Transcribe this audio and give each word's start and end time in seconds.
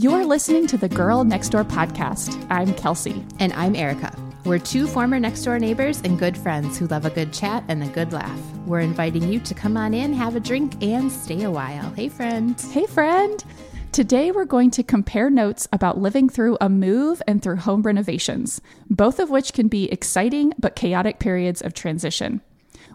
You're 0.00 0.24
listening 0.24 0.66
to 0.68 0.78
the 0.78 0.88
Girl 0.88 1.24
Next 1.24 1.50
Door 1.50 1.64
podcast. 1.64 2.46
I'm 2.48 2.72
Kelsey. 2.72 3.22
And 3.38 3.52
I'm 3.52 3.76
Erica. 3.76 4.16
We're 4.46 4.58
two 4.58 4.86
former 4.86 5.20
next 5.20 5.42
door 5.44 5.58
neighbors 5.58 6.00
and 6.00 6.18
good 6.18 6.38
friends 6.38 6.78
who 6.78 6.86
love 6.86 7.04
a 7.04 7.10
good 7.10 7.34
chat 7.34 7.64
and 7.68 7.82
a 7.82 7.88
good 7.88 8.10
laugh. 8.10 8.40
We're 8.64 8.80
inviting 8.80 9.30
you 9.30 9.40
to 9.40 9.52
come 9.52 9.76
on 9.76 9.92
in, 9.92 10.14
have 10.14 10.36
a 10.36 10.40
drink, 10.40 10.82
and 10.82 11.12
stay 11.12 11.42
a 11.42 11.50
while. 11.50 11.90
Hey, 11.90 12.08
friend. 12.08 12.58
Hey, 12.72 12.86
friend. 12.86 13.44
Today, 13.92 14.30
we're 14.30 14.46
going 14.46 14.70
to 14.70 14.82
compare 14.82 15.28
notes 15.28 15.68
about 15.70 15.98
living 15.98 16.30
through 16.30 16.56
a 16.62 16.70
move 16.70 17.20
and 17.28 17.42
through 17.42 17.56
home 17.56 17.82
renovations, 17.82 18.62
both 18.88 19.18
of 19.18 19.28
which 19.28 19.52
can 19.52 19.68
be 19.68 19.92
exciting 19.92 20.54
but 20.58 20.76
chaotic 20.76 21.18
periods 21.18 21.60
of 21.60 21.74
transition. 21.74 22.40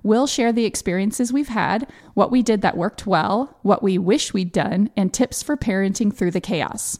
We'll 0.06 0.28
share 0.28 0.54
the 0.54 0.66
experiences 0.66 1.34
we've 1.34 1.48
had, 1.48 1.92
what 2.14 2.30
we 2.30 2.44
did 2.44 2.62
that 2.62 2.78
worked 2.78 3.08
well, 3.08 3.58
what 3.64 3.82
we 3.82 3.98
wish 3.98 4.36
we'd 4.36 4.52
done, 4.52 4.92
and 4.96 5.12
tips 5.12 5.42
for 5.42 5.58
parenting 5.58 6.14
through 6.14 6.30
the 6.30 6.40
chaos. 6.40 7.00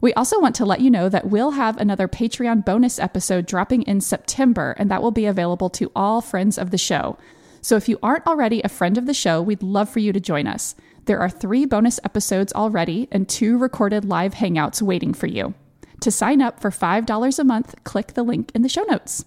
We 0.00 0.14
also 0.14 0.38
want 0.38 0.54
to 0.54 0.64
let 0.64 0.80
you 0.80 0.92
know 0.92 1.08
that 1.08 1.26
we'll 1.26 1.50
have 1.50 1.76
another 1.76 2.06
Patreon 2.06 2.64
bonus 2.64 3.00
episode 3.00 3.46
dropping 3.46 3.82
in 3.82 4.00
September, 4.00 4.76
and 4.78 4.88
that 4.92 5.02
will 5.02 5.10
be 5.10 5.26
available 5.26 5.68
to 5.70 5.90
all 5.96 6.20
friends 6.20 6.56
of 6.56 6.70
the 6.70 6.78
show. 6.78 7.18
So 7.62 7.74
if 7.74 7.88
you 7.88 7.98
aren't 8.00 8.28
already 8.28 8.62
a 8.62 8.68
friend 8.68 8.96
of 8.96 9.06
the 9.06 9.12
show, 9.12 9.42
we'd 9.42 9.64
love 9.64 9.88
for 9.88 9.98
you 9.98 10.12
to 10.12 10.20
join 10.20 10.46
us. 10.46 10.76
There 11.06 11.18
are 11.18 11.28
three 11.28 11.64
bonus 11.64 11.98
episodes 12.04 12.52
already 12.52 13.08
and 13.10 13.28
two 13.28 13.58
recorded 13.58 14.04
live 14.04 14.34
hangouts 14.34 14.80
waiting 14.80 15.14
for 15.14 15.26
you. 15.26 15.54
To 16.02 16.12
sign 16.12 16.42
up 16.42 16.60
for 16.60 16.70
$5 16.70 17.38
a 17.40 17.44
month, 17.44 17.74
click 17.82 18.14
the 18.14 18.22
link 18.22 18.52
in 18.54 18.62
the 18.62 18.68
show 18.68 18.84
notes. 18.84 19.24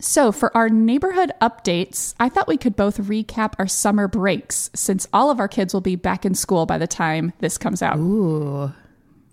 So, 0.00 0.32
for 0.32 0.56
our 0.56 0.68
neighborhood 0.68 1.30
updates, 1.40 2.14
I 2.18 2.28
thought 2.28 2.48
we 2.48 2.56
could 2.56 2.74
both 2.76 2.98
recap 2.98 3.54
our 3.58 3.66
summer 3.66 4.08
breaks 4.08 4.70
since 4.74 5.06
all 5.12 5.30
of 5.30 5.38
our 5.38 5.48
kids 5.48 5.74
will 5.74 5.80
be 5.80 5.96
back 5.96 6.24
in 6.24 6.34
school 6.34 6.66
by 6.66 6.78
the 6.78 6.86
time 6.86 7.32
this 7.38 7.58
comes 7.58 7.82
out. 7.82 7.98
Ooh, 7.98 8.72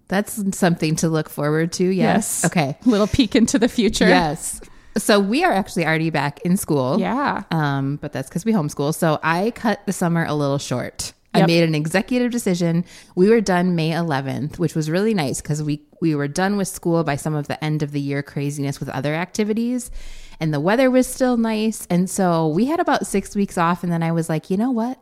that's 0.08 0.58
something 0.58 0.96
to 0.98 1.10
look 1.10 1.30
forward 1.30 1.72
to. 1.74 1.86
Yes. 1.86 2.46
Okay. 2.46 2.78
Little 2.86 3.08
peek 3.08 3.36
into 3.36 3.58
the 3.60 3.70
future. 3.70 4.08
Yes. 4.08 4.62
So 4.98 5.20
we 5.20 5.44
are 5.44 5.52
actually 5.52 5.86
already 5.86 6.10
back 6.10 6.40
in 6.42 6.58
school. 6.58 7.00
Yeah. 7.00 7.44
Um, 7.52 7.98
but 7.98 8.14
that's 8.14 8.30
because 8.30 8.46
we 8.46 8.52
homeschool. 8.52 8.96
So 8.96 9.20
I 9.22 9.52
cut 9.52 9.86
the 9.86 9.94
summer 9.94 10.26
a 10.26 10.34
little 10.34 10.58
short. 10.58 11.14
I 11.34 11.46
made 11.46 11.64
an 11.64 11.76
executive 11.76 12.32
decision. 12.32 12.84
We 13.16 13.30
were 13.30 13.42
done 13.42 13.76
May 13.76 13.92
11th, 13.92 14.58
which 14.58 14.74
was 14.74 14.90
really 14.90 15.14
nice 15.14 15.40
because 15.40 15.62
we 15.62 15.82
we 16.02 16.16
were 16.16 16.28
done 16.28 16.58
with 16.58 16.68
school 16.68 17.04
by 17.04 17.16
some 17.16 17.36
of 17.36 17.48
the 17.48 17.64
end 17.64 17.84
of 17.84 17.92
the 17.92 18.00
year 18.00 18.24
craziness 18.24 18.80
with 18.80 18.90
other 18.90 19.14
activities, 19.14 19.92
and 20.40 20.54
the 20.54 20.60
weather 20.60 20.90
was 20.92 21.08
still 21.08 21.38
nice. 21.38 21.88
And 21.90 22.10
so 22.10 22.48
we 22.48 22.66
had 22.66 22.80
about 22.80 23.08
six 23.08 23.36
weeks 23.36 23.58
off, 23.58 23.84
and 23.84 23.92
then 23.92 24.04
I 24.04 24.12
was 24.12 24.30
like, 24.30 24.50
you 24.50 24.58
know 24.58 24.72
what? 24.72 25.00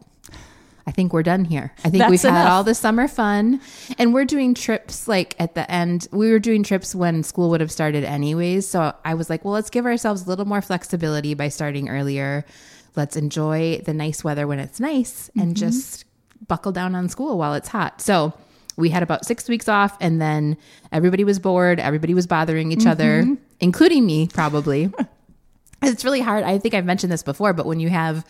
I 0.87 0.91
think 0.91 1.13
we're 1.13 1.23
done 1.23 1.45
here. 1.45 1.73
I 1.79 1.89
think 1.89 1.97
That's 1.97 2.11
we've 2.11 2.21
had 2.21 2.47
all 2.47 2.63
the 2.63 2.75
summer 2.75 3.07
fun, 3.07 3.59
and 3.97 4.13
we're 4.13 4.23
doing 4.25 4.53
trips 4.53 5.07
like 5.07 5.35
at 5.39 5.55
the 5.55 5.69
end. 5.69 6.07
We 6.11 6.29
were 6.31 6.37
doing 6.39 6.61
trips 6.61 6.93
when 6.93 7.23
school 7.23 7.49
would 7.49 7.59
have 7.61 7.71
started 7.71 8.03
anyways. 8.03 8.67
So 8.67 8.93
I 9.03 9.15
was 9.15 9.27
like, 9.29 9.43
well, 9.43 9.55
let's 9.55 9.71
give 9.71 9.87
ourselves 9.87 10.25
a 10.25 10.29
little 10.29 10.45
more 10.45 10.61
flexibility 10.61 11.33
by 11.33 11.47
starting 11.49 11.89
earlier. 11.89 12.45
Let's 12.95 13.17
enjoy 13.17 13.81
the 13.83 13.95
nice 13.95 14.23
weather 14.23 14.45
when 14.47 14.59
it's 14.59 14.79
nice 14.79 15.29
Mm-hmm. 15.29 15.39
and 15.39 15.57
just 15.57 16.05
buckle 16.47 16.71
down 16.71 16.93
on 16.93 17.09
school 17.09 17.37
while 17.39 17.55
it's 17.55 17.67
hot. 17.69 17.99
So 17.99 18.33
we 18.77 18.89
had 18.89 19.01
about 19.01 19.25
six 19.25 19.49
weeks 19.49 19.67
off, 19.67 19.97
and 19.99 20.21
then 20.21 20.55
everybody 20.91 21.23
was 21.23 21.39
bored. 21.39 21.79
Everybody 21.79 22.13
was 22.13 22.27
bothering 22.27 22.71
each 22.71 22.85
other, 22.85 23.23
Mm-hmm. 23.23 23.33
including 23.59 24.05
me, 24.05 24.27
probably. 24.27 24.91
it's 25.81 26.03
really 26.05 26.21
hard. 26.21 26.43
I 26.43 26.57
think 26.57 26.73
I've 26.73 26.85
mentioned 26.85 27.11
this 27.11 27.23
before, 27.23 27.53
but 27.53 27.65
when 27.65 27.79
you 27.79 27.89
have 27.89 28.25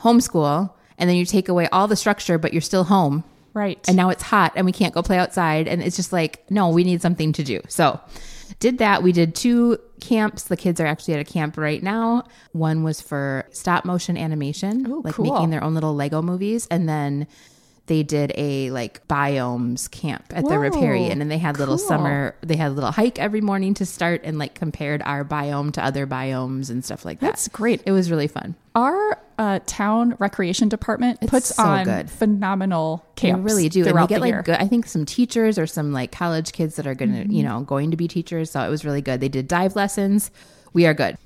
homeschool 0.00 0.72
and 0.98 1.08
then 1.08 1.16
you 1.16 1.24
take 1.24 1.48
away 1.48 1.68
all 1.68 1.88
the 1.88 1.96
structure, 1.96 2.38
but 2.38 2.52
you're 2.52 2.60
still 2.62 2.84
home 2.84 3.24
Right. 3.52 3.78
and 3.86 3.96
now 3.96 4.10
it's 4.10 4.22
hot 4.22 4.52
and 4.56 4.66
we 4.66 4.72
can't 4.72 4.92
go 4.94 5.02
play 5.02 5.18
outside. 5.18 5.68
And 5.68 5.82
it's 5.82 5.96
just 5.96 6.12
like, 6.12 6.48
no, 6.50 6.70
we 6.70 6.84
need 6.84 7.00
something 7.02 7.32
to 7.34 7.44
do. 7.44 7.60
So 7.68 8.00
did 8.60 8.78
that. 8.78 9.02
We 9.02 9.12
did 9.12 9.34
two 9.34 9.78
camps. 10.00 10.44
The 10.44 10.56
kids 10.56 10.80
are 10.80 10.86
actually 10.86 11.14
at 11.14 11.20
a 11.20 11.24
camp 11.24 11.56
right 11.56 11.82
now. 11.82 12.24
One 12.52 12.82
was 12.82 13.00
for 13.00 13.46
stop 13.52 13.84
motion 13.84 14.16
animation, 14.16 14.86
Ooh, 14.90 15.02
like 15.02 15.14
cool. 15.14 15.32
making 15.32 15.50
their 15.50 15.62
own 15.64 15.74
little 15.74 15.94
Lego 15.94 16.20
movies. 16.22 16.66
And 16.70 16.88
then 16.88 17.26
they 17.86 18.02
did 18.02 18.32
a 18.36 18.70
like 18.70 19.06
biomes 19.08 19.90
camp 19.90 20.24
at 20.30 20.44
the 20.44 20.50
Whoa, 20.54 20.56
riparian 20.58 21.20
and 21.20 21.30
they 21.30 21.36
had 21.38 21.58
little 21.58 21.76
cool. 21.76 21.86
summer 21.86 22.34
they 22.40 22.56
had 22.56 22.70
a 22.70 22.74
little 22.74 22.90
hike 22.92 23.18
every 23.18 23.42
morning 23.42 23.74
to 23.74 23.84
start 23.84 24.22
and 24.24 24.38
like 24.38 24.54
compared 24.54 25.02
our 25.02 25.22
biome 25.24 25.70
to 25.74 25.84
other 25.84 26.06
biomes 26.06 26.70
and 26.70 26.82
stuff 26.84 27.04
like 27.04 27.20
that 27.20 27.26
That's 27.26 27.48
great. 27.48 27.82
it 27.84 27.92
was 27.92 28.10
really 28.10 28.26
fun 28.26 28.54
Our 28.74 29.18
uh, 29.38 29.58
town 29.66 30.16
recreation 30.18 30.68
department 30.70 31.20
puts 31.26 31.54
so 31.56 31.62
on 31.62 31.84
good. 31.84 32.08
phenomenal 32.10 33.04
They 33.16 33.28
camps. 33.28 33.44
really 33.52 33.68
do. 33.68 33.84
And 33.84 33.98
they 33.98 34.06
get 34.06 34.14
the 34.16 34.20
like 34.20 34.28
year. 34.32 34.42
good, 34.42 34.56
I 34.60 34.66
think 34.68 34.86
some 34.86 35.04
teachers 35.04 35.58
or 35.58 35.66
some 35.66 35.92
like 35.92 36.10
college 36.12 36.52
kids 36.52 36.76
that 36.76 36.86
are 36.86 36.94
going 36.94 37.12
to, 37.12 37.18
Mm-hmm. 37.24 37.32
you 37.32 37.42
know, 37.42 37.60
going 37.62 37.90
to 37.90 37.96
be 37.96 38.06
teachers. 38.08 38.50
So 38.52 38.60
it 38.62 38.70
was 38.70 38.84
really 38.84 39.02
good. 39.02 39.20
They 39.20 39.28
did 39.28 39.48
dive 39.48 39.74
lessons. 39.76 40.30
We 40.72 40.86
are 40.86 40.94
good. 40.94 41.18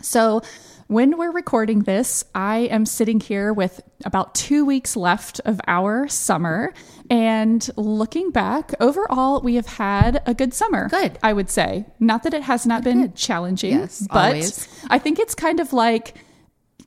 So, 0.00 0.42
when 0.88 1.18
we're 1.18 1.32
recording 1.32 1.80
this, 1.80 2.24
I 2.34 2.58
am 2.58 2.86
sitting 2.86 3.20
here 3.20 3.52
with 3.52 3.80
about 4.04 4.34
two 4.34 4.64
weeks 4.64 4.96
left 4.96 5.40
of 5.44 5.60
our 5.66 6.06
summer. 6.08 6.72
And 7.10 7.68
looking 7.76 8.30
back, 8.30 8.72
overall, 8.80 9.40
we 9.40 9.56
have 9.56 9.66
had 9.66 10.22
a 10.26 10.34
good 10.34 10.54
summer. 10.54 10.88
Good. 10.88 11.18
I 11.22 11.32
would 11.32 11.50
say. 11.50 11.86
Not 11.98 12.22
that 12.22 12.34
it 12.34 12.42
has 12.42 12.66
not 12.66 12.84
been 12.84 13.12
challenging, 13.14 13.72
Yes, 13.72 14.06
but 14.12 14.26
always. 14.26 14.68
I 14.88 14.98
think 14.98 15.18
it's 15.18 15.34
kind 15.34 15.60
of 15.60 15.72
like 15.72 16.14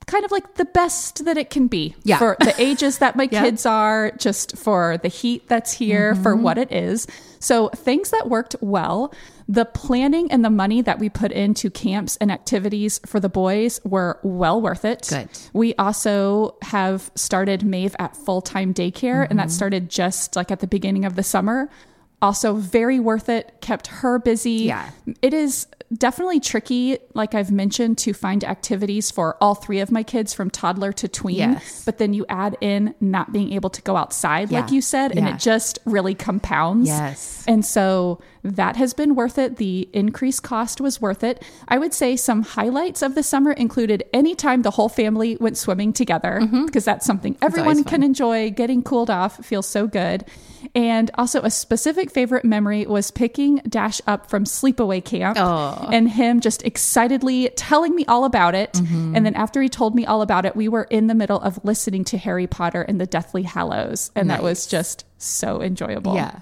kind 0.09 0.25
of 0.25 0.31
like 0.31 0.55
the 0.55 0.65
best 0.65 1.23
that 1.25 1.37
it 1.37 1.49
can 1.51 1.67
be 1.67 1.95
Yeah. 2.03 2.17
for 2.17 2.35
the 2.39 2.53
ages 2.61 2.97
that 2.97 3.15
my 3.15 3.29
Yeah. 3.31 3.43
kids 3.43 3.65
are, 3.65 4.11
just 4.17 4.57
for 4.57 4.97
the 4.97 5.07
heat 5.07 5.47
that's 5.47 5.71
here, 5.73 6.15
for 6.15 6.33
Mm-hmm. 6.33 6.43
what 6.43 6.57
it 6.57 6.71
is. 6.71 7.05
So, 7.39 7.69
things 7.69 8.09
that 8.09 8.27
worked 8.27 8.55
well, 8.59 9.13
the 9.47 9.65
planning 9.65 10.31
and 10.31 10.43
the 10.43 10.49
money 10.49 10.81
that 10.81 10.99
we 10.99 11.09
put 11.09 11.31
into 11.31 11.69
camps 11.69 12.17
and 12.17 12.31
activities 12.31 12.99
for 13.05 13.19
the 13.19 13.29
boys 13.29 13.79
were 13.85 14.19
well 14.23 14.59
worth 14.61 14.83
it. 14.83 15.07
Good. 15.09 15.29
We 15.53 15.73
also 15.75 16.55
have 16.63 17.09
started 17.15 17.63
Maeve 17.63 17.95
at 17.99 18.15
full 18.17 18.41
time 18.41 18.73
daycare, 18.73 19.21
and 19.21 19.29
Mm-hmm. 19.29 19.37
that 19.37 19.51
started 19.51 19.89
just 19.89 20.35
like 20.35 20.51
at 20.51 20.59
the 20.59 20.67
beginning 20.67 21.05
of 21.05 21.15
the 21.15 21.23
summer. 21.23 21.69
Also, 22.21 22.53
very 22.55 22.99
worth 22.99 23.29
it, 23.29 23.53
kept 23.61 23.87
her 23.87 24.19
busy. 24.19 24.63
Yeah. 24.73 24.89
It 25.21 25.33
is 25.33 25.67
definitely 25.97 26.39
tricky, 26.39 26.97
like 27.13 27.33
I've 27.33 27.51
mentioned, 27.51 27.97
to 27.99 28.13
find 28.13 28.43
activities 28.43 29.09
for 29.11 29.37
all 29.41 29.55
three 29.55 29.79
of 29.79 29.91
my 29.91 30.03
kids 30.03 30.33
from 30.33 30.49
toddler 30.49 30.91
to 30.93 31.07
tween. 31.07 31.37
Yes. 31.37 31.83
But 31.85 31.97
then 31.97 32.13
you 32.13 32.25
add 32.29 32.57
in 32.61 32.93
not 33.01 33.33
being 33.33 33.53
able 33.53 33.69
to 33.71 33.81
go 33.81 33.95
outside, 33.95 34.51
like 34.51 34.71
you 34.71 34.81
said, 34.81 35.11
and 35.11 35.25
Yeah. 35.27 35.33
it 35.35 35.39
just 35.39 35.79
really 35.85 36.13
compounds. 36.15 36.87
Yes. 36.87 37.43
And 37.47 37.65
so 37.65 38.19
that 38.55 38.75
has 38.75 38.93
been 38.93 39.15
worth 39.15 39.37
it. 39.37 39.57
The 39.57 39.89
increased 39.93 40.43
cost 40.43 40.81
was 40.81 41.01
worth 41.01 41.23
it. 41.23 41.43
I 41.67 41.77
would 41.77 41.93
say 41.93 42.15
some 42.15 42.43
highlights 42.43 43.01
of 43.01 43.15
the 43.15 43.23
summer 43.23 43.51
included 43.51 44.03
anytime 44.13 44.61
the 44.61 44.71
whole 44.71 44.89
family 44.89 45.37
went 45.39 45.57
swimming 45.57 45.93
together, 45.93 46.41
because 46.65 46.85
that's 46.85 47.05
something 47.05 47.37
everyone 47.41 47.83
can 47.83 48.03
enjoy. 48.03 48.49
Getting 48.51 48.83
cooled 48.83 49.09
off 49.09 49.43
feels 49.45 49.67
so 49.67 49.87
good. 49.87 50.25
And 50.75 51.09
also, 51.13 51.41
a 51.41 51.49
specific 51.49 52.11
favorite 52.11 52.43
memory 52.43 52.85
was 52.85 53.11
picking 53.11 53.57
Dash 53.67 54.01
up 54.07 54.29
from 54.29 54.43
sleepaway 54.43 55.03
camp 55.03 55.37
Oh. 55.39 55.87
and 55.91 56.09
him 56.09 56.41
just 56.41 56.63
excitedly 56.63 57.49
telling 57.55 57.95
me 57.95 58.03
all 58.05 58.25
about 58.25 58.55
it. 58.55 58.73
Mm-hmm. 58.73 59.15
And 59.15 59.25
then 59.25 59.35
after 59.35 59.61
he 59.61 59.69
told 59.69 59.95
me 59.95 60.05
all 60.05 60.21
about 60.21 60.45
it, 60.45 60.55
we 60.57 60.67
were 60.67 60.83
in 60.83 61.07
the 61.07 61.15
middle 61.15 61.39
of 61.39 61.63
listening 61.63 62.03
to 62.05 62.17
Harry 62.17 62.45
Potter 62.45 62.81
and 62.81 62.99
the 62.99 63.05
Deathly 63.05 63.43
Hallows. 63.43 64.11
And 64.15 64.29
that 64.29 64.43
was 64.43 64.67
just 64.67 65.05
so 65.17 65.61
enjoyable 65.61 66.15
Yeah. 66.15 66.39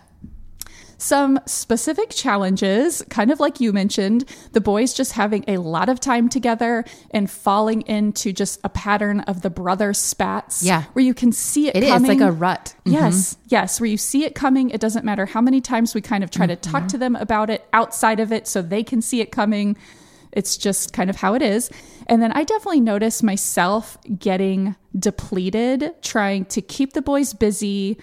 Some 0.98 1.40
specific 1.46 2.10
challenges, 2.10 3.04
kind 3.10 3.30
of 3.32 3.40
like 3.40 3.60
you 3.60 3.72
mentioned, 3.72 4.26
the 4.54 4.62
boys 4.62 4.94
just 4.94 5.12
having 5.14 5.46
a 5.48 5.58
lot 5.58 5.90
of 5.90 6.00
time 6.00 6.28
together 6.28 6.84
and 7.12 7.30
falling 7.30 7.82
into 7.84 8.34
just 8.34 8.60
a 8.64 8.70
pattern 8.70 9.20
of 9.22 9.42
the 9.44 9.50
brother 9.50 9.94
spats. 9.94 10.64
Yeah. 10.64 10.84
Where 10.94 11.06
you 11.06 11.14
can 11.14 11.32
see 11.32 11.68
it, 11.68 11.76
It 11.76 11.84
is 11.84 11.90
coming. 11.90 12.20
like 12.20 12.28
a 12.28 12.32
rut. 12.32 12.74
Mm-hmm. 12.80 12.94
Yes, 12.94 13.38
yes, 13.48 13.80
where 13.80 13.90
you 13.90 13.98
see 13.98 14.26
it 14.26 14.34
coming. 14.34 14.72
It 14.72 14.82
doesn't 14.82 15.06
matter 15.06 15.26
how 15.28 15.42
many 15.42 15.62
times 15.62 15.94
we 15.94 16.02
kind 16.02 16.24
of 16.24 16.32
try 16.32 16.48
to 16.48 16.56
Mm-hmm. 16.56 16.72
talk 16.72 16.88
to 16.88 16.98
them 16.98 17.16
about 17.16 17.50
it 17.52 17.68
outside 17.74 18.20
of 18.20 18.32
it 18.32 18.48
so 18.48 18.62
they 18.64 18.84
can 18.84 19.02
see 19.02 19.22
it 19.22 19.32
coming. 19.32 19.78
It's 20.32 20.58
just 20.58 20.94
kind 20.94 21.10
of 21.10 21.16
how 21.16 21.36
it 21.36 21.42
is. 21.42 21.70
And 22.08 22.22
then 22.22 22.32
I 22.32 22.44
definitely 22.44 22.80
noticed 22.82 23.22
myself 23.24 23.98
getting 24.18 24.76
depleted, 24.98 25.94
trying 26.02 26.46
to 26.46 26.62
keep 26.62 26.94
the 26.94 27.02
boys 27.02 27.34
busy, 27.34 27.98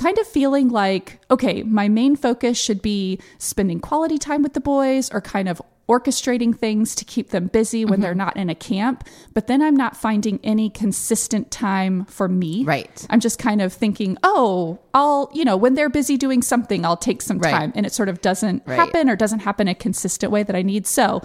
kind 0.00 0.18
of 0.18 0.26
feeling 0.26 0.68
like, 0.70 1.20
okay, 1.30 1.62
my 1.62 1.88
main 1.88 2.16
focus 2.16 2.58
should 2.58 2.80
be 2.82 3.18
spending 3.38 3.80
quality 3.80 4.18
time 4.18 4.42
with 4.42 4.54
the 4.54 4.60
boys 4.60 5.10
or 5.12 5.20
kind 5.20 5.48
of 5.48 5.60
orchestrating 5.88 6.56
things 6.56 6.94
to 6.94 7.04
keep 7.04 7.30
them 7.30 7.48
busy 7.48 7.84
when 7.84 7.94
Mm-hmm. 7.94 8.02
they're 8.02 8.14
not 8.14 8.36
in 8.36 8.48
a 8.48 8.54
camp. 8.54 9.02
But 9.34 9.48
then 9.48 9.60
I'm 9.60 9.74
not 9.74 9.96
finding 9.96 10.38
any 10.44 10.70
consistent 10.70 11.50
time 11.50 12.04
for 12.04 12.28
me. 12.28 12.62
Right. 12.64 13.04
I'm 13.10 13.18
just 13.18 13.40
kind 13.40 13.60
of 13.60 13.72
thinking, 13.72 14.16
oh, 14.22 14.78
I'll, 14.94 15.30
you 15.34 15.44
know, 15.44 15.56
when 15.56 15.74
they're 15.74 15.88
busy 15.90 16.16
doing 16.16 16.42
something, 16.42 16.84
I'll 16.84 16.96
take 16.96 17.20
some 17.22 17.38
Right. 17.40 17.50
time. 17.50 17.72
And 17.74 17.84
it 17.86 17.92
sort 17.92 18.08
of 18.08 18.20
doesn't 18.20 18.62
Right. 18.66 18.76
happen 18.76 19.10
or 19.10 19.16
doesn't 19.16 19.40
happen 19.40 19.66
a 19.66 19.74
consistent 19.74 20.30
way 20.30 20.44
that 20.44 20.54
I 20.54 20.62
need. 20.62 20.86
So 20.86 21.22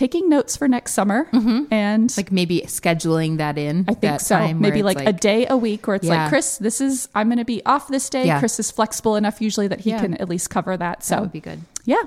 taking 0.00 0.30
notes 0.30 0.56
for 0.56 0.66
next 0.66 0.94
summer 0.94 1.26
mm-hmm. 1.26 1.70
and 1.70 2.16
Like 2.16 2.32
maybe 2.32 2.62
scheduling 2.62 3.36
that 3.36 3.58
in. 3.58 3.84
I 3.86 3.92
think 3.92 4.20
so. 4.20 4.54
Maybe 4.54 4.82
like, 4.82 4.98
a 5.06 5.12
day 5.12 5.46
a 5.46 5.58
week 5.58 5.86
where 5.86 5.96
it's 5.96 6.06
Yeah. 6.06 6.22
like, 6.22 6.30
Chris, 6.30 6.56
this 6.56 6.80
is, 6.80 7.10
I'm 7.14 7.28
going 7.28 7.36
to 7.36 7.44
be 7.44 7.62
off 7.66 7.86
this 7.88 8.08
day. 8.08 8.24
Yeah. 8.24 8.38
Chris 8.38 8.58
is 8.58 8.70
flexible 8.70 9.16
enough 9.16 9.42
usually 9.42 9.68
that 9.68 9.80
he 9.80 9.90
Yeah. 9.90 10.00
can 10.00 10.14
at 10.14 10.26
least 10.26 10.48
cover 10.48 10.74
that. 10.74 11.04
So 11.04 11.16
that 11.16 11.20
would 11.20 11.32
be 11.32 11.40
good. 11.40 11.60
yeah. 11.84 12.00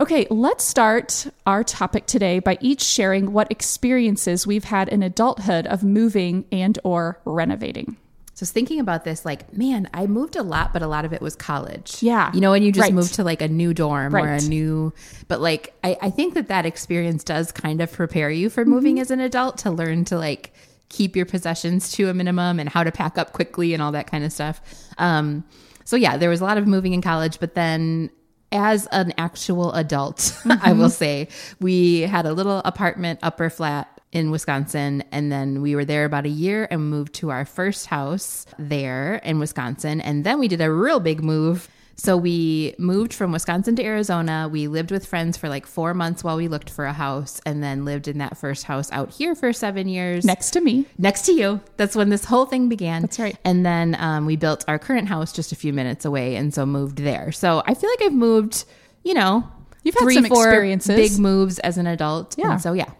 Okay, 0.00 0.26
let's 0.30 0.64
start 0.64 1.28
our 1.46 1.62
topic 1.62 2.06
today 2.06 2.40
by 2.40 2.58
each 2.60 2.82
sharing 2.82 3.32
what 3.32 3.52
experiences 3.52 4.44
we've 4.44 4.64
had 4.64 4.88
in 4.88 5.04
adulthood 5.04 5.68
of 5.68 5.84
moving 5.84 6.44
and 6.50 6.76
or 6.82 7.20
renovating. 7.24 7.98
So 8.40 8.44
I 8.44 8.46
was 8.46 8.52
thinking 8.52 8.80
about 8.80 9.04
this, 9.04 9.26
like, 9.26 9.52
man, 9.54 9.86
I 9.92 10.06
moved 10.06 10.34
a 10.34 10.42
lot, 10.42 10.72
but 10.72 10.80
a 10.80 10.86
lot 10.86 11.04
of 11.04 11.12
it 11.12 11.20
was 11.20 11.36
college. 11.36 12.02
Yeah. 12.02 12.32
You 12.32 12.40
know, 12.40 12.52
when 12.52 12.62
you 12.62 12.72
just 12.72 12.80
Right. 12.86 12.94
move 12.94 13.12
to 13.12 13.22
like 13.22 13.42
a 13.42 13.48
new 13.48 13.74
dorm 13.74 14.16
or 14.16 14.26
a 14.26 14.40
new, 14.40 14.94
but 15.28 15.42
like, 15.42 15.74
I, 15.84 15.98
I 16.00 16.08
think 16.08 16.32
that 16.32 16.48
that 16.48 16.64
experience 16.64 17.22
does 17.22 17.52
kind 17.52 17.82
of 17.82 17.92
prepare 17.92 18.30
you 18.30 18.48
for 18.48 18.64
moving 18.64 18.94
Mm-hmm. 18.94 19.02
as 19.02 19.10
an 19.10 19.20
adult 19.20 19.58
to 19.58 19.70
learn 19.70 20.06
to 20.06 20.16
like 20.16 20.54
keep 20.88 21.16
your 21.16 21.26
possessions 21.26 21.92
to 21.92 22.08
a 22.08 22.14
minimum 22.14 22.58
and 22.58 22.70
how 22.70 22.82
to 22.82 22.90
pack 22.90 23.18
up 23.18 23.34
quickly 23.34 23.74
and 23.74 23.82
all 23.82 23.92
that 23.92 24.06
kind 24.10 24.24
of 24.24 24.32
stuff. 24.32 24.62
Um, 24.96 25.44
so 25.84 25.96
yeah, 25.96 26.16
there 26.16 26.30
was 26.30 26.40
a 26.40 26.44
lot 26.44 26.56
of 26.56 26.66
moving 26.66 26.94
in 26.94 27.02
college, 27.02 27.40
but 27.40 27.54
then 27.54 28.08
as 28.52 28.86
an 28.86 29.12
actual 29.18 29.70
adult, 29.74 30.34
I 30.62 30.72
will 30.72 30.88
say, 30.88 31.28
we 31.60 32.00
had 32.00 32.24
a 32.24 32.32
little 32.32 32.62
apartment, 32.64 33.20
upper 33.22 33.50
flat 33.50 33.99
in 34.12 34.30
Wisconsin. 34.30 35.04
And 35.12 35.30
then 35.30 35.62
we 35.62 35.74
were 35.76 35.84
there 35.84 36.04
about 36.04 36.26
a 36.26 36.30
year 36.30 36.66
and 36.70 36.90
moved 36.90 37.14
to 37.14 37.30
our 37.30 37.44
first 37.44 37.86
house 37.86 38.46
there 38.58 39.16
in 39.24 39.38
Wisconsin. 39.38 40.00
And 40.00 40.24
then 40.24 40.38
we 40.38 40.48
did 40.48 40.60
a 40.60 40.72
real 40.72 41.00
big 41.00 41.22
move. 41.22 41.68
So 41.96 42.16
we 42.16 42.74
moved 42.78 43.12
from 43.12 43.30
Wisconsin 43.30 43.76
to 43.76 43.84
Arizona. 43.84 44.48
We 44.50 44.68
lived 44.68 44.90
with 44.90 45.04
friends 45.04 45.36
for 45.36 45.50
like 45.50 45.66
four 45.66 45.92
months 45.92 46.24
while 46.24 46.38
we 46.38 46.48
looked 46.48 46.70
for 46.70 46.86
a 46.86 46.94
house 46.94 47.42
and 47.44 47.62
then 47.62 47.84
lived 47.84 48.08
in 48.08 48.16
that 48.18 48.38
first 48.38 48.64
house 48.64 48.90
out 48.90 49.10
here 49.10 49.34
for 49.34 49.52
seven 49.52 49.86
years 49.86 50.24
Next 50.24 50.52
to 50.52 50.62
me. 50.62 50.86
next 50.96 51.26
to 51.26 51.32
you. 51.32 51.60
That's 51.76 51.94
when 51.94 52.08
this 52.08 52.24
whole 52.24 52.46
thing 52.46 52.70
began. 52.70 53.02
That's 53.02 53.18
right. 53.18 53.36
And 53.44 53.66
then 53.66 53.96
um, 54.00 54.24
we 54.24 54.36
built 54.36 54.64
our 54.66 54.78
current 54.78 55.08
house 55.08 55.30
just 55.30 55.52
a 55.52 55.56
few 55.56 55.74
minutes 55.74 56.06
away, 56.06 56.36
and 56.36 56.54
so 56.54 56.64
moved 56.64 56.96
there. 56.98 57.32
So 57.32 57.62
I 57.66 57.74
feel 57.74 57.90
like 57.90 58.02
I've 58.02 58.14
moved, 58.14 58.64
you 59.04 59.12
know, 59.12 59.46
You've 59.82 59.94
had 59.94 60.04
three, 60.04 60.14
some 60.14 60.24
four 60.24 60.48
experiences. 60.48 60.96
big 60.96 61.20
moves 61.20 61.58
as 61.58 61.76
an 61.76 61.86
adult. 61.86 62.34
Yeah. 62.38 62.52
And 62.52 62.62
so 62.62 62.72
yeah. 62.72 62.90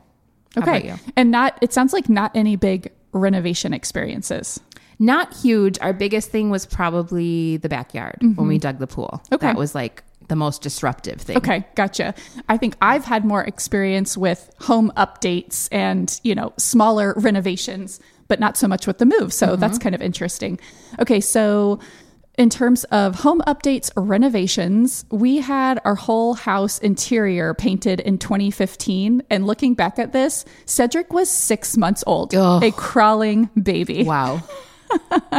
Okay. 0.56 0.94
And 1.16 1.30
not, 1.30 1.58
it 1.60 1.72
sounds 1.72 1.92
like 1.92 2.08
not 2.08 2.34
any 2.34 2.56
big 2.56 2.92
renovation 3.12 3.72
experiences. 3.72 4.60
Not 4.98 5.34
huge. 5.34 5.78
Our 5.80 5.92
biggest 5.92 6.30
thing 6.30 6.50
was 6.50 6.66
probably 6.66 7.56
the 7.56 7.68
backyard 7.68 8.18
when 8.20 8.46
we 8.48 8.58
dug 8.58 8.78
the 8.78 8.86
pool. 8.86 9.20
Mm-hmm. 9.24 9.34
Okay. 9.34 9.46
That 9.46 9.56
was 9.56 9.74
like 9.74 10.02
the 10.28 10.36
most 10.36 10.62
disruptive 10.62 11.20
thing. 11.20 11.36
Okay, 11.38 11.66
gotcha. 11.74 12.14
I 12.48 12.56
think 12.56 12.76
I've 12.80 13.04
had 13.04 13.24
more 13.24 13.42
experience 13.42 14.16
with 14.16 14.52
home 14.60 14.92
updates 14.96 15.68
and, 15.72 16.20
you 16.22 16.34
know, 16.34 16.52
smaller 16.56 17.14
renovations, 17.16 17.98
but 18.28 18.38
not 18.38 18.56
so 18.56 18.68
much 18.68 18.86
with 18.86 18.98
the 18.98 19.06
move. 19.06 19.32
So 19.32 19.56
that's 19.56 19.78
kind 19.78 19.94
of 19.94 20.02
interesting. 20.02 20.60
Okay, 21.00 21.20
so 21.20 21.80
in 22.38 22.48
terms 22.48 22.84
of 22.84 23.16
home 23.16 23.42
updates 23.46 23.90
or 23.96 24.02
renovations, 24.02 25.04
we 25.10 25.38
had 25.38 25.80
our 25.84 25.94
whole 25.94 26.34
house 26.34 26.78
interior 26.78 27.54
painted 27.54 28.00
in 28.00 28.18
2015. 28.18 29.22
And 29.28 29.46
looking 29.46 29.74
back 29.74 29.98
at 29.98 30.12
this, 30.12 30.44
Cedric 30.64 31.12
was 31.12 31.30
six 31.30 31.76
months 31.76 32.02
old, 32.06 32.34
Ugh. 32.34 32.62
a 32.62 32.70
crawling 32.72 33.50
baby. 33.60 34.04
Wow. 34.04 34.42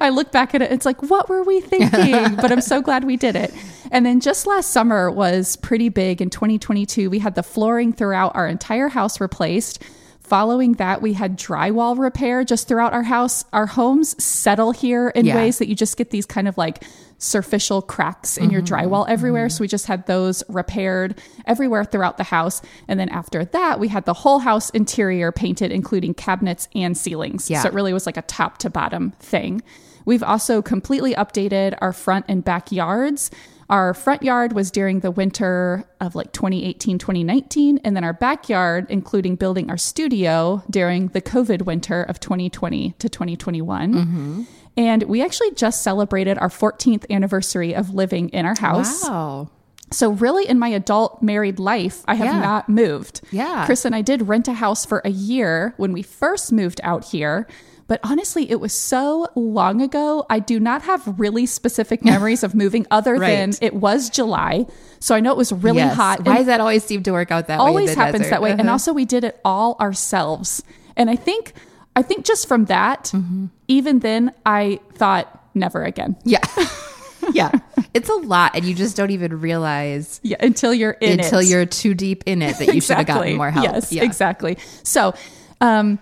I 0.00 0.10
look 0.10 0.32
back 0.32 0.54
at 0.54 0.62
it, 0.62 0.72
it's 0.72 0.86
like, 0.86 1.02
what 1.02 1.28
were 1.28 1.42
we 1.42 1.60
thinking? 1.60 2.34
but 2.36 2.50
I'm 2.50 2.60
so 2.60 2.80
glad 2.80 3.04
we 3.04 3.16
did 3.16 3.36
it. 3.36 3.52
And 3.90 4.04
then 4.04 4.20
just 4.20 4.46
last 4.46 4.70
summer 4.70 5.10
was 5.10 5.56
pretty 5.56 5.88
big. 5.88 6.20
In 6.20 6.30
2022, 6.30 7.10
we 7.10 7.18
had 7.18 7.34
the 7.34 7.42
flooring 7.42 7.92
throughout 7.92 8.34
our 8.34 8.46
entire 8.48 8.88
house 8.88 9.20
replaced. 9.20 9.82
Following 10.28 10.74
that, 10.74 11.00
we 11.00 11.14
had 11.14 11.38
drywall 11.38 11.98
repair 11.98 12.44
just 12.44 12.68
throughout 12.68 12.92
our 12.92 13.02
house. 13.02 13.46
Our 13.54 13.64
homes 13.64 14.22
settle 14.22 14.72
here 14.72 15.08
in 15.08 15.24
Yeah. 15.24 15.36
ways 15.36 15.56
that 15.56 15.68
you 15.68 15.74
just 15.74 15.96
get 15.96 16.10
these 16.10 16.26
kind 16.26 16.46
of 16.46 16.58
like 16.58 16.84
superficial 17.16 17.80
cracks 17.80 18.36
in 18.36 18.50
your 18.50 18.60
mm-hmm. 18.60 18.74
drywall 18.74 19.08
everywhere. 19.08 19.46
Mm-hmm. 19.46 19.56
So 19.56 19.62
we 19.62 19.68
just 19.68 19.86
had 19.86 20.06
those 20.06 20.44
repaired 20.50 21.18
everywhere 21.46 21.82
throughout 21.84 22.18
the 22.18 22.24
house. 22.24 22.60
And 22.88 23.00
then 23.00 23.08
after 23.08 23.42
that, 23.46 23.80
we 23.80 23.88
had 23.88 24.04
the 24.04 24.12
whole 24.12 24.38
house 24.38 24.68
interior 24.70 25.32
painted, 25.32 25.72
including 25.72 26.12
cabinets 26.12 26.68
and 26.74 26.96
ceilings. 26.96 27.48
Yeah. 27.48 27.62
So 27.62 27.68
it 27.68 27.74
really 27.74 27.94
was 27.94 28.04
like 28.04 28.18
a 28.18 28.22
top 28.22 28.58
to 28.58 28.70
bottom 28.70 29.12
thing. 29.20 29.62
We've 30.04 30.22
also 30.22 30.60
completely 30.60 31.14
updated 31.14 31.76
our 31.80 31.94
front 31.94 32.26
and 32.28 32.44
backyards. 32.44 33.30
Our 33.70 33.92
front 33.92 34.22
yard 34.22 34.54
was 34.54 34.70
during 34.70 35.00
the 35.00 35.10
winter 35.10 35.84
of 36.00 36.14
like 36.14 36.32
2018, 36.32 36.98
2019. 36.98 37.78
And 37.84 37.94
then 37.94 38.02
our 38.02 38.14
backyard, 38.14 38.86
including 38.88 39.36
building 39.36 39.68
our 39.70 39.76
studio 39.76 40.62
during 40.70 41.08
the 41.08 41.20
COVID 41.20 41.62
winter 41.62 42.02
of 42.02 42.18
2020 42.18 42.92
to 42.98 43.08
2021. 43.08 43.92
Mm-hmm. 43.94 44.42
And 44.78 45.02
we 45.02 45.22
actually 45.22 45.50
just 45.52 45.82
celebrated 45.82 46.38
our 46.38 46.48
14th 46.48 47.04
anniversary 47.10 47.74
of 47.74 47.92
living 47.92 48.30
in 48.30 48.46
our 48.46 48.56
house. 48.58 49.02
Wow. 49.04 49.50
So, 49.90 50.12
really, 50.12 50.46
in 50.46 50.58
my 50.58 50.68
adult 50.68 51.22
married 51.22 51.58
life, 51.58 52.04
I 52.06 52.14
have 52.14 52.26
Yeah. 52.26 52.40
not 52.40 52.68
moved. 52.68 53.22
Yeah. 53.32 53.64
Chris 53.64 53.84
and 53.86 53.94
I 53.94 54.02
did 54.02 54.28
rent 54.28 54.46
a 54.46 54.52
house 54.52 54.84
for 54.84 55.00
a 55.04 55.08
year 55.10 55.72
when 55.78 55.92
we 55.92 56.02
first 56.02 56.52
moved 56.52 56.80
out 56.84 57.06
here. 57.06 57.46
But 57.88 57.98
honestly, 58.04 58.48
it 58.50 58.60
was 58.60 58.72
so 58.72 59.26
long 59.34 59.80
ago. 59.82 60.24
I 60.30 60.38
do 60.38 60.60
not 60.60 60.82
have 60.82 61.18
really 61.18 61.46
specific 61.46 62.04
memories 62.04 62.44
of 62.44 62.54
moving 62.54 62.86
other 62.90 63.18
than 63.18 63.54
it 63.60 63.74
was 63.74 64.10
July. 64.10 64.66
So 65.00 65.14
I 65.14 65.20
know 65.20 65.32
it 65.32 65.36
was 65.38 65.52
really 65.52 65.78
Yes. 65.78 65.96
hot. 65.96 66.24
Why 66.24 66.36
does 66.36 66.46
that 66.46 66.60
always 66.60 66.84
seem 66.84 67.02
to 67.04 67.12
work 67.12 67.30
out 67.32 67.46
that 67.48 67.58
way? 67.58 67.64
always 67.66 67.94
happens 67.94 68.18
desert? 68.24 68.30
that 68.30 68.42
way. 68.42 68.50
And 68.52 68.60
Uh-huh. 68.60 68.72
also 68.72 68.92
we 68.92 69.04
did 69.06 69.24
it 69.24 69.40
all 69.44 69.76
ourselves. 69.80 70.62
And 70.96 71.10
I 71.10 71.16
think 71.16 71.54
I 71.96 72.02
think 72.02 72.24
just 72.24 72.46
from 72.46 72.66
that, 72.66 73.10
Mm-hmm. 73.14 73.46
even 73.66 73.98
then 74.00 74.32
I 74.46 74.78
thought 74.94 75.26
never 75.54 75.82
again. 75.82 76.14
Yeah. 76.24 76.44
yeah. 77.32 77.50
It's 77.94 78.08
a 78.08 78.14
lot 78.14 78.52
and 78.54 78.64
you 78.64 78.74
just 78.74 78.96
don't 78.96 79.10
even 79.10 79.40
realize 79.40 80.20
Yeah, 80.22 80.36
until 80.40 80.72
you're 80.74 80.92
in 81.00 81.20
until 81.20 81.38
it. 81.40 81.46
you're 81.46 81.66
too 81.66 81.94
deep 81.94 82.22
in 82.26 82.42
it 82.42 82.58
that 82.58 82.74
you 82.74 82.80
should 82.80 82.96
have 82.98 83.06
gotten 83.06 83.36
more 83.36 83.50
help. 83.50 83.64
Yes, 83.64 83.92
yeah. 83.92 84.04
exactly. 84.04 84.58
So, 84.84 85.14
um, 85.60 85.98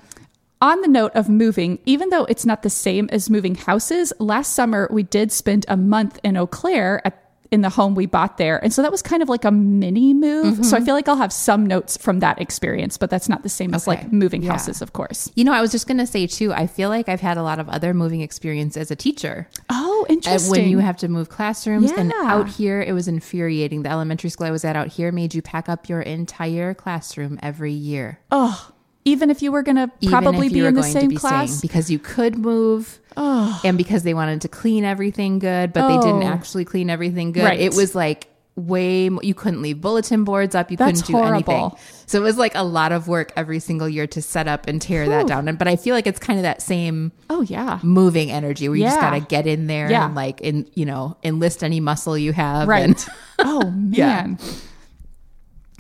on 0.62 0.81
the 0.81 0.88
note 0.88 1.12
of 1.14 1.29
moving, 1.29 1.79
even 1.85 2.08
though 2.11 2.25
it's 2.25 2.47
not 2.47 2.62
the 2.62 2.70
same 2.70 3.08
as 3.12 3.29
moving 3.31 3.55
houses, 3.55 4.12
last 4.19 4.55
summer 4.55 4.88
we 4.91 5.03
did 5.03 5.31
spend 5.32 5.64
a 5.69 5.76
month 5.76 6.19
in 6.23 6.37
Eau 6.37 6.47
Claire 6.47 7.00
at 7.06 7.23
in 7.53 7.61
the 7.61 7.69
home 7.69 7.94
we 7.94 8.06
bought 8.06 8.38
there. 8.38 8.58
And 8.62 8.73
so 8.75 8.82
that 8.82 8.91
was 8.91 9.03
kind 9.03 9.23
of 9.23 9.29
like 9.29 9.44
a 9.44 9.53
mini 9.53 10.12
move. 10.12 10.55
Mm-hmm. 10.55 10.62
So 10.64 10.76
I 10.76 10.81
feel 10.81 10.97
like 10.97 11.06
I'll 11.06 11.14
have 11.17 11.32
some 11.32 11.64
notes 11.64 11.97
from 11.97 12.19
that 12.19 12.41
experience, 12.41 12.99
but 12.99 13.08
that's 13.08 13.29
not 13.29 13.44
the 13.44 13.49
same 13.49 13.73
as 13.73 13.87
like 13.87 14.12
moving 14.12 14.43
Yeah. 14.43 14.50
houses, 14.50 14.82
of 14.82 14.93
course. 14.94 15.31
You 15.37 15.44
know, 15.44 15.53
I 15.53 15.61
was 15.61 15.70
just 15.70 15.87
going 15.87 15.99
to 15.99 16.08
say 16.08 16.26
too, 16.26 16.53
I 16.53 16.67
feel 16.67 16.88
like 16.88 17.08
I've 17.08 17.20
had 17.20 17.37
a 17.37 17.44
lot 17.44 17.61
of 17.61 17.69
other 17.69 17.94
moving 17.94 18.20
experience 18.20 18.76
as 18.76 18.91
a 18.91 18.97
teacher. 18.97 19.49
Oh, 19.70 20.05
Uh, 20.08 20.13
interesting. 20.13 20.51
When 20.51 20.69
you 20.69 20.79
have 20.79 20.96
to 20.98 21.08
move 21.08 21.29
classrooms 21.29 21.93
and 21.93 22.13
out 22.17 22.48
here, 22.48 22.82
it 22.82 22.93
was 22.93 23.06
infuriating. 23.06 23.82
The 23.84 23.91
elementary 23.91 24.29
school 24.31 24.48
I 24.48 24.51
was 24.51 24.65
at 24.65 24.75
out 24.75 24.89
here 24.89 25.13
made 25.13 25.32
you 25.32 25.41
pack 25.41 25.69
up 25.69 25.89
your 25.89 26.01
entire 26.01 26.75
classroom 26.75 27.39
every 27.43 27.72
year. 27.72 28.19
oh, 28.32 28.72
even 29.06 29.31
if 29.31 29.41
you 29.41 29.51
were 29.53 29.63
going 29.63 29.77
to 29.77 29.91
probably 30.08 30.51
be 30.51 30.60
in 30.67 30.75
the 30.75 30.82
same 30.82 31.08
be 31.08 31.17
class. 31.17 31.48
staying, 31.51 31.60
because 31.63 31.91
you 31.91 31.98
could 31.98 32.36
move 32.36 32.98
and 33.17 33.79
because 33.79 34.03
they 34.03 34.13
wanted 34.13 34.43
to 34.43 34.48
clean 34.48 34.84
everything 34.84 35.39
good, 35.39 35.72
but 35.72 35.89
they 35.89 35.96
didn't 36.06 36.22
Oh. 36.25 36.27
actually 36.27 36.67
clean 36.67 36.91
everything 36.91 37.32
good. 37.32 37.44
Right. 37.44 37.58
It 37.60 37.75
was 37.75 37.94
like 37.94 38.29
way 38.56 39.10
mo- 39.10 39.20
you 39.22 39.34
couldn't 39.34 39.60
leave 39.60 39.82
bulletin 39.82 40.25
boards 40.25 40.55
up 40.55 40.70
you 40.70 40.79
That's 40.79 41.03
couldn't 41.03 41.20
do 41.20 41.27
anything 41.29 41.70
so 42.06 42.19
it 42.19 42.22
was 42.22 42.39
like 42.39 42.55
a 42.55 42.63
lot 42.63 42.91
of 42.91 43.06
work 43.06 43.31
every 43.36 43.58
single 43.58 43.86
year 43.86 44.06
to 44.06 44.22
set 44.22 44.48
up 44.48 44.67
and 44.67 44.81
tear 44.81 45.06
that 45.10 45.27
down 45.27 45.46
and 45.46 45.58
but 45.58 45.69
i 45.69 45.77
feel 45.77 45.94
like 45.94 46.06
it's 46.06 46.19
kind 46.19 46.39
of 46.39 46.44
that 46.44 46.63
same 46.63 47.13
Oh, 47.29 47.43
yeah. 47.43 47.81
moving 47.82 48.31
energy 48.31 48.67
where 48.70 48.79
you 48.79 48.84
just 48.84 48.98
gotta 48.98 49.20
get 49.20 49.46
in 49.46 49.67
there 49.67 49.91
Yeah. 49.91 50.06
and 50.06 50.15
like 50.15 50.41
in 50.41 50.67
you 50.72 50.86
know 50.86 51.19
enlist 51.22 51.63
any 51.63 51.81
muscle 51.81 52.17
you 52.17 52.32
have 52.32 52.67
Right. 52.67 52.84
and 52.84 53.06
oh, 53.41 53.75
Yeah. 53.91 54.36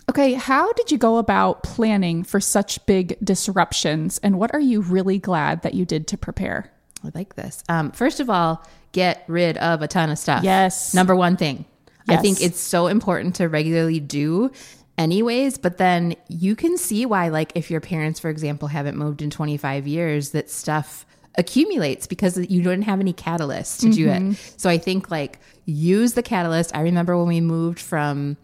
Okay, 0.08 0.34
how 0.34 0.72
did 0.74 0.90
you 0.92 0.98
go 0.98 1.18
about 1.18 1.62
planning 1.64 2.22
for 2.22 2.40
such 2.40 2.84
big 2.86 3.16
disruptions? 3.22 4.18
And 4.22 4.38
what 4.38 4.54
are 4.54 4.60
you 4.60 4.80
really 4.80 5.18
glad 5.18 5.62
that 5.62 5.74
you 5.74 5.84
did 5.84 6.06
to 6.08 6.16
prepare? 6.18 6.70
I 7.04 7.10
like 7.14 7.34
this. 7.34 7.64
Um, 7.68 7.90
first 7.90 8.20
of 8.20 8.30
all, 8.30 8.64
get 8.92 9.24
rid 9.26 9.58
of 9.58 9.82
a 9.82 9.88
ton 9.88 10.10
of 10.10 10.18
stuff. 10.18 10.44
Yes. 10.44 10.94
Number 10.94 11.16
one 11.16 11.36
thing. 11.36 11.64
I 12.08 12.18
think 12.18 12.40
it's 12.40 12.60
so 12.60 12.86
important 12.86 13.34
to 13.36 13.48
regularly 13.48 13.98
do 13.98 14.52
anyways, 14.96 15.58
but 15.58 15.76
then 15.78 16.14
you 16.28 16.54
can 16.54 16.78
see 16.78 17.04
why, 17.04 17.28
like, 17.30 17.50
if 17.56 17.68
your 17.68 17.80
parents, 17.80 18.20
for 18.20 18.30
example, 18.30 18.68
haven't 18.68 18.96
moved 18.96 19.22
in 19.22 19.30
25 19.30 19.88
years, 19.88 20.30
that 20.30 20.48
stuff 20.48 21.04
accumulates 21.34 22.06
because 22.06 22.38
you 22.48 22.62
don't 22.62 22.82
have 22.82 23.00
any 23.00 23.12
catalyst 23.12 23.80
to 23.80 23.90
do 23.90 24.06
Mm-hmm. 24.06 24.30
it. 24.30 24.54
So 24.56 24.70
I 24.70 24.78
think, 24.78 25.10
like, 25.10 25.40
use 25.64 26.12
the 26.12 26.22
catalyst. 26.22 26.74
I 26.76 26.82
remember 26.82 27.18
when 27.18 27.26
we 27.26 27.40
moved 27.40 27.80
from 27.80 28.36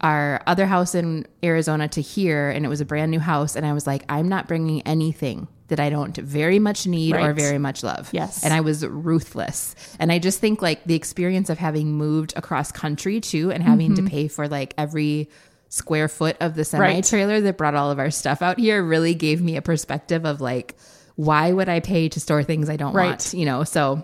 our 0.00 0.40
other 0.46 0.66
house 0.66 0.94
in 0.94 1.26
Arizona 1.42 1.88
to 1.88 2.00
here, 2.00 2.50
and 2.50 2.64
it 2.64 2.68
was 2.68 2.80
a 2.80 2.84
brand 2.84 3.10
new 3.10 3.18
house. 3.20 3.56
And 3.56 3.66
I 3.66 3.72
was 3.72 3.86
like, 3.86 4.04
I'm 4.08 4.28
not 4.28 4.46
bringing 4.48 4.82
anything 4.82 5.48
that 5.68 5.80
I 5.80 5.90
don't 5.90 6.16
very 6.16 6.58
much 6.58 6.86
need 6.86 7.14
or 7.14 7.32
very 7.34 7.58
much 7.58 7.82
love. 7.82 8.08
Yes. 8.12 8.42
And 8.42 8.54
I 8.54 8.60
was 8.60 8.86
ruthless. 8.86 9.74
And 9.98 10.10
I 10.10 10.18
just 10.18 10.38
think 10.40 10.62
like 10.62 10.82
the 10.84 10.94
experience 10.94 11.50
of 11.50 11.58
having 11.58 11.92
moved 11.92 12.32
across 12.36 12.72
country 12.72 13.20
too 13.20 13.50
and 13.50 13.62
having 13.62 13.92
Mm-hmm. 13.92 14.04
to 14.06 14.10
pay 14.10 14.28
for 14.28 14.48
like 14.48 14.72
every 14.78 15.28
square 15.68 16.08
foot 16.08 16.36
of 16.40 16.54
the 16.54 16.64
semi 16.64 17.02
trailer 17.02 17.40
that 17.42 17.58
brought 17.58 17.74
all 17.74 17.90
of 17.90 17.98
our 17.98 18.10
stuff 18.10 18.40
out 18.40 18.58
here 18.58 18.82
really 18.82 19.14
gave 19.14 19.42
me 19.42 19.56
a 19.56 19.62
perspective 19.62 20.24
of 20.24 20.40
like, 20.40 20.74
why 21.16 21.52
would 21.52 21.68
I 21.68 21.80
pay 21.80 22.08
to 22.08 22.20
store 22.20 22.42
things 22.42 22.70
I 22.70 22.76
don't 22.76 22.94
Right. 22.94 23.08
want? 23.10 23.34
You 23.34 23.44
know, 23.44 23.64
so 23.64 24.02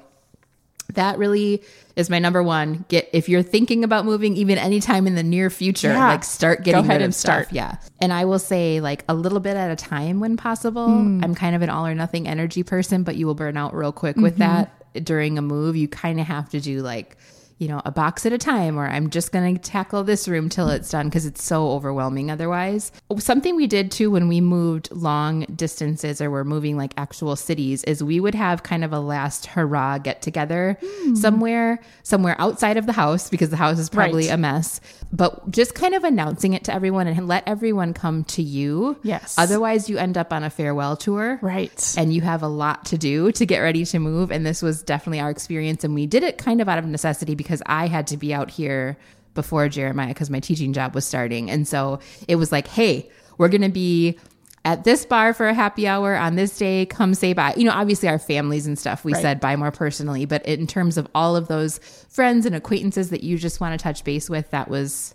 that 0.93 1.19
really 1.19 1.63
is 1.97 2.11
my 2.11 2.19
number 2.19 2.43
one. 2.43 2.85
Get 2.89 3.09
if 3.13 3.29
you're 3.29 3.43
thinking 3.43 3.85
about 3.85 4.05
moving 4.05 4.37
even 4.37 4.59
anytime 4.59 5.07
in 5.07 5.15
the 5.15 5.23
near 5.23 5.49
future, 5.51 5.89
Yeah. 5.89 6.09
like 6.09 6.25
start 6.25 6.63
getting 6.63 6.83
Go 6.83 6.89
ahead 6.89 7.03
and 7.03 7.15
stuff. 7.15 7.45
start. 7.45 7.53
Yeah. 7.53 7.77
And 8.01 8.13
I 8.13 8.27
will 8.27 8.39
say 8.39 8.81
like 8.81 9.05
a 9.09 9.15
little 9.15 9.41
bit 9.41 9.57
at 9.57 9.71
a 9.71 9.77
time 9.77 10.21
when 10.21 10.37
possible. 10.37 10.87
Hmm. 10.89 11.25
I'm 11.25 11.35
kind 11.35 11.57
of 11.57 11.63
an 11.63 11.71
all 11.71 11.87
or 11.87 11.95
nothing 11.95 12.29
energy 12.29 12.63
person, 12.63 13.03
but 13.03 13.17
you 13.17 13.27
will 13.27 13.35
burn 13.35 13.57
out 13.57 13.75
real 13.75 13.93
quick 13.93 14.17
Mm-hmm. 14.17 14.23
with 14.23 14.37
that 14.39 14.73
during 15.05 15.39
a 15.39 15.43
move. 15.43 15.75
You 15.77 15.89
kind 15.89 16.21
of 16.21 16.27
have 16.27 16.51
to 16.51 16.61
do 16.61 16.83
like 16.83 17.17
you 17.59 17.69
know, 17.69 17.81
a 17.85 17.91
box 17.93 18.27
at 18.27 18.33
a 18.33 18.39
time, 18.39 18.77
or 18.79 18.87
I'm 18.87 19.11
just 19.11 19.31
going 19.33 19.55
to 19.55 19.61
tackle 19.61 20.03
this 20.05 20.27
room 20.27 20.49
till 20.49 20.69
it's 20.71 20.91
done 20.91 21.07
because 21.09 21.25
it's 21.25 21.43
so 21.43 21.71
overwhelming 21.71 22.31
otherwise. 22.31 22.91
Something 23.19 23.55
we 23.57 23.67
did 23.67 23.91
too 23.93 24.11
when 24.11 24.27
we 24.29 24.41
moved 24.41 24.91
long 24.91 25.43
distances 25.55 26.21
or 26.21 26.31
we're 26.31 26.45
moving 26.45 26.77
like 26.77 26.93
actual 26.97 27.37
cities 27.37 27.85
is 27.85 28.03
we 28.03 28.19
would 28.19 28.35
have 28.35 28.63
kind 28.65 28.83
of 28.85 28.93
a 28.93 28.99
last 28.99 29.47
hurrah 29.47 29.99
get 29.99 30.21
together 30.21 30.77
Hmm. 31.05 31.15
somewhere, 31.15 31.81
somewhere 32.03 32.35
outside 32.41 32.77
of 32.77 32.87
the 32.87 32.93
house 32.93 33.31
because 33.31 33.51
the 33.51 33.57
house 33.57 33.79
is 33.79 33.89
probably 33.89 34.25
Right. 34.27 34.35
a 34.35 34.37
mess, 34.37 34.81
but 35.13 35.51
just 35.51 35.75
kind 35.75 35.95
of 35.95 36.03
announcing 36.05 36.55
it 36.55 36.65
to 36.65 36.75
everyone 36.75 37.07
and 37.07 37.29
let 37.29 37.45
everyone 37.47 37.95
come 37.95 38.25
to 38.25 38.43
you. 38.43 38.97
Yes. 39.03 39.37
Otherwise, 39.39 39.89
you 39.89 39.97
end 39.99 40.19
up 40.19 40.33
on 40.33 40.43
a 40.43 40.51
farewell 40.51 40.97
tour 40.97 41.39
Right. 41.41 41.95
and 41.97 42.13
you 42.13 42.23
have 42.23 42.43
a 42.43 42.49
lot 42.49 42.85
to 42.87 42.99
do 42.99 43.31
to 43.33 43.47
get 43.47 43.61
ready 43.61 43.85
to 43.85 43.99
move. 43.99 44.33
And 44.33 44.45
this 44.45 44.61
was 44.61 44.83
definitely 44.83 45.21
our 45.21 45.31
experience. 45.31 45.85
And 45.85 45.95
we 45.95 46.07
did 46.07 46.23
it 46.25 46.37
kind 46.39 46.61
of 46.61 46.69
out 46.69 46.79
of 46.79 46.85
necessity 46.87 47.35
because 47.45 47.63
I 47.67 47.87
had 47.87 48.09
to 48.09 48.17
be 48.17 48.35
out 48.35 48.51
here 48.51 48.99
before 49.35 49.69
Jeremiah 49.69 50.09
because 50.09 50.31
my 50.31 50.41
teaching 50.41 50.73
job 50.73 50.95
was 50.95 51.05
starting. 51.05 51.51
And 51.51 51.69
so 51.69 52.01
it 52.27 52.37
was 52.37 52.51
like, 52.51 52.67
hey, 52.67 53.09
we're 53.39 53.49
going 53.49 53.63
to 53.63 53.69
be 53.69 54.19
at 54.65 54.85
this 54.85 55.05
bar 55.05 55.35
for 55.35 55.47
a 55.47 55.55
happy 55.55 55.87
hour 55.87 56.17
on 56.17 56.37
this 56.37 56.57
day. 56.57 56.87
Come 56.87 57.15
say 57.15 57.33
bye. 57.33 57.55
You 57.57 57.65
know, 57.65 57.73
obviously 57.73 58.09
our 58.09 58.19
families 58.19 58.67
and 58.67 58.79
stuff, 58.79 59.05
we 59.05 59.13
Right. 59.13 59.23
said 59.23 59.41
bye 59.41 59.57
more 59.57 59.71
personally. 59.71 60.25
But 60.25 60.45
in 60.47 60.67
terms 60.67 60.97
of 60.97 61.07
all 61.15 61.37
of 61.37 61.49
those 61.49 61.79
friends 62.09 62.47
and 62.47 62.55
acquaintances 62.55 63.11
that 63.11 63.23
you 63.23 63.37
just 63.37 63.61
want 63.61 63.79
to 63.79 63.83
touch 63.83 64.05
base 64.05 64.31
with, 64.31 64.51
that 64.51 64.69
was 64.69 65.15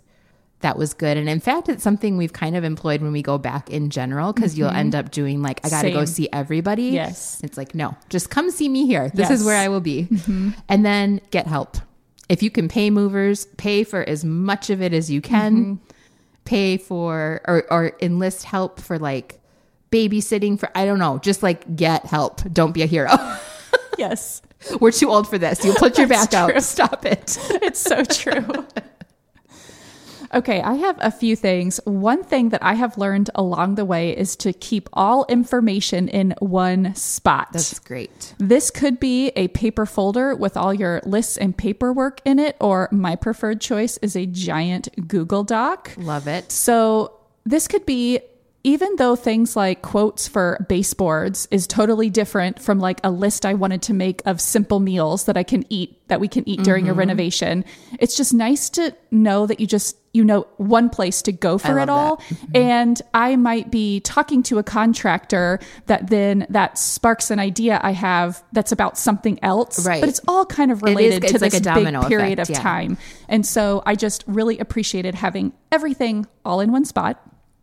that 0.60 0.76
was 0.76 0.92
good. 0.92 1.16
And 1.16 1.26
in 1.28 1.40
fact, 1.40 1.70
it's 1.70 1.82
something 1.82 2.18
we've 2.18 2.34
kind 2.34 2.54
of 2.54 2.64
employed 2.64 3.00
when 3.00 3.12
we 3.12 3.22
go 3.22 3.38
back 3.38 3.70
in 3.70 3.88
general 3.88 4.32
because 4.34 4.58
you'll 4.58 4.68
end 4.68 4.92
mm-hmm. 4.92 5.06
up 5.06 5.10
doing 5.10 5.40
like, 5.40 5.60
I 5.64 5.70
got 5.70 5.82
to 5.82 5.90
go 5.90 6.04
see 6.04 6.28
everybody. 6.32 6.84
Yes. 6.84 7.40
It's 7.42 7.56
like, 7.56 7.74
no, 7.74 7.96
just 8.10 8.28
come 8.28 8.50
see 8.50 8.68
me 8.68 8.86
here. 8.86 9.10
This 9.14 9.30
is 9.30 9.42
where 9.42 9.56
I 9.56 9.68
will 9.68 9.80
be. 9.80 10.04
Mm-hmm. 10.04 10.50
And 10.68 10.84
then 10.84 11.22
get 11.30 11.46
help. 11.46 11.78
If 12.30 12.44
you 12.44 12.50
can 12.50 12.68
pay 12.68 12.90
movers, 12.90 13.46
pay 13.56 13.82
for 13.82 14.08
as 14.08 14.24
much 14.24 14.70
of 14.70 14.80
it 14.80 14.94
as 14.94 15.10
you 15.10 15.20
can. 15.20 15.56
Mm-hmm. 15.56 15.74
Pay 16.44 16.76
for 16.76 17.40
or, 17.44 17.64
or 17.70 17.92
enlist 18.00 18.44
help 18.44 18.80
for 18.80 19.00
like 19.00 19.40
babysitting 19.90 20.58
for, 20.58 20.70
I 20.76 20.86
don't 20.86 21.00
know, 21.00 21.18
just 21.18 21.42
like 21.42 21.74
get 21.74 22.06
help. 22.06 22.40
Don't 22.52 22.72
be 22.72 22.82
a 22.82 22.86
hero. 22.86 23.10
yes. 23.98 24.42
We're 24.80 24.92
too 24.92 25.10
old 25.10 25.28
for 25.28 25.38
this. 25.38 25.64
You 25.64 25.74
put 25.74 25.98
your 25.98 26.06
back 26.08 26.32
out. 26.32 26.62
Stop 26.62 27.04
it. 27.04 27.36
it's 27.62 27.80
so 27.80 28.04
true. 28.04 28.66
Okay, 30.32 30.62
I 30.62 30.74
have 30.74 30.96
a 31.00 31.10
few 31.10 31.34
things. 31.34 31.80
One 31.84 32.22
thing 32.22 32.50
that 32.50 32.62
I 32.62 32.74
have 32.74 32.96
learned 32.96 33.30
along 33.34 33.74
the 33.74 33.84
way 33.84 34.16
is 34.16 34.36
to 34.36 34.52
keep 34.52 34.88
all 34.92 35.26
information 35.28 36.08
in 36.08 36.34
one 36.38 36.94
spot. 36.94 37.48
That's 37.52 37.78
great. 37.80 38.34
This 38.38 38.70
could 38.70 39.00
be 39.00 39.28
a 39.30 39.48
paper 39.48 39.86
folder 39.86 40.36
with 40.36 40.56
all 40.56 40.72
your 40.72 41.00
lists 41.04 41.36
and 41.36 41.56
paperwork 41.56 42.20
in 42.24 42.38
it, 42.38 42.56
or 42.60 42.88
my 42.92 43.16
preferred 43.16 43.60
choice 43.60 43.96
is 43.98 44.14
a 44.14 44.26
giant 44.26 45.08
Google 45.08 45.42
Doc. 45.42 45.92
Love 45.96 46.28
it. 46.28 46.52
So 46.52 47.16
this 47.44 47.66
could 47.66 47.84
be 47.84 48.20
even 48.62 48.96
though 48.96 49.16
things 49.16 49.56
like 49.56 49.80
quotes 49.80 50.28
for 50.28 50.64
baseboards 50.68 51.48
is 51.50 51.66
totally 51.66 52.10
different 52.10 52.60
from 52.60 52.78
like 52.78 53.00
a 53.02 53.10
list 53.10 53.46
I 53.46 53.54
wanted 53.54 53.82
to 53.82 53.94
make 53.94 54.20
of 54.26 54.40
simple 54.40 54.80
meals 54.80 55.24
that 55.24 55.36
I 55.36 55.42
can 55.42 55.64
eat 55.70 55.96
that 56.08 56.20
we 56.20 56.28
can 56.28 56.48
eat 56.48 56.62
during 56.62 56.84
Mm-hmm. 56.84 56.90
a 56.90 56.94
renovation. 56.94 57.64
It's 57.98 58.16
just 58.16 58.34
nice 58.34 58.68
to 58.70 58.94
know 59.10 59.46
that 59.46 59.60
you 59.60 59.66
just 59.66 59.96
you 60.12 60.24
know 60.24 60.46
one 60.56 60.90
place 60.90 61.22
to 61.22 61.32
go 61.32 61.56
for 61.56 61.78
it 61.78 61.88
all. 61.88 62.16
Mm-hmm. 62.16 62.56
And 62.56 63.02
I 63.14 63.36
might 63.36 63.70
be 63.70 64.00
talking 64.00 64.42
to 64.44 64.58
a 64.58 64.62
contractor 64.62 65.60
that 65.86 66.08
then 66.08 66.46
that 66.50 66.78
sparks 66.78 67.30
an 67.30 67.38
idea 67.38 67.80
I 67.82 67.92
have 67.92 68.42
that's 68.52 68.72
about 68.72 68.98
something 68.98 69.38
else. 69.42 69.86
Right. 69.86 70.00
But 70.00 70.08
it's 70.08 70.20
all 70.26 70.44
kind 70.44 70.72
of 70.72 70.82
related 70.82 71.22
to 71.28 71.38
like 71.38 71.52
this 71.52 71.60
a 71.60 71.62
domino 71.62 72.00
big 72.00 72.08
period 72.08 72.38
effect, 72.40 72.50
of 72.50 72.56
yeah. 72.56 72.62
time. 72.62 72.98
And 73.28 73.46
so 73.46 73.82
I 73.86 73.94
just 73.94 74.24
really 74.26 74.58
appreciated 74.58 75.14
having 75.14 75.52
everything 75.70 76.26
all 76.44 76.60
in 76.60 76.72
one 76.72 76.84
spot. 76.84 77.20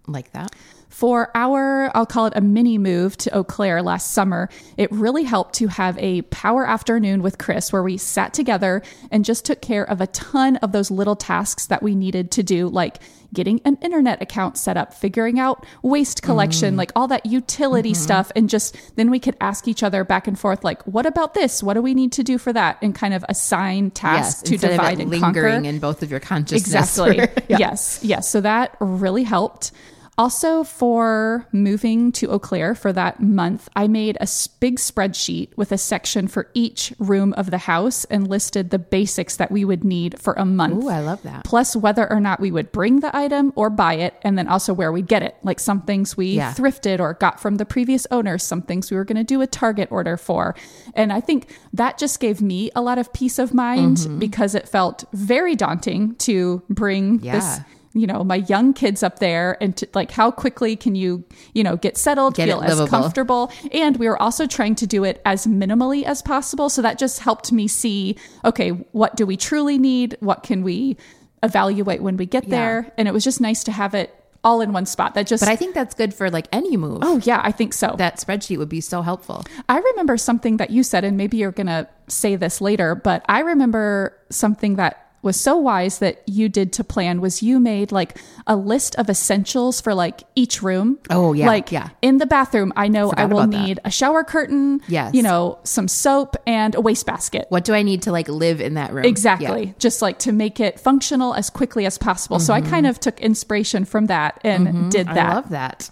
Like 0.08 0.32
that. 0.32 0.56
For 0.98 1.30
our, 1.36 1.92
I'll 1.94 2.08
call 2.08 2.26
it 2.26 2.34
a 2.36 2.42
mini 2.42 2.80
move 2.80 3.18
to 3.18 3.38
Eau 3.38 3.44
Claire 3.44 3.84
last 3.84 4.14
summer, 4.14 4.50
it 4.78 4.92
really 4.92 5.26
helped 5.26 5.54
to 5.58 5.68
have 5.68 5.96
a 6.00 6.24
power 6.24 6.66
afternoon 6.66 7.22
with 7.22 7.38
Chris 7.38 7.72
where 7.72 7.84
we 7.84 7.98
sat 7.98 8.34
together 8.34 8.82
and 9.12 9.24
just 9.24 9.46
took 9.46 9.62
care 9.62 9.88
of 9.88 10.02
a 10.02 10.08
ton 10.08 10.56
of 10.56 10.72
those 10.72 10.90
little 10.90 11.16
tasks 11.16 11.68
that 11.68 11.84
we 11.84 11.94
needed 11.94 12.32
to 12.32 12.42
do, 12.42 12.68
like 12.68 12.98
getting 13.32 13.62
an 13.64 13.78
internet 13.84 14.24
account 14.24 14.58
set 14.58 14.76
up, 14.76 14.92
figuring 14.92 15.40
out 15.40 15.68
waste 15.84 16.24
collection, 16.24 16.74
mm. 16.74 16.78
like 16.80 16.92
all 16.96 17.08
that 17.10 17.28
utility 17.28 17.92
mm-hmm. 17.92 18.02
stuff. 18.02 18.32
And 18.36 18.50
just 18.50 18.76
then 18.96 19.12
we 19.12 19.20
could 19.20 19.38
ask 19.40 19.68
each 19.68 19.84
other 19.84 20.04
back 20.04 20.28
and 20.28 20.40
forth, 20.40 20.64
like, 20.64 20.82
what 20.88 21.06
about 21.06 21.36
this? 21.36 21.62
What 21.62 21.76
do 21.76 21.84
we 21.84 21.94
need 21.94 22.14
to 22.14 22.24
do 22.24 22.40
for 22.40 22.52
that? 22.54 22.80
And 22.82 22.96
kind 22.96 23.14
of 23.14 23.24
assign 23.30 23.92
tasks 23.92 24.42
to 24.50 24.56
instead 24.56 24.72
divide 24.72 25.00
and 25.00 25.12
lingering 25.12 25.54
conquer. 25.54 25.70
in 25.70 25.78
both 25.78 26.02
of 26.02 26.10
your 26.10 26.22
consciousness. 26.22 26.98
Exactly. 26.98 27.18
where- 27.18 27.34
yeah. 27.50 27.58
Yes. 27.60 28.00
Yes. 28.02 28.28
So 28.28 28.42
that 28.42 28.76
really 28.80 29.22
helped. 29.22 29.72
Also, 30.20 30.64
for 30.64 31.46
moving 31.52 32.12
to 32.14 32.32
Eau 32.32 32.40
Claire 32.40 32.74
for 32.74 32.92
that 32.92 33.22
month, 33.22 33.70
I 33.76 33.88
made 33.88 34.18
a 34.20 34.28
big 34.60 34.78
spreadsheet 34.78 35.56
with 35.56 35.72
a 35.72 35.78
section 35.78 36.28
for 36.28 36.50
each 36.56 36.92
room 36.98 37.34
of 37.34 37.52
the 37.52 37.60
house 37.60 38.04
and 38.06 38.28
listed 38.28 38.72
the 38.72 38.80
basics 38.80 39.36
that 39.36 39.52
we 39.52 39.64
would 39.64 39.84
need 39.84 40.20
for 40.20 40.34
a 40.34 40.44
month. 40.44 40.84
Ooh, 40.84 40.90
I 40.90 41.02
love 41.02 41.22
that. 41.22 41.44
Plus, 41.44 41.76
whether 41.76 42.12
or 42.12 42.20
not 42.20 42.40
we 42.40 42.50
would 42.50 42.72
bring 42.72 43.02
the 43.02 43.16
item 43.16 43.54
or 43.56 43.70
buy 43.70 43.94
it, 43.94 44.16
and 44.24 44.40
then 44.40 44.48
also 44.48 44.74
where 44.74 44.92
we'd 44.92 45.08
get 45.08 45.22
it. 45.22 45.36
Like 45.44 45.60
some 45.60 45.82
things 45.84 46.18
we 46.18 46.28
Yeah. 46.32 46.52
thrifted 46.52 47.00
or 47.00 47.14
got 47.14 47.40
from 47.40 47.58
the 47.58 47.66
previous 47.66 48.08
owner, 48.10 48.40
some 48.40 48.64
things 48.64 48.90
we 48.90 48.98
were 48.98 49.06
going 49.06 49.18
to 49.18 49.24
do 49.24 49.42
a 49.42 49.48
Target 49.48 49.92
order 49.92 50.18
for. 50.18 50.56
And 50.96 51.14
I 51.14 51.20
think 51.22 51.48
that 51.74 52.00
just 52.00 52.20
gave 52.20 52.42
me 52.42 52.72
a 52.76 52.82
lot 52.82 52.98
of 52.98 53.14
peace 53.14 53.38
of 53.38 53.54
mind 53.54 53.98
Mm-hmm. 53.98 54.18
because 54.18 54.56
it 54.56 54.68
felt 54.68 55.04
very 55.14 55.56
daunting 55.56 56.16
to 56.16 56.64
bring 56.70 57.20
this 57.20 57.26
Yeah. 57.46 57.64
You 58.00 58.08
know 58.08 58.24
my 58.24 58.36
young 58.36 58.74
kids 58.74 59.04
up 59.04 59.20
there 59.20 59.58
and 59.62 59.76
to, 59.78 59.88
like 59.94 60.12
how 60.12 60.30
quickly 60.32 60.76
can 60.76 60.96
you 60.96 61.24
you 61.54 61.64
know 61.64 61.76
get 61.76 61.98
settled 61.98 62.36
Get 62.36 62.48
feel 62.48 62.62
as 62.62 62.90
comfortable. 62.90 63.52
And 63.72 63.98
we 63.98 64.08
were 64.08 64.22
also 64.22 64.46
trying 64.48 64.76
to 64.76 64.88
do 64.88 65.04
it 65.04 65.22
as 65.26 65.48
minimally 65.48 66.04
as 66.04 66.22
possible. 66.22 66.70
So 66.70 66.82
that 66.82 66.98
just 67.00 67.20
helped 67.20 67.52
me 67.52 67.68
see 67.68 68.16
okay 68.46 68.70
what 68.92 69.16
do 69.16 69.26
we 69.26 69.38
truly 69.38 69.78
need? 69.78 70.16
What 70.20 70.44
can 70.44 70.64
we 70.64 70.98
evaluate 71.44 72.02
when 72.02 72.18
we 72.18 72.26
get 72.26 72.46
Yeah. 72.46 72.50
there? 72.58 72.94
And 72.98 73.08
it 73.08 73.14
was 73.14 73.24
just 73.24 73.42
nice 73.42 73.64
to 73.66 73.72
have 73.72 73.94
it 73.94 74.14
all 74.44 74.62
in 74.62 74.72
one 74.72 74.86
spot. 74.86 75.14
That 75.16 75.28
just 75.28 75.42
But 75.42 75.50
I 75.50 75.56
think 75.56 75.74
that's 75.76 75.94
good 75.96 76.14
for 76.14 76.30
like 76.30 76.48
any 76.54 76.78
move. 76.78 77.00
oh 77.02 77.20
yeah 77.24 77.42
i 77.44 77.52
think 77.52 77.74
so. 77.74 77.96
That 77.98 78.18
spreadsheet 78.18 78.58
would 78.58 78.70
be 78.70 78.82
so 78.82 79.02
helpful. 79.02 79.44
I 79.68 79.80
remember 79.80 80.16
something 80.18 80.58
that 80.58 80.70
you 80.70 80.84
said, 80.84 81.04
and 81.04 81.18
maybe 81.18 81.38
you're 81.38 81.52
going 81.52 81.68
to 81.68 81.88
say 82.08 82.36
this 82.36 82.62
later, 82.62 82.96
but 82.96 83.26
I 83.28 83.40
remember 83.42 84.16
something 84.30 84.76
that 84.76 85.07
was 85.28 85.40
so 85.40 85.56
wise 85.58 86.00
that 86.00 86.24
you 86.28 86.50
did 86.50 86.74
to 86.74 86.84
plan 86.84 87.22
was 87.22 87.44
you 87.44 87.60
made 87.60 87.92
like 87.92 88.18
a 88.48 88.56
list 88.56 88.96
of 88.96 89.10
essentials 89.10 89.80
for 89.82 89.94
like 89.94 90.24
each 90.36 90.64
room. 90.64 90.98
Oh, 91.12 91.34
yeah, 91.34 91.46
Like 91.46 91.72
yeah. 91.72 91.90
in 92.02 92.18
the 92.18 92.26
bathroom, 92.26 92.74
I 92.76 92.88
know 92.88 93.12
I 93.16 93.26
will 93.26 93.40
about 93.42 93.52
that. 93.52 93.62
need 93.68 93.80
a 93.86 93.92
shower 93.92 94.24
curtain, 94.24 94.82
Yes. 94.88 95.14
you 95.14 95.22
know, 95.22 95.60
some 95.64 95.88
soap 95.88 96.36
and 96.48 96.74
a 96.74 96.82
wastebasket. 96.82 97.46
What 97.50 97.64
do 97.66 97.74
I 97.76 97.84
need 97.84 98.02
to 98.04 98.12
like 98.12 98.28
live 98.30 98.60
in 98.62 98.74
that 98.76 98.92
room? 98.94 99.06
Exactly. 99.06 99.66
Yeah. 99.66 99.74
Just 99.78 100.02
like 100.02 100.18
to 100.20 100.32
make 100.32 100.60
it 100.60 100.80
functional 100.80 101.34
as 101.36 101.50
quickly 101.52 101.86
as 101.86 101.98
possible. 101.98 102.40
So 102.40 102.54
I 102.54 102.62
kind 102.62 102.88
of 102.88 103.00
took 103.00 103.20
inspiration 103.20 103.86
from 103.86 104.08
that 104.08 104.40
and 104.44 104.90
did 104.92 105.08
that. 105.08 105.16
Mm-hmm. 105.16 105.30
I 105.30 105.34
love 105.36 105.50
that. 105.50 105.92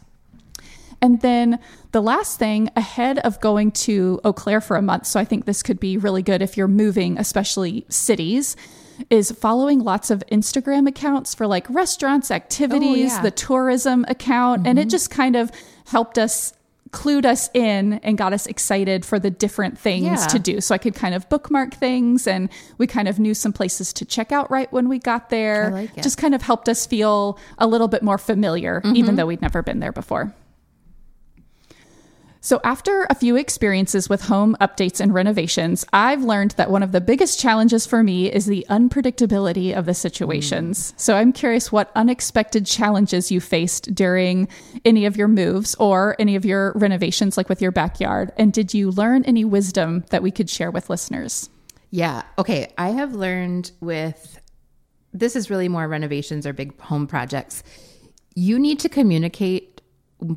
And 1.02 1.22
then 1.22 1.60
the 1.92 2.02
last 2.02 2.40
thing 2.40 2.70
ahead 2.76 3.20
of 3.20 3.40
going 3.42 3.72
to 3.72 4.20
Eau 4.24 4.34
Claire 4.34 4.62
for 4.62 4.76
a 4.76 4.82
month, 4.82 5.06
so 5.06 5.20
I 5.20 5.26
think 5.26 5.46
this 5.46 5.62
could 5.62 5.80
be 5.80 5.98
really 5.98 6.24
good 6.24 6.42
if 6.42 6.58
you're 6.58 6.68
moving, 6.70 7.18
especially 7.20 7.86
cities, 7.90 8.56
is 9.10 9.32
following 9.32 9.80
lots 9.80 10.10
of 10.10 10.24
Instagram 10.32 10.88
accounts 10.88 11.34
for 11.36 11.48
like 11.48 11.70
restaurants, 11.70 12.32
activities, 12.32 13.12
yeah. 13.12 13.22
the 13.22 13.32
tourism 13.32 14.06
account. 14.08 14.66
And 14.68 14.80
it 14.80 14.90
just 14.90 15.10
kind 15.10 15.36
of 15.36 15.52
helped 15.86 16.18
us, 16.18 16.54
clued 16.92 17.26
us 17.26 17.50
in, 17.54 17.94
and 18.04 18.18
got 18.18 18.32
us 18.32 18.46
excited 18.48 19.06
for 19.06 19.20
the 19.20 19.30
different 19.30 19.78
things 19.78 20.06
Yeah. 20.06 20.28
to 20.28 20.40
do. 20.40 20.62
So 20.62 20.74
I 20.74 20.78
could 20.78 20.96
kind 20.96 21.14
of 21.14 21.28
bookmark 21.30 21.74
things 21.74 22.26
and 22.28 22.50
we 22.78 22.88
kind 22.88 23.08
of 23.08 23.20
knew 23.20 23.34
some 23.34 23.52
places 23.54 23.92
to 23.94 24.06
check 24.06 24.32
out 24.32 24.50
right 24.50 24.72
when 24.72 24.88
we 24.88 24.98
got 25.00 25.30
there. 25.30 25.72
Like 25.72 25.98
it. 25.98 26.04
Just 26.04 26.18
kind 26.18 26.34
of 26.34 26.42
helped 26.42 26.70
us 26.70 26.86
feel 26.86 27.38
a 27.58 27.68
little 27.68 27.88
bit 27.90 28.02
more 28.02 28.18
familiar, 28.18 28.82
Mm-hmm. 28.82 28.96
even 28.96 29.16
though 29.16 29.26
we'd 29.26 29.42
never 29.42 29.62
been 29.62 29.80
there 29.80 29.92
before. 29.92 30.34
So, 32.46 32.62
after 32.64 33.08
a 33.10 33.16
few 33.16 33.38
experiences 33.38 34.08
with 34.08 34.22
home 34.22 34.56
updates 34.62 35.00
and 35.00 35.12
renovations, 35.12 35.84
I've 35.92 36.24
learned 36.24 36.52
that 36.52 36.70
one 36.70 36.84
of 36.84 36.92
the 36.92 37.02
biggest 37.02 37.40
challenges 37.40 37.88
for 37.88 38.04
me 38.04 38.32
is 38.32 38.46
the 38.46 38.64
unpredictability 38.70 39.76
of 39.76 39.88
the 39.88 39.96
situations. 39.96 40.92
Mm. 40.92 41.00
So, 41.00 41.16
I'm 41.16 41.34
curious 41.34 41.72
what 41.72 41.90
unexpected 41.96 42.68
challenges 42.68 43.32
you 43.32 43.42
faced 43.42 43.96
during 43.96 44.48
any 44.86 45.08
of 45.08 45.18
your 45.18 45.28
moves 45.28 45.74
or 45.80 46.16
any 46.20 46.36
of 46.36 46.46
your 46.46 46.74
renovations, 46.76 47.36
like 47.36 47.50
with 47.50 47.64
your 47.64 47.72
backyard. 47.72 48.32
And 48.38 48.54
did 48.54 48.76
you 48.76 48.92
learn 48.92 49.26
any 49.26 49.44
wisdom 49.44 50.06
that 50.12 50.22
we 50.22 50.30
could 50.30 50.48
share 50.48 50.70
with 50.70 50.88
listeners? 50.88 51.50
Yeah. 51.90 52.22
Okay. 52.38 52.72
I 52.78 52.90
have 52.90 53.16
learned 53.16 53.72
with 53.80 54.40
this 55.14 55.36
is 55.36 55.50
really 55.50 55.68
more 55.68 55.88
renovations 55.88 56.46
or 56.46 56.54
big 56.54 56.80
home 56.80 57.08
projects. 57.08 57.64
You 58.36 58.60
need 58.60 58.78
to 58.82 58.90
communicate 58.90 59.75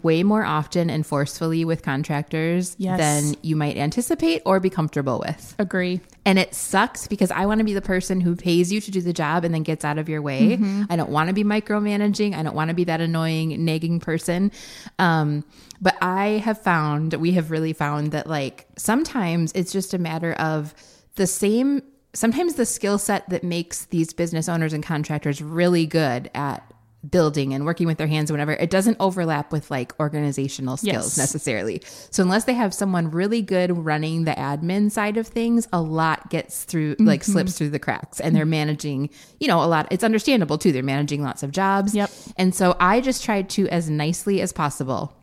way 0.03 0.23
more 0.23 0.45
often 0.45 0.91
and 0.91 1.07
forcefully 1.07 1.65
with 1.65 1.83
contractors 1.83 2.77
yes. 2.79 2.99
than 2.99 3.35
you 3.43 3.57
might 3.57 3.77
anticipate 3.77 4.43
or 4.45 4.61
be 4.61 4.71
comfortable 4.71 5.19
with. 5.19 5.55
Agree. 5.59 6.01
And 6.25 6.39
it 6.39 6.55
sucks 6.55 7.07
because 7.07 7.31
I 7.31 7.47
want 7.47 7.59
to 7.59 7.65
be 7.65 7.75
the 7.75 7.83
person 7.83 8.21
who 8.21 8.37
pays 8.37 8.73
you 8.73 8.81
to 8.81 8.91
do 8.91 9.01
the 9.01 9.13
job 9.13 9.45
and 9.45 9.55
then 9.55 9.63
gets 9.63 9.85
out 9.85 9.99
of 9.99 10.09
your 10.09 10.23
way. 10.23 10.57
Mm-hmm. 10.57 10.85
I 10.91 10.97
don't 10.97 11.11
want 11.11 11.29
to 11.29 11.35
be 11.35 11.45
micromanaging. 11.45 12.35
I 12.35 12.43
don't 12.43 12.55
want 12.55 12.69
to 12.69 12.75
be 12.75 12.85
that 12.85 13.01
annoying, 13.01 13.65
nagging 13.65 14.01
person. 14.01 14.53
Um, 14.99 15.45
but 15.81 15.97
I 16.03 16.43
have 16.45 16.61
found, 16.61 17.15
we 17.15 17.33
have 17.33 17.51
really 17.51 17.73
found 17.73 18.13
that 18.13 18.27
like 18.27 18.67
sometimes 18.77 19.53
it's 19.53 19.73
just 19.73 19.95
a 19.95 19.99
matter 19.99 20.33
of 20.35 20.75
the 21.15 21.27
same 21.27 21.83
sometimes 22.15 22.55
the 22.55 22.67
skill 22.67 22.99
set 22.99 23.29
that 23.29 23.45
makes 23.45 23.85
these 23.87 24.13
business 24.13 24.49
owners 24.49 24.73
and 24.73 24.83
contractors 24.83 25.43
really 25.43 25.87
good 25.87 26.31
at 26.35 26.73
building 27.09 27.55
and 27.55 27.65
working 27.65 27.87
with 27.87 27.99
their 27.99 28.07
hands 28.07 28.31
or 28.31 28.35
whatever, 28.35 28.53
it 28.53 28.71
doesn't 28.71 28.97
overlap 29.01 29.53
with 29.53 29.71
like 29.71 29.99
organizational 30.01 30.77
skills 30.77 31.17
yes. 31.17 31.19
necessarily. 31.19 31.83
So 32.11 32.23
unless 32.23 32.45
they 32.45 32.55
have 32.55 32.75
someone 32.75 33.11
really 33.11 33.43
good 33.43 33.77
running 33.77 34.25
the 34.25 34.33
admin 34.33 34.91
side 34.91 35.17
of 35.17 35.27
things, 35.27 35.69
a 35.73 35.81
lot 35.81 36.31
gets 36.31 36.65
through 36.65 36.95
mm-hmm. 36.95 37.07
like 37.07 37.25
slips 37.25 37.57
through 37.57 37.71
the 37.71 37.79
cracks 37.79 38.21
and 38.21 38.35
they're 38.35 38.47
managing, 38.47 39.11
you 39.41 39.49
know, 39.49 39.63
a 39.63 39.67
lot 39.67 39.87
it's 39.91 40.05
understandable 40.05 40.59
too. 40.59 40.73
They're 40.73 40.83
managing 40.83 41.23
lots 41.23 41.43
of 41.43 41.53
jobs. 41.53 41.95
Yep. 41.95 42.11
And 42.37 42.55
so 42.55 42.77
I 42.81 43.01
just 43.01 43.25
tried 43.25 43.49
to 43.51 43.69
as 43.69 43.89
nicely 43.89 44.41
as 44.41 44.53
possible 44.53 45.18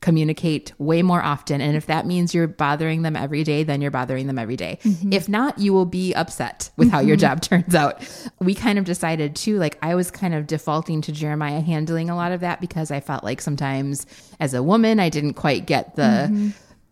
communicate 0.00 0.72
way 0.78 1.02
more 1.02 1.22
often. 1.22 1.60
And 1.60 1.76
if 1.76 1.86
that 1.86 2.06
means 2.06 2.32
you're 2.32 2.46
bothering 2.46 3.02
them 3.02 3.16
every 3.16 3.42
day, 3.42 3.64
then 3.64 3.80
you're 3.80 3.90
bothering 3.90 4.28
them 4.28 4.38
every 4.38 4.56
day. 4.56 4.78
Mm-hmm. 4.84 5.12
If 5.12 5.28
not, 5.28 5.58
you 5.58 5.72
will 5.72 5.86
be 5.86 6.14
upset 6.14 6.70
with 6.76 6.90
how 6.90 6.98
mm-hmm. 6.98 7.08
your 7.08 7.16
job 7.16 7.40
turns 7.42 7.74
out. 7.74 8.00
We 8.38 8.54
kind 8.54 8.78
of 8.78 8.84
decided 8.84 9.34
too, 9.34 9.58
like 9.58 9.76
I 9.82 9.94
was 9.94 10.10
kind 10.10 10.34
of 10.34 10.46
defaulting 10.46 11.00
to 11.02 11.12
Jeremiah 11.12 11.60
handling 11.60 12.10
a 12.10 12.16
lot 12.16 12.32
of 12.32 12.40
that 12.40 12.60
because 12.60 12.90
I 12.90 13.00
felt 13.00 13.24
like 13.24 13.40
sometimes 13.40 14.06
as 14.38 14.54
a 14.54 14.62
woman, 14.62 15.00
I 15.00 15.08
didn't 15.08 15.34
quite 15.34 15.66
get 15.66 15.96
the. 15.96 16.02
Mm-hmm 16.02 16.48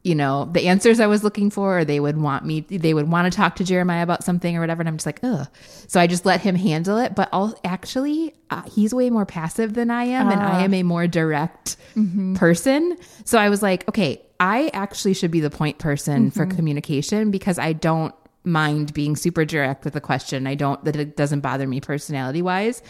you 0.06 0.14
know, 0.14 0.48
the 0.52 0.68
answers 0.68 1.00
I 1.00 1.08
was 1.08 1.24
looking 1.24 1.50
for, 1.50 1.80
or 1.80 1.84
they 1.84 1.98
would 1.98 2.16
want 2.16 2.44
me, 2.44 2.60
they 2.60 2.94
would 2.94 3.10
want 3.10 3.30
to 3.30 3.36
talk 3.36 3.56
to 3.56 3.64
Jeremiah 3.64 4.04
about 4.04 4.22
something 4.22 4.56
or 4.56 4.60
whatever. 4.60 4.80
And 4.80 4.88
I'm 4.88 4.96
just 4.96 5.04
like, 5.04 5.18
ugh. 5.24 5.48
So 5.88 5.98
I 5.98 6.06
just 6.06 6.24
let 6.24 6.40
him 6.40 6.54
handle 6.54 6.96
it. 6.98 7.16
But 7.16 7.28
all, 7.32 7.58
actually, 7.64 8.32
uh, 8.48 8.62
he's 8.70 8.94
way 8.94 9.10
more 9.10 9.26
passive 9.26 9.74
than 9.74 9.90
I 9.90 10.04
am, 10.04 10.28
uh, 10.28 10.30
and 10.30 10.40
I 10.40 10.62
am 10.62 10.72
a 10.74 10.84
more 10.84 11.08
direct 11.08 11.76
mm-hmm. 11.96 12.36
person. 12.36 12.96
So 13.24 13.36
I 13.36 13.48
was 13.48 13.64
like, 13.64 13.88
okay, 13.88 14.22
I 14.38 14.70
actually 14.72 15.14
should 15.14 15.32
be 15.32 15.40
the 15.40 15.50
point 15.50 15.78
person 15.78 16.30
mm-hmm. 16.30 16.38
for 16.38 16.46
communication 16.46 17.32
because 17.32 17.58
I 17.58 17.72
don't 17.72 18.14
mind 18.46 18.94
being 18.94 19.16
super 19.16 19.44
direct 19.44 19.84
with 19.84 19.96
a 19.96 20.00
question. 20.00 20.46
I 20.46 20.54
don't, 20.54 20.82
that 20.84 20.96
it 20.96 21.16
doesn't 21.16 21.40
bother 21.40 21.66
me 21.66 21.80
personality 21.80 22.40
wise. 22.40 22.82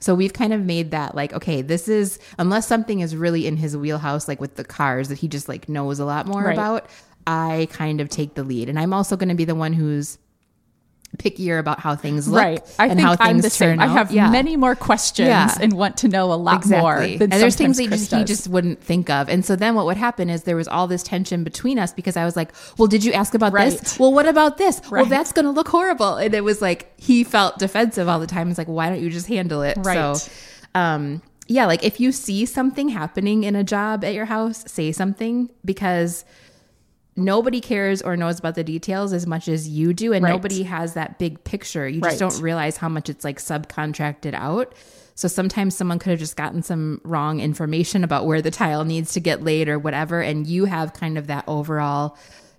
So 0.00 0.14
we've 0.14 0.34
kind 0.34 0.52
of 0.52 0.60
made 0.62 0.90
that 0.90 1.14
like, 1.14 1.32
okay, 1.32 1.62
this 1.62 1.88
is, 1.88 2.18
unless 2.38 2.66
something 2.66 3.00
is 3.00 3.16
really 3.16 3.46
in 3.46 3.56
his 3.56 3.76
wheelhouse, 3.76 4.28
like 4.28 4.40
with 4.40 4.56
the 4.56 4.64
cars 4.64 5.08
that 5.08 5.18
he 5.18 5.28
just 5.28 5.48
like 5.48 5.68
knows 5.68 5.98
a 5.98 6.04
lot 6.04 6.26
more 6.26 6.42
right. 6.42 6.52
about, 6.52 6.88
I 7.26 7.68
kind 7.70 8.02
of 8.02 8.10
take 8.10 8.34
the 8.34 8.42
lead. 8.42 8.68
And 8.68 8.78
I'm 8.78 8.92
also 8.92 9.16
going 9.16 9.30
to 9.30 9.34
be 9.34 9.46
the 9.46 9.54
one 9.54 9.72
who's 9.72 10.18
pickier 11.18 11.58
about 11.58 11.80
how 11.80 11.96
things 11.96 12.28
look 12.28 12.40
right. 12.40 12.74
I 12.78 12.86
and 12.86 12.96
think 12.96 13.06
how 13.06 13.16
things 13.16 13.28
I'm 13.28 13.40
the 13.40 13.50
same. 13.50 13.80
Out. 13.80 13.88
I 13.88 13.92
have 13.92 14.10
yeah. 14.10 14.30
many 14.30 14.56
more 14.56 14.74
questions 14.74 15.28
yeah. 15.28 15.54
and 15.60 15.72
want 15.72 15.98
to 15.98 16.08
know 16.08 16.32
a 16.32 16.34
lot 16.34 16.56
exactly. 16.56 16.80
more. 16.80 17.22
and 17.22 17.32
there's 17.32 17.56
things 17.56 17.78
he 17.78 17.86
just, 17.86 18.12
he 18.12 18.24
just 18.24 18.48
wouldn't 18.48 18.82
think 18.82 19.10
of. 19.10 19.28
And 19.28 19.44
so 19.44 19.56
then 19.56 19.74
what 19.74 19.86
would 19.86 19.96
happen 19.96 20.30
is 20.30 20.42
there 20.42 20.56
was 20.56 20.68
all 20.68 20.86
this 20.86 21.02
tension 21.02 21.44
between 21.44 21.78
us 21.78 21.92
because 21.92 22.16
I 22.16 22.24
was 22.24 22.36
like, 22.36 22.52
well, 22.78 22.88
did 22.88 23.04
you 23.04 23.12
ask 23.12 23.34
about 23.34 23.52
right. 23.52 23.70
this? 23.78 23.98
Well, 23.98 24.12
what 24.12 24.26
about 24.26 24.58
this? 24.58 24.80
Right. 24.90 25.02
Well, 25.02 25.10
that's 25.10 25.32
going 25.32 25.46
to 25.46 25.50
look 25.50 25.68
horrible. 25.68 26.16
And 26.16 26.34
it 26.34 26.42
was 26.42 26.60
like, 26.62 26.92
he 27.00 27.24
felt 27.24 27.58
defensive 27.58 28.08
all 28.08 28.20
the 28.20 28.26
time. 28.26 28.48
It's 28.48 28.58
like, 28.58 28.68
why 28.68 28.88
don't 28.88 29.00
you 29.00 29.10
just 29.10 29.26
handle 29.26 29.62
it? 29.62 29.76
Right. 29.80 30.16
So, 30.16 30.30
um, 30.74 31.22
yeah, 31.46 31.66
like 31.66 31.84
if 31.84 32.00
you 32.00 32.10
see 32.12 32.46
something 32.46 32.88
happening 32.88 33.44
in 33.44 33.54
a 33.54 33.64
job 33.64 34.04
at 34.04 34.14
your 34.14 34.24
house, 34.24 34.64
say 34.66 34.92
something 34.92 35.50
because– 35.64 36.24
nobody 37.16 37.60
cares 37.60 38.02
or 38.02 38.16
knows 38.16 38.38
about 38.38 38.54
the 38.54 38.64
details 38.64 39.12
as 39.12 39.26
much 39.26 39.48
as 39.48 39.68
you 39.68 39.92
do 39.92 40.12
and 40.12 40.24
right. 40.24 40.30
nobody 40.30 40.62
has 40.62 40.94
that 40.94 41.18
big 41.18 41.42
picture 41.44 41.88
you 41.88 42.00
just 42.00 42.20
right. 42.20 42.30
don't 42.30 42.40
realize 42.42 42.76
how 42.76 42.88
much 42.88 43.08
it's 43.08 43.24
like 43.24 43.38
subcontracted 43.38 44.34
out 44.34 44.74
so 45.14 45.28
sometimes 45.28 45.76
someone 45.76 45.98
could 46.00 46.10
have 46.10 46.18
just 46.18 46.36
gotten 46.36 46.62
some 46.62 47.00
wrong 47.04 47.38
information 47.38 48.02
about 48.02 48.26
where 48.26 48.42
the 48.42 48.50
tile 48.50 48.84
needs 48.84 49.12
to 49.12 49.20
get 49.20 49.42
laid 49.42 49.68
or 49.68 49.78
whatever 49.78 50.20
and 50.20 50.46
you 50.46 50.64
have 50.64 50.92
kind 50.92 51.16
of 51.16 51.28
that 51.28 51.44
overall 51.46 52.16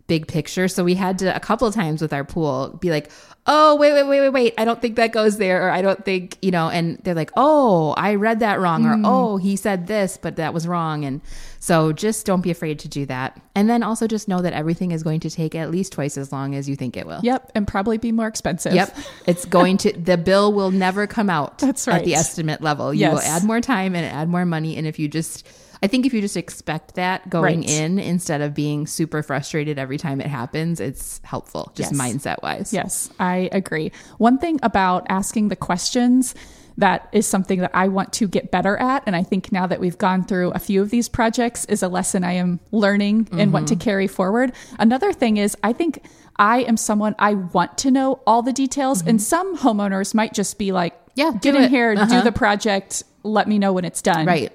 big 0.07 0.27
picture 0.27 0.67
so 0.67 0.83
we 0.83 0.95
had 0.95 1.17
to 1.17 1.35
a 1.35 1.39
couple 1.39 1.67
of 1.67 1.73
times 1.73 2.01
with 2.01 2.13
our 2.13 2.23
pool 2.23 2.77
be 2.79 2.89
like 2.89 3.09
oh, 3.47 3.75
wait, 3.75 3.93
wait, 3.93 4.03
wait, 4.03 4.21
wait, 4.21 4.29
wait. 4.29 4.53
I 4.57 4.65
don't 4.65 4.81
think 4.81 4.95
that 4.95 5.11
goes 5.11 5.37
there. 5.37 5.67
Or 5.67 5.69
I 5.69 5.81
don't 5.81 6.03
think, 6.03 6.37
you 6.41 6.51
know, 6.51 6.69
and 6.69 6.97
they're 7.03 7.13
like, 7.13 7.31
oh, 7.37 7.93
I 7.95 8.15
read 8.15 8.39
that 8.39 8.59
wrong. 8.59 8.83
Mm. 8.83 8.91
Or, 8.91 8.95
hmm. 8.95 9.05
oh, 9.05 9.37
he 9.37 9.55
said 9.55 9.87
this, 9.87 10.17
but 10.17 10.37
that 10.37 10.53
was 10.53 10.67
wrong. 10.67 11.05
And 11.05 11.21
so 11.59 11.93
just 11.93 12.25
don't 12.25 12.41
be 12.41 12.49
afraid 12.49 12.79
to 12.79 12.87
do 12.87 13.05
that. 13.05 13.39
And 13.53 13.69
then 13.69 13.83
also 13.83 14.07
just 14.07 14.27
know 14.27 14.41
that 14.41 14.53
everything 14.53 14.91
is 14.91 15.03
going 15.03 15.19
to 15.21 15.29
take 15.29 15.53
at 15.53 15.69
least 15.69 15.93
twice 15.93 16.17
as 16.17 16.31
long 16.31 16.55
as 16.55 16.67
you 16.67 16.75
think 16.75 16.97
it 16.97 17.05
will. 17.05 17.19
Yep. 17.21 17.51
And 17.53 17.67
probably 17.67 17.97
be 17.97 18.11
more 18.11 18.27
expensive. 18.27 18.73
Yep. 18.73 18.97
It's 19.27 19.45
going 19.45 19.77
to, 19.77 19.93
the 19.93 20.17
bill 20.17 20.51
will 20.51 20.71
never 20.71 21.05
come 21.05 21.29
out 21.29 21.57
That's 21.59 21.87
right. 21.87 21.97
at 21.97 22.05
the 22.05 22.15
estimate 22.15 22.61
level. 22.61 22.93
You 22.93 23.01
yes. 23.01 23.13
will 23.13 23.21
add 23.21 23.43
more 23.43 23.61
time 23.61 23.95
and 23.95 24.05
add 24.05 24.27
more 24.27 24.45
money. 24.45 24.75
And 24.75 24.87
if 24.87 24.97
you 24.97 25.07
just, 25.07 25.47
I 25.85 25.87
think 25.87 26.07
if 26.07 26.13
you 26.13 26.21
just 26.21 26.35
expect 26.35 26.95
that 26.95 27.29
going 27.29 27.61
right. 27.61 27.69
in 27.69 27.99
instead 27.99 28.41
of 28.41 28.55
being 28.55 28.87
super 28.87 29.21
frustrated 29.21 29.77
every 29.77 29.99
time 29.99 30.19
it 30.19 30.25
happens, 30.25 30.79
it's 30.79 31.21
helpful 31.23 31.71
just 31.75 31.93
yes. 31.93 32.01
mindset 32.01 32.41
wise. 32.41 32.73
Yes, 32.73 33.11
I 33.19 33.49
agree. 33.51 33.91
One 34.17 34.39
thing 34.39 34.59
about 34.63 35.05
asking 35.09 35.49
the 35.49 35.55
questions 35.55 36.33
that 36.77 37.07
is 37.11 37.27
something 37.27 37.59
that 37.59 37.71
I 37.75 37.87
want 37.87 38.13
to 38.13 38.27
get 38.27 38.49
better 38.49 38.75
at. 38.77 39.03
And 39.05 39.15
I 39.15 39.21
think 39.21 39.51
now 39.51 39.67
that 39.67 39.79
we've 39.79 39.97
gone 39.97 40.23
through 40.25 40.51
a 40.51 40.59
few 40.59 40.81
of 40.81 40.89
these 40.89 41.07
projects 41.07 41.65
is 41.65 41.83
a 41.83 41.87
lesson 41.87 42.23
I 42.23 42.33
am 42.33 42.59
learning 42.71 43.17
and 43.17 43.27
mm-hmm. 43.27 43.51
want 43.51 43.67
to 43.67 43.75
mm-hmm. 43.75 43.81
carry 43.81 44.07
forward. 44.07 44.53
Another 44.79 45.13
thing 45.13 45.37
is 45.37 45.55
I 45.63 45.71
think 45.71 46.03
I 46.37 46.63
am 46.63 46.77
someone 46.77 47.15
I 47.19 47.35
want 47.35 47.77
to 47.79 47.91
know 47.91 48.21
all 48.25 48.41
the 48.41 48.53
details. 48.53 49.01
Mm-hmm. 49.01 49.09
And 49.09 49.21
some 49.21 49.55
homeowners 49.55 50.13
might 50.15 50.33
just 50.33 50.57
be 50.57 50.71
like, 50.71 50.99
yeah, 51.13 51.31
get 51.39 51.55
in 51.55 51.63
it. 51.63 51.69
here, 51.69 51.93
uh-huh. 51.93 52.07
do 52.07 52.23
the 52.23 52.33
project, 52.33 53.03
let 53.23 53.47
me 53.47 53.57
know 53.57 53.71
when 53.71 53.85
it's 53.85 54.01
done. 54.01 54.25
Right. 54.25 54.51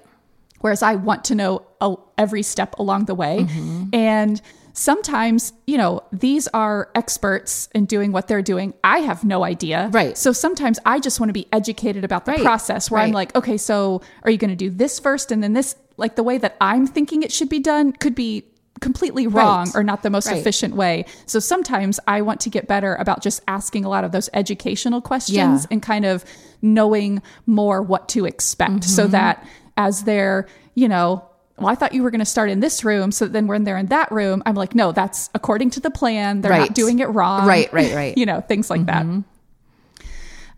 Whereas 0.61 0.83
I 0.83 0.95
want 0.95 1.25
to 1.25 1.35
know 1.35 1.67
every 2.17 2.43
step 2.43 2.79
along 2.79 3.07
the 3.07 3.15
way. 3.15 3.41
Mm-hmm. 3.41 3.95
And 3.95 4.41
sometimes, 4.73 5.53
you 5.67 5.77
know, 5.77 6.03
these 6.13 6.49
are 6.49 6.91
experts 6.95 7.69
in 7.75 7.87
doing 7.87 8.13
what 8.13 8.29
they're 8.29 8.43
doing. 8.43 8.75
I 8.85 8.99
have 9.01 9.25
no 9.25 9.45
idea. 9.45 9.91
Right. 9.93 10.17
So 10.17 10.33
sometimes 10.33 10.79
I 10.85 11.01
just 11.01 11.21
want 11.21 11.29
to 11.31 11.35
be 11.35 11.47
educated 11.53 12.05
about 12.05 12.25
the 12.25 12.33
right. 12.33 12.43
process 12.43 12.91
where 12.91 13.01
right. 13.01 13.07
I'm 13.07 13.13
like, 13.13 13.35
okay, 13.35 13.57
so 13.57 14.03
are 14.23 14.31
you 14.31 14.39
going 14.39 14.51
to 14.51 14.57
do 14.57 14.71
this 14.71 14.99
first 14.99 15.33
and 15.33 15.43
then 15.43 15.53
this? 15.53 15.77
Like 15.97 16.17
the 16.17 16.23
way 16.23 16.39
that 16.39 16.57
I'm 16.61 16.87
thinking 16.87 17.23
it 17.23 17.33
should 17.33 17.49
be 17.49 17.61
done 17.61 17.93
could 17.93 18.15
be 18.15 18.45
completely 18.81 19.27
wrong 19.27 19.67
right. 19.67 19.77
or 19.77 19.85
not 19.85 20.03
the 20.03 20.09
most 20.09 20.31
efficient 20.33 20.75
way. 20.75 21.05
So 21.27 21.39
sometimes 21.39 22.01
I 22.07 22.23
want 22.23 22.41
to 22.41 22.51
get 22.51 22.67
better 22.67 22.95
about 22.95 23.23
just 23.23 23.43
asking 23.47 23.85
a 23.85 23.91
lot 23.91 24.05
of 24.05 24.13
those 24.13 24.31
educational 24.33 25.03
questions 25.03 25.37
yeah. 25.63 25.67
and 25.71 25.83
kind 25.83 26.07
of 26.07 26.25
knowing 26.63 27.21
more 27.45 27.83
what 27.83 28.09
to 28.11 28.25
expect 28.25 28.73
mm-hmm. 28.73 28.91
so 28.91 29.07
that 29.09 29.47
as 29.81 30.05
they're, 30.05 30.47
you 30.75 30.89
know, 30.89 31.25
well, 31.57 31.69
I 31.69 31.75
thought 31.75 31.95
you 31.95 32.03
were 32.03 32.11
going 32.11 32.21
to 32.21 32.27
start 32.27 32.51
in 32.51 32.61
this 32.61 32.85
room. 32.85 33.13
So 33.13 33.27
then 33.27 33.47
when 33.47 33.65
they're 33.65 33.79
in 33.79 33.87
that 33.87 34.13
room, 34.13 34.43
I'm 34.45 34.55
like, 34.55 34.75
no, 34.75 34.93
that's 34.93 35.31
according 35.35 35.71
to 35.71 35.81
the 35.81 35.91
plan. 35.91 36.43
They're 36.43 36.51
right. 36.51 36.61
not 36.61 36.75
doing 36.75 36.99
it 36.99 37.07
wrong. 37.07 37.47
Right, 37.47 37.73
right, 37.73 37.95
right. 37.95 38.19
you 38.21 38.27
know, 38.27 38.41
things 38.41 38.71
like 38.71 38.83
mm-hmm. 38.83 39.21
that. 39.21 39.25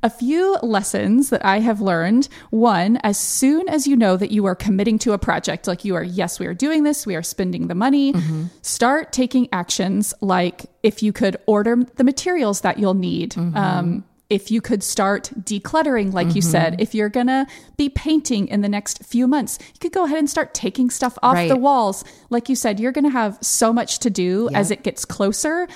A 0.05 0.11
few 0.11 0.57
lessons 0.63 1.31
that 1.31 1.45
I 1.45 1.61
have 1.61 1.81
learned. 1.81 2.29
One, 2.51 2.97
as 3.05 3.17
soon 3.17 3.69
as 3.69 3.87
you 3.87 3.95
know 3.95 4.17
that 4.17 4.33
you 4.33 4.45
are 4.47 4.57
committing 4.57 4.99
to 5.01 5.13
a 5.13 5.19
project, 5.19 5.69
like 5.69 5.85
you 5.85 5.95
are, 5.95 6.03
yes, 6.03 6.41
we 6.41 6.47
are 6.47 6.55
doing 6.55 6.83
this, 6.83 7.07
we 7.07 7.15
are 7.15 7.23
spending 7.23 7.69
the 7.69 7.77
money, 7.77 8.13
mm-hmm. 8.13 8.47
start 8.63 9.13
taking 9.13 9.49
actions 9.53 10.13
like 10.21 10.67
if 10.83 11.05
you 11.05 11.13
could 11.13 11.37
order 11.47 11.77
the 11.95 12.03
materials 12.03 12.63
that 12.63 12.81
you'll 12.81 12.95
need. 12.95 13.35
Mm-hmm. 13.35 13.57
Um, 13.57 14.05
if 14.33 14.51
you 14.51 14.63
could 14.63 14.83
start 14.83 15.31
decluttering, 15.39 16.15
like 16.15 16.29
mm-hmm. 16.29 16.37
you 16.37 16.43
said, 16.43 16.81
if 16.81 16.95
you're 16.95 17.11
gonna 17.11 17.47
be 17.77 17.91
painting 17.91 18.49
in 18.49 18.63
the 18.63 18.69
next 18.69 19.05
few 19.05 19.27
months, 19.27 19.59
you 19.61 19.79
could 19.79 19.93
go 19.93 20.07
ahead 20.07 20.19
and 20.19 20.31
start 20.31 20.55
taking 20.55 20.89
stuff 20.89 21.19
off 21.23 21.35
right. 21.35 21.49
the 21.49 21.57
walls. 21.57 22.03
Like 22.31 22.49
you 22.49 22.57
said, 22.57 22.81
you're 22.81 22.93
gonna 22.93 23.11
have 23.11 23.37
so 23.43 23.75
much 23.75 23.99
to 23.99 24.09
do 24.09 24.49
yep. 24.51 24.59
as 24.59 24.71
it 24.71 24.83
gets 24.85 25.05
closer. 25.05 25.69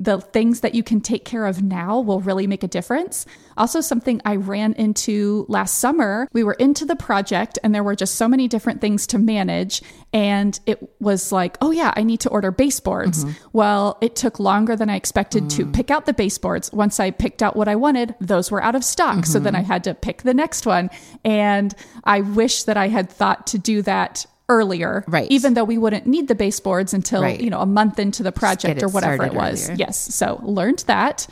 The 0.00 0.18
things 0.18 0.60
that 0.60 0.74
you 0.74 0.82
can 0.82 1.02
take 1.02 1.26
care 1.26 1.44
of 1.44 1.62
now 1.62 2.00
will 2.00 2.20
really 2.20 2.46
make 2.46 2.62
a 2.62 2.68
difference. 2.68 3.26
Also, 3.58 3.82
something 3.82 4.22
I 4.24 4.36
ran 4.36 4.72
into 4.72 5.44
last 5.46 5.78
summer, 5.78 6.26
we 6.32 6.42
were 6.42 6.54
into 6.54 6.86
the 6.86 6.96
project 6.96 7.58
and 7.62 7.74
there 7.74 7.84
were 7.84 7.94
just 7.94 8.14
so 8.14 8.26
many 8.26 8.48
different 8.48 8.80
things 8.80 9.06
to 9.08 9.18
manage. 9.18 9.82
And 10.14 10.58
it 10.64 10.82
was 11.00 11.32
like, 11.32 11.58
oh, 11.60 11.70
yeah, 11.70 11.92
I 11.96 12.02
need 12.02 12.20
to 12.20 12.30
order 12.30 12.50
baseboards. 12.50 13.26
Mm-hmm. 13.26 13.48
Well, 13.52 13.98
it 14.00 14.16
took 14.16 14.40
longer 14.40 14.74
than 14.74 14.88
I 14.88 14.96
expected 14.96 15.50
to 15.50 15.66
mm. 15.66 15.74
pick 15.74 15.90
out 15.90 16.06
the 16.06 16.14
baseboards. 16.14 16.72
Once 16.72 16.98
I 16.98 17.10
picked 17.10 17.42
out 17.42 17.54
what 17.54 17.68
I 17.68 17.76
wanted, 17.76 18.14
those 18.22 18.50
were 18.50 18.62
out 18.62 18.74
of 18.74 18.82
stock. 18.82 19.26
So 19.26 19.38
then 19.38 19.52
mm-hmm. 19.52 19.70
I 19.70 19.74
had 19.74 19.84
to 19.84 19.94
pick 19.94 20.22
the 20.22 20.32
next 20.32 20.64
one. 20.64 20.88
And 21.26 21.74
I 22.04 22.22
wish 22.22 22.62
that 22.62 22.78
I 22.78 22.88
had 22.88 23.10
thought 23.10 23.48
to 23.48 23.58
do 23.58 23.82
that 23.82 24.24
earlier 24.56 25.04
Right. 25.06 25.30
even 25.30 25.54
though 25.54 25.64
we 25.72 25.78
wouldn't 25.78 26.06
need 26.14 26.26
the 26.28 26.34
baseboards 26.34 26.92
until 26.92 27.22
Right. 27.22 27.40
you 27.40 27.50
know 27.54 27.60
a 27.60 27.66
month 27.80 27.98
into 27.98 28.22
the 28.22 28.32
project 28.32 28.82
or 28.82 28.88
whatever 28.88 29.24
it 29.24 29.34
was 29.34 29.56
earlier. 29.70 29.76
yes 29.84 29.96
so 30.20 30.40
learned 30.42 30.80
that 30.94 31.26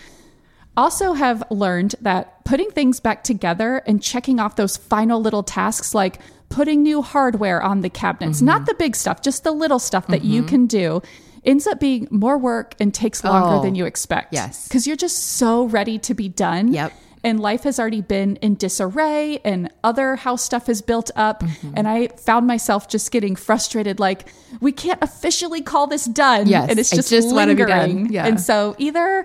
also 0.76 1.12
have 1.14 1.42
learned 1.50 1.94
that 2.00 2.44
putting 2.44 2.70
things 2.70 3.00
back 3.00 3.24
together 3.24 3.82
and 3.86 4.00
checking 4.02 4.38
off 4.40 4.54
those 4.56 4.76
final 4.76 5.20
little 5.20 5.42
tasks 5.42 5.94
like 5.94 6.20
putting 6.48 6.82
new 6.82 7.02
hardware 7.02 7.60
on 7.62 7.80
the 7.82 7.90
cabinets 7.90 8.38
Mm-hmm. 8.38 8.46
not 8.46 8.66
the 8.66 8.74
big 8.74 8.94
stuff 8.96 9.20
just 9.20 9.42
the 9.44 9.52
little 9.52 9.78
stuff 9.80 10.06
that 10.06 10.24
you 10.24 10.42
can 10.42 10.66
do 10.66 11.02
ends 11.44 11.66
up 11.66 11.78
being 11.80 12.06
more 12.10 12.38
work 12.38 12.74
and 12.80 12.92
takes 12.94 13.22
longer 13.24 13.56
Oh, 13.58 13.62
than 13.62 13.74
you 13.74 13.84
expect 13.86 14.32
yes. 14.32 14.66
because 14.68 14.86
you're 14.86 14.96
just 14.96 15.18
so 15.40 15.64
ready 15.66 15.98
to 16.00 16.14
be 16.14 16.28
done 16.28 16.72
Yep. 16.72 16.92
And 17.28 17.38
life 17.40 17.62
has 17.62 17.78
already 17.78 18.00
been 18.02 18.36
in 18.36 18.54
disarray 18.56 19.38
and 19.44 19.70
other 19.84 20.16
house 20.16 20.42
stuff 20.42 20.66
has 20.66 20.80
built 20.82 21.10
up 21.14 21.42
Mm-hmm. 21.42 21.74
and 21.76 21.86
i 21.88 22.08
found 22.28 22.46
myself 22.46 22.88
just 22.88 23.10
getting 23.12 23.36
frustrated 23.36 24.00
like 24.00 24.20
we 24.60 24.72
can't 24.72 25.00
officially 25.02 25.62
call 25.62 25.86
this 25.86 26.04
done 26.06 26.46
Yes, 26.46 26.68
and 26.70 26.78
it's 26.78 26.90
just, 26.90 27.10
just 27.10 27.34
wanna 27.34 27.54
be 27.54 27.64
done. 27.64 27.88
lingering 27.88 28.12
Yeah. 28.12 28.26
and 28.26 28.40
so 28.40 28.74
either 28.78 29.24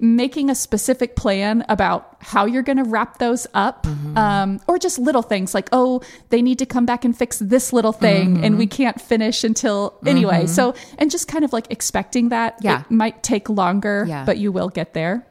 making 0.00 0.50
a 0.50 0.54
specific 0.54 1.14
plan 1.16 1.64
about 1.68 2.16
how 2.20 2.44
you're 2.46 2.64
going 2.64 2.78
to 2.78 2.84
wrap 2.84 3.18
those 3.18 3.46
up 3.54 3.84
Mm-hmm. 3.84 4.18
um, 4.18 4.60
or 4.66 4.76
just 4.78 4.98
little 4.98 5.22
things 5.22 5.54
like 5.54 5.68
oh 5.72 6.02
they 6.30 6.42
need 6.42 6.58
to 6.58 6.66
come 6.66 6.84
back 6.84 7.04
and 7.04 7.16
fix 7.16 7.38
this 7.38 7.72
little 7.72 7.92
thing 7.92 8.34
Mm-hmm. 8.34 8.44
and 8.44 8.58
we 8.58 8.66
can't 8.66 9.00
finish 9.00 9.44
until 9.44 9.98
anyway 10.04 10.46
so 10.46 10.74
and 10.98 11.10
just 11.10 11.28
kind 11.28 11.44
of 11.44 11.52
like 11.52 11.66
expecting 11.70 12.28
that 12.30 12.56
Yeah. 12.60 12.80
it 12.80 12.90
might 12.90 13.22
take 13.22 13.48
longer 13.48 14.04
Yeah. 14.08 14.24
but 14.24 14.36
you 14.38 14.50
will 14.52 14.68
get 14.68 14.94
there 14.94 15.26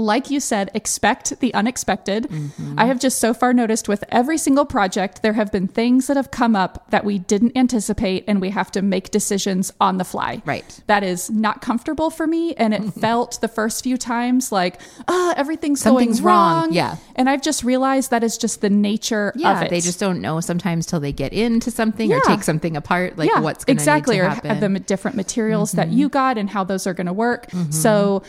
like 0.00 0.30
you 0.30 0.40
said, 0.40 0.70
expect 0.74 1.38
the 1.40 1.52
unexpected. 1.54 2.24
Mm-hmm. 2.24 2.74
I 2.78 2.86
have 2.86 2.98
just 2.98 3.18
so 3.18 3.32
far 3.34 3.52
noticed 3.52 3.88
with 3.88 4.02
every 4.08 4.38
single 4.38 4.64
project, 4.64 5.22
there 5.22 5.34
have 5.34 5.52
been 5.52 5.68
things 5.68 6.06
that 6.08 6.16
have 6.16 6.30
come 6.30 6.56
up 6.56 6.90
that 6.90 7.04
we 7.04 7.18
didn't 7.18 7.56
anticipate, 7.56 8.24
and 8.26 8.40
we 8.40 8.50
have 8.50 8.70
to 8.72 8.82
make 8.82 9.10
decisions 9.10 9.72
on 9.80 9.98
the 9.98 10.04
fly. 10.04 10.42
Right. 10.44 10.80
That 10.86 11.02
is 11.02 11.30
not 11.30 11.60
comfortable 11.62 12.10
for 12.10 12.26
me. 12.26 12.54
And 12.54 12.74
it 12.74 12.82
felt 13.00 13.40
the 13.40 13.48
first 13.48 13.82
few 13.84 13.96
times 13.96 14.50
like, 14.50 14.80
ah, 15.08 15.34
everything's 15.36 15.80
Something's 15.80 16.20
going 16.20 16.26
wrong. 16.26 16.60
wrong. 16.64 16.72
Yeah. 16.72 16.96
And 17.16 17.28
I've 17.28 17.42
just 17.42 17.62
realized 17.64 18.10
that 18.10 18.24
is 18.24 18.38
just 18.38 18.60
the 18.60 18.70
nature 18.70 19.32
Yeah, 19.36 19.56
of 19.58 19.62
it. 19.64 19.70
they 19.70 19.80
just 19.80 20.00
don't 20.00 20.20
know 20.20 20.40
sometimes 20.40 20.86
till 20.86 21.00
they 21.00 21.12
get 21.12 21.32
into 21.32 21.70
something 21.70 22.12
or 22.12 22.20
take 22.20 22.42
something 22.42 22.76
apart, 22.76 23.18
like 23.18 23.30
what's 23.42 23.64
going 23.64 23.76
exactly 23.76 24.16
to 24.16 24.22
or 24.22 24.28
happen. 24.28 24.50
Mm-hmm. 24.58 24.72
the 24.74 24.80
different 24.80 25.16
materials 25.16 25.72
that 25.72 25.88
you 25.90 26.08
got 26.08 26.38
and 26.38 26.48
how 26.50 26.64
those 26.64 26.86
are 26.86 26.94
going 26.94 27.06
to 27.06 27.12
work 27.12 27.46
so 27.70 28.22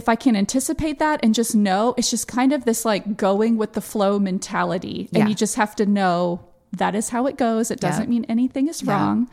if 0.00 0.08
i 0.08 0.16
can 0.24 0.34
anticipate 0.44 0.98
that 1.04 1.18
and 1.24 1.34
just 1.40 1.52
know 1.66 1.94
it's 1.98 2.10
just 2.10 2.26
kind 2.28 2.52
of 2.56 2.64
this 2.64 2.84
like 2.84 3.04
going 3.16 3.56
with 3.62 3.72
the 3.78 3.80
flow 3.92 4.18
mentality 4.30 5.08
and 5.12 5.22
Yeah. 5.22 5.28
you 5.28 5.34
just 5.44 5.56
have 5.56 5.74
to 5.80 5.86
know 5.86 6.40
that 6.82 6.94
is 6.94 7.08
how 7.14 7.26
it 7.30 7.36
goes 7.46 7.70
it 7.70 7.80
doesn't 7.80 8.04
Yeah. 8.04 8.10
mean 8.14 8.24
anything 8.28 8.68
is 8.68 8.84
wrong 8.84 9.28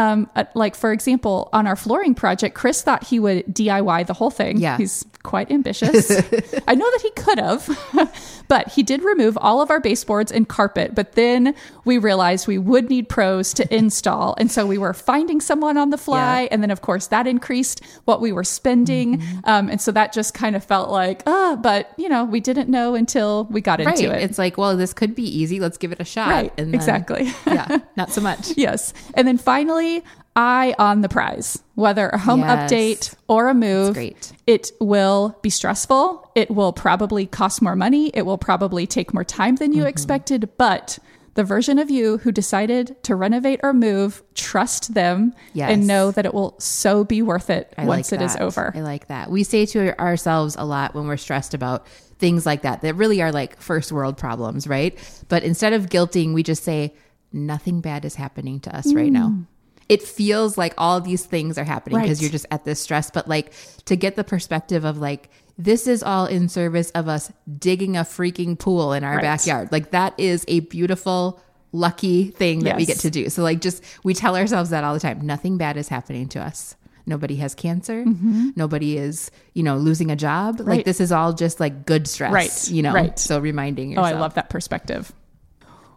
um, 0.00 0.28
uh, 0.36 0.44
like 0.54 0.74
for 0.76 0.92
example 0.92 1.48
on 1.52 1.66
our 1.66 1.76
flooring 1.76 2.14
project 2.14 2.54
chris 2.54 2.82
thought 2.82 3.02
he 3.12 3.18
would 3.18 3.44
diy 3.46 4.06
the 4.06 4.12
whole 4.20 4.30
thing 4.30 4.58
Yeah. 4.58 4.76
he's 4.76 5.04
quite 5.22 5.50
ambitious 5.50 6.10
i 6.70 6.74
know 6.80 6.88
that 6.94 7.00
he 7.02 7.10
could 7.22 7.38
have 7.48 7.62
but 8.48 8.68
he 8.76 8.82
did 8.82 9.02
remove 9.02 9.38
all 9.40 9.62
of 9.62 9.70
our 9.70 9.80
baseboards 9.80 10.30
and 10.30 10.46
carpet 10.48 10.94
but 10.94 11.12
then 11.12 11.54
we 11.84 11.98
realized 11.98 12.46
we 12.46 12.58
would 12.58 12.88
need 12.90 13.08
pros 13.08 13.52
to 13.54 13.74
install 13.74 14.34
and 14.38 14.50
so 14.50 14.66
we 14.66 14.78
were 14.78 14.94
finding 14.94 15.40
someone 15.40 15.76
on 15.76 15.90
the 15.90 15.98
fly 15.98 16.42
Yeah. 16.42 16.48
and 16.50 16.62
then 16.62 16.70
of 16.70 16.80
course 16.82 17.08
that 17.08 17.26
increased 17.26 17.82
what 18.04 18.20
we 18.20 18.32
were 18.32 18.44
spending 18.44 19.18
Mm-hmm. 19.18 19.38
um, 19.44 19.68
and 19.68 19.80
so 19.80 19.92
that 19.92 20.12
just 20.12 20.34
kind 20.34 20.56
of 20.56 20.64
felt 20.64 20.90
like 20.90 21.22
ah 21.26 21.56
but 21.60 21.92
you 21.96 22.08
know 22.08 22.24
we 22.24 22.40
didn't 22.40 22.68
know 22.68 22.94
until 22.94 23.44
we 23.50 23.60
got 23.60 23.78
right. 23.80 23.98
into 23.98 24.14
it 24.14 24.22
It's 24.22 24.38
like, 24.38 24.56
well, 24.58 24.76
this 24.76 24.92
could 24.94 25.14
be 25.14 25.22
easy. 25.24 25.60
Let's 25.60 25.76
give 25.78 25.92
it 25.92 26.00
a 26.00 26.04
shot. 26.04 26.28
Right, 26.30 26.56
then- 26.56 26.74
exactly. 26.74 27.30
yeah, 27.46 27.78
not 27.96 28.10
so 28.10 28.20
much. 28.20 28.52
Yes. 28.56 28.92
And 29.14 29.26
then 29.28 29.36
finally, 29.38 30.02
eye 30.36 30.74
on 30.78 31.00
the 31.02 31.08
prize. 31.08 31.62
Whether 31.74 32.08
a 32.08 32.18
home 32.18 32.40
Yes. 32.40 32.70
update 32.72 33.14
or 33.28 33.48
a 33.48 33.54
move, 33.54 33.96
it 34.46 34.72
will 34.80 35.38
be 35.42 35.50
stressful. 35.50 36.30
It 36.34 36.50
will 36.50 36.72
probably 36.72 37.26
cost 37.26 37.60
more 37.62 37.76
money. 37.76 38.08
It 38.14 38.22
will 38.26 38.38
probably 38.38 38.86
take 38.86 39.12
more 39.14 39.24
time 39.24 39.56
than 39.56 39.72
you 39.72 39.80
Mm-hmm. 39.80 39.88
expected. 39.88 40.48
But 40.56 40.98
the 41.34 41.44
version 41.44 41.78
of 41.78 41.90
you 41.90 42.18
who 42.18 42.30
decided 42.32 42.96
to 43.04 43.14
renovate 43.16 43.60
or 43.62 43.72
move, 43.72 44.22
trust 44.34 44.94
them 44.94 45.34
Yes. 45.52 45.70
and 45.70 45.86
know 45.86 46.10
that 46.12 46.24
it 46.26 46.32
will 46.34 46.54
so 46.60 47.04
be 47.04 47.22
worth 47.22 47.50
it 47.50 47.72
I 47.76 47.84
once 47.86 48.12
like 48.12 48.20
it 48.20 48.24
is 48.24 48.36
over. 48.36 48.72
I 48.74 48.80
like 48.82 49.08
that. 49.08 49.30
We 49.30 49.42
say 49.44 49.66
to 49.66 49.98
ourselves 50.00 50.54
a 50.58 50.64
lot 50.64 50.94
when 50.94 51.06
we're 51.06 51.16
stressed 51.16 51.52
about 51.54 51.86
things 52.18 52.46
like 52.46 52.62
that 52.62 52.82
that 52.82 52.94
really 52.94 53.20
are 53.20 53.32
like 53.32 53.60
first 53.60 53.90
world 53.92 54.16
problems, 54.16 54.66
right? 54.68 54.96
But 55.28 55.42
instead 55.42 55.72
of 55.72 55.86
guilting, 55.86 56.34
we 56.34 56.42
just 56.44 56.62
say 56.62 56.94
nothing 57.32 57.80
bad 57.80 58.04
is 58.04 58.14
happening 58.14 58.60
to 58.60 58.76
us 58.76 58.92
right 58.94 59.10
now. 59.10 59.34
It 59.88 60.02
feels 60.02 60.56
like 60.56 60.72
all 60.78 61.00
these 61.00 61.26
things 61.26 61.58
are 61.58 61.64
happening 61.64 62.00
because 62.00 62.18
Mm. 62.18 62.20
Right. 62.20 62.22
you're 62.22 62.30
just 62.30 62.46
at 62.52 62.64
this 62.64 62.80
stress, 62.80 63.10
but 63.10 63.28
like 63.28 63.52
to 63.86 63.96
get 63.96 64.14
the 64.16 64.24
perspective 64.24 64.84
of 64.84 64.98
like 64.98 65.28
this 65.58 65.86
is 65.86 66.02
all 66.02 66.26
in 66.26 66.48
service 66.48 66.90
of 66.90 67.08
us 67.08 67.32
digging 67.58 67.96
a 67.96 68.00
freaking 68.02 68.58
pool 68.58 68.92
in 68.92 69.04
our 69.04 69.16
Right. 69.16 69.22
backyard. 69.22 69.70
Like 69.72 69.90
that 69.92 70.14
is 70.18 70.44
a 70.48 70.60
beautiful 70.60 71.40
lucky 71.72 72.30
thing 72.30 72.60
that 72.64 72.76
we 72.76 72.86
get 72.86 72.98
to 73.00 73.10
do. 73.10 73.28
So 73.30 73.42
like 73.42 73.60
just 73.60 73.82
we 74.04 74.14
tell 74.14 74.36
ourselves 74.36 74.70
that 74.70 74.84
all 74.84 74.94
the 74.94 75.00
time. 75.00 75.20
Nothing 75.26 75.56
bad 75.58 75.76
is 75.76 75.88
happening 75.88 76.28
to 76.30 76.40
us. 76.40 76.76
Nobody 77.06 77.36
has 77.36 77.54
cancer. 77.54 78.04
Nobody 78.56 78.96
is, 78.96 79.30
you 79.52 79.62
know, 79.62 79.76
losing 79.76 80.10
a 80.10 80.16
job. 80.16 80.60
Like 80.60 80.80
Mm-hmm. 80.80 80.84
This 80.88 81.00
is 81.00 81.12
all 81.12 81.32
just 81.34 81.60
like 81.60 81.84
good 81.84 82.06
stress. 82.06 82.32
Right. 82.32 82.70
You 82.70 82.82
know. 82.82 82.92
Right. 82.94 83.18
So 83.18 83.38
reminding 83.38 83.90
yourself. 83.90 84.06
Oh. 84.06 84.16
I 84.16 84.18
love 84.20 84.34
that 84.34 84.48
perspective. 84.50 85.12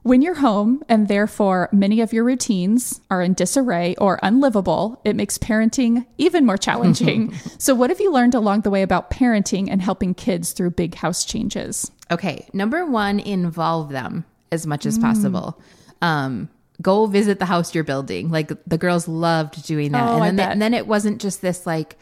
When 0.08 0.22
you're 0.22 0.36
home 0.36 0.84
and 0.88 1.10
therefore 1.10 1.68
many 1.74 2.00
of 2.00 2.14
your 2.14 2.24
routines 2.24 3.02
are 3.12 3.22
in 3.22 3.34
disarray 3.34 3.94
or 3.98 4.22
unlivable, 4.24 5.02
it 5.04 5.18
makes 5.18 5.38
parenting 5.38 6.06
even 6.18 6.46
more 6.46 6.56
challenging. 6.56 7.34
so, 7.58 7.76
what 7.76 7.90
have 7.90 8.00
you 8.00 8.14
learned 8.14 8.34
along 8.34 8.62
the 8.62 8.70
way 8.70 8.84
about 8.84 9.10
parenting 9.12 9.68
and 9.70 9.82
helping 9.82 10.14
kids 10.14 10.54
through 10.54 10.70
big 10.70 10.96
house 10.96 11.26
changes? 11.26 11.92
Okay. 12.10 12.48
Number 12.54 12.86
one, 12.86 13.20
involve 13.20 13.90
them 13.90 14.24
as 14.50 14.66
much 14.66 14.84
Mm. 14.84 14.88
as 14.88 14.98
possible. 14.98 15.60
Um, 16.02 16.48
go 16.82 17.06
visit 17.08 17.40
the 17.40 17.46
house 17.46 17.76
you're 17.76 17.84
building. 17.84 18.32
Like 18.32 18.54
the 18.66 18.78
girls 18.78 19.10
loved 19.10 19.66
doing 19.66 19.92
that. 19.92 20.08
Oh, 20.08 20.22
and 20.22 20.40
then, 20.40 20.52
and 20.52 20.62
then 20.62 20.74
it 20.74 20.88
wasn't 20.88 21.20
just 21.20 21.42
this 21.42 21.66
like 21.66 21.98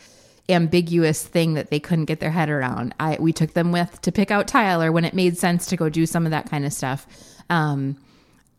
ambiguous 0.48 1.26
thing 1.26 1.56
that 1.56 1.70
they 1.70 1.80
couldn't 1.80 2.06
get 2.06 2.20
their 2.20 2.32
head 2.32 2.50
around. 2.50 2.94
I 3.00 3.18
we 3.20 3.34
took 3.34 3.54
them 3.54 3.72
with 3.72 4.02
to 4.02 4.12
pick 4.12 4.32
out 4.32 4.48
Tyler 4.48 4.92
when 4.92 5.06
it 5.06 5.14
made 5.14 5.38
sense 5.38 5.66
to 5.68 5.78
go 5.78 5.90
do 5.90 6.06
some 6.06 6.26
of 6.26 6.32
that 6.32 6.50
kind 6.50 6.66
of 6.66 6.74
stuff. 6.74 7.08
Um, 7.50 7.98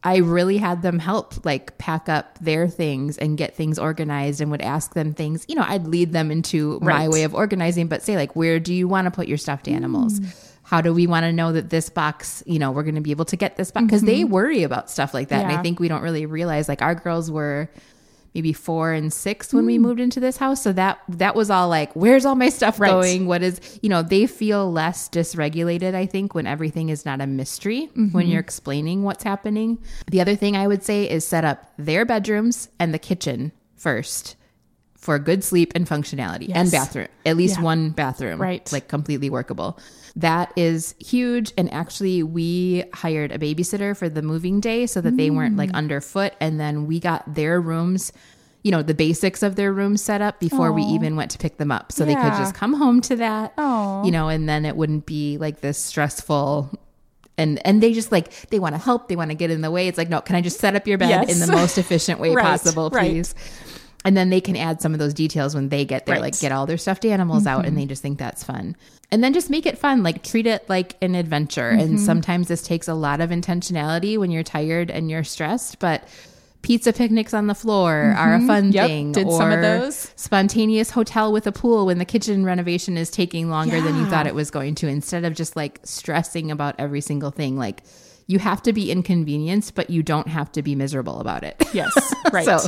I 0.02 0.18
really 0.18 0.58
had 0.58 0.82
them 0.82 1.00
help 1.00 1.44
like 1.44 1.78
pack 1.78 2.08
up 2.08 2.38
their 2.38 2.68
things 2.68 3.18
and 3.18 3.36
get 3.36 3.56
things 3.56 3.76
organized 3.76 4.40
and 4.40 4.52
would 4.52 4.62
ask 4.62 4.94
them 4.94 5.14
things. 5.14 5.44
You 5.48 5.56
know, 5.56 5.64
I'd 5.66 5.86
lead 5.88 6.12
them 6.12 6.30
into 6.30 6.78
my 6.80 7.08
way 7.08 7.24
of 7.24 7.34
organizing, 7.34 7.88
but 7.88 8.02
say 8.02 8.14
like, 8.14 8.36
where 8.36 8.60
do 8.60 8.72
you 8.72 8.86
want 8.86 9.06
to 9.06 9.10
put 9.10 9.26
your 9.26 9.38
stuffed 9.38 9.66
animals? 9.66 10.20
How 10.62 10.80
do 10.80 10.94
we 10.94 11.08
want 11.08 11.24
to 11.24 11.32
know 11.32 11.52
that 11.52 11.70
this 11.70 11.88
box, 11.88 12.42
you 12.46 12.60
know, 12.60 12.70
we're 12.70 12.84
going 12.84 12.96
to 12.96 13.00
be 13.00 13.10
able 13.10 13.24
to 13.26 13.36
get 13.36 13.56
this 13.56 13.72
box? 13.72 13.86
Because 13.86 14.02
they 14.02 14.22
worry 14.22 14.62
about 14.62 14.90
stuff 14.90 15.12
like 15.12 15.28
that. 15.28 15.44
And 15.44 15.52
I 15.52 15.62
think 15.62 15.80
we 15.80 15.88
don't 15.88 16.02
really 16.02 16.26
realize 16.26 16.68
like 16.68 16.82
our 16.82 16.94
girls 16.94 17.28
were 17.28 17.68
maybe 18.34 18.52
four 18.52 18.92
and 18.92 19.12
six 19.12 19.52
when 19.52 19.66
we 19.66 19.76
hmm. 19.76 19.82
moved 19.82 20.00
into 20.00 20.20
this 20.20 20.36
house. 20.36 20.62
So 20.62 20.72
that 20.72 20.98
that 21.08 21.34
was 21.34 21.50
all 21.50 21.68
like, 21.68 21.92
where's 21.94 22.24
all 22.24 22.34
my 22.34 22.48
stuff 22.48 22.80
Right. 22.80 22.90
going? 22.90 23.26
What 23.26 23.42
is 23.42 23.78
you 23.82 23.88
know, 23.88 24.02
they 24.02 24.26
feel 24.26 24.70
less 24.70 25.08
dysregulated, 25.08 25.94
I 25.94 26.06
think, 26.06 26.34
when 26.34 26.46
everything 26.46 26.88
is 26.88 27.04
not 27.04 27.20
a 27.20 27.26
mystery, 27.26 27.90
when 27.94 28.08
mm-hmm. 28.08 28.20
you're 28.20 28.40
explaining 28.40 29.02
what's 29.02 29.24
happening. 29.24 29.78
The 30.10 30.20
other 30.20 30.36
thing 30.36 30.56
I 30.56 30.66
would 30.66 30.82
say 30.82 31.08
is 31.08 31.26
set 31.26 31.44
up 31.44 31.72
their 31.78 32.04
bedrooms 32.04 32.68
and 32.78 32.92
the 32.92 32.98
kitchen 32.98 33.52
first 33.76 34.36
for 35.06 35.18
good 35.20 35.42
sleep 35.44 35.72
and 35.76 35.86
functionality 35.86 36.50
and 36.54 36.70
bathroom. 36.70 37.06
At 37.24 37.36
least 37.36 37.56
Yeah. 37.58 37.62
one 37.62 37.90
bathroom. 37.90 38.42
Right. 38.42 38.70
Like 38.72 38.88
completely 38.88 39.30
workable. 39.30 39.78
That 40.16 40.52
is 40.56 40.94
huge. 40.98 41.52
And 41.56 41.72
actually, 41.72 42.22
we 42.24 42.84
hired 42.92 43.30
a 43.30 43.38
babysitter 43.38 43.96
for 43.96 44.08
the 44.08 44.20
moving 44.22 44.58
day 44.60 44.86
so 44.86 45.00
that 45.00 45.16
they 45.16 45.30
weren't 45.30 45.54
Mm. 45.54 45.58
like 45.58 45.70
underfoot. 45.74 46.32
And 46.40 46.58
then 46.58 46.86
we 46.86 46.98
got 46.98 47.34
their 47.34 47.60
rooms, 47.60 48.12
you 48.64 48.72
know, 48.72 48.82
the 48.82 48.94
basics 48.94 49.44
of 49.44 49.54
their 49.54 49.72
rooms 49.72 50.02
set 50.02 50.20
up 50.20 50.40
before 50.40 50.72
we 50.72 50.82
even 50.82 51.14
went 51.14 51.30
to 51.30 51.38
pick 51.38 51.58
them 51.58 51.70
up. 51.70 51.92
So 51.92 52.04
they 52.04 52.14
could 52.16 52.32
just 52.32 52.54
come 52.54 52.72
home 52.74 53.00
to 53.02 53.14
that, 53.16 53.52
Aw. 53.58 54.02
you 54.04 54.10
know, 54.10 54.28
and 54.28 54.48
then 54.48 54.64
it 54.66 54.76
wouldn't 54.76 55.06
be 55.06 55.38
like 55.38 55.60
this 55.60 55.78
stressful. 55.78 56.70
And, 57.38 57.60
and 57.66 57.82
they 57.82 57.92
just 57.92 58.10
like 58.10 58.48
they 58.48 58.58
want 58.58 58.74
to 58.74 58.80
help 58.80 59.08
they 59.08 59.14
want 59.16 59.30
to 59.30 59.34
get 59.36 59.50
in 59.50 59.60
the 59.60 59.70
way 59.70 59.88
it's 59.88 59.98
like 59.98 60.08
no 60.08 60.22
can 60.22 60.36
i 60.36 60.40
just 60.40 60.58
set 60.58 60.74
up 60.74 60.86
your 60.86 60.96
bed 60.96 61.10
Yes. 61.10 61.34
in 61.34 61.46
the 61.46 61.52
most 61.54 61.76
efficient 61.76 62.18
way 62.18 62.30
Right, 62.34 62.42
possible 62.42 62.88
right. 62.88 63.34
And 64.06 64.16
then 64.16 64.30
they 64.30 64.40
can 64.40 64.54
add 64.54 64.80
some 64.80 64.92
of 64.92 65.00
those 65.00 65.12
details 65.12 65.52
when 65.54 65.68
they 65.68 65.84
get 65.84 66.06
there, 66.06 66.14
Right. 66.14 66.22
like 66.22 66.38
get 66.38 66.52
all 66.52 66.64
their 66.64 66.78
stuffed 66.78 67.04
animals 67.04 67.44
out 67.44 67.64
and 67.66 67.70
mm-hmm. 67.70 67.80
they 67.80 67.86
just 67.86 68.02
think 68.02 68.18
that's 68.18 68.44
fun. 68.44 68.76
And 69.10 69.22
then 69.22 69.34
just 69.34 69.50
make 69.50 69.66
it 69.66 69.78
fun, 69.78 70.04
like 70.04 70.22
treat 70.22 70.46
it 70.46 70.68
like 70.68 70.94
an 71.02 71.16
adventure. 71.16 71.70
And 71.70 71.94
mm-hmm. 71.94 72.04
sometimes 72.04 72.46
this 72.46 72.62
takes 72.62 72.86
a 72.86 72.94
lot 72.94 73.20
of 73.20 73.30
intentionality 73.30 74.16
when 74.16 74.30
you're 74.30 74.44
tired 74.44 74.92
and 74.92 75.10
you're 75.10 75.24
stressed, 75.24 75.80
but 75.80 76.06
pizza 76.62 76.92
picnics 76.92 77.34
on 77.34 77.48
the 77.48 77.54
floor 77.54 78.14
are 78.16 78.34
a 78.34 78.38
mm-hmm. 78.38 78.46
fun 78.46 78.72
Yep, 78.72 78.86
thing. 78.86 79.12
did 79.12 79.30
some 79.30 79.50
of 79.50 79.60
those. 79.60 80.12
Spontaneous 80.14 80.90
hotel 80.90 81.32
with 81.32 81.48
a 81.48 81.52
pool 81.52 81.86
when 81.86 81.98
the 81.98 82.04
kitchen 82.04 82.44
renovation 82.44 82.96
is 82.96 83.10
taking 83.10 83.50
longer 83.50 83.80
than 83.80 83.96
you 83.96 84.06
thought 84.06 84.28
it 84.28 84.36
was 84.36 84.52
going 84.52 84.76
to, 84.76 84.86
instead 84.86 85.24
of 85.24 85.34
just 85.34 85.56
like 85.56 85.80
stressing 85.82 86.52
about 86.52 86.76
every 86.78 87.00
single 87.00 87.32
thing. 87.32 87.56
Like 87.56 87.82
you 88.26 88.38
have 88.38 88.62
to 88.62 88.72
be 88.72 88.90
inconvenienced, 88.90 89.74
but 89.74 89.90
you 89.90 90.02
don't 90.02 90.28
have 90.28 90.50
to 90.52 90.62
be 90.62 90.74
miserable 90.74 91.20
about 91.20 91.44
it. 91.44 91.62
Yes, 91.72 92.14
right. 92.32 92.44
so 92.44 92.58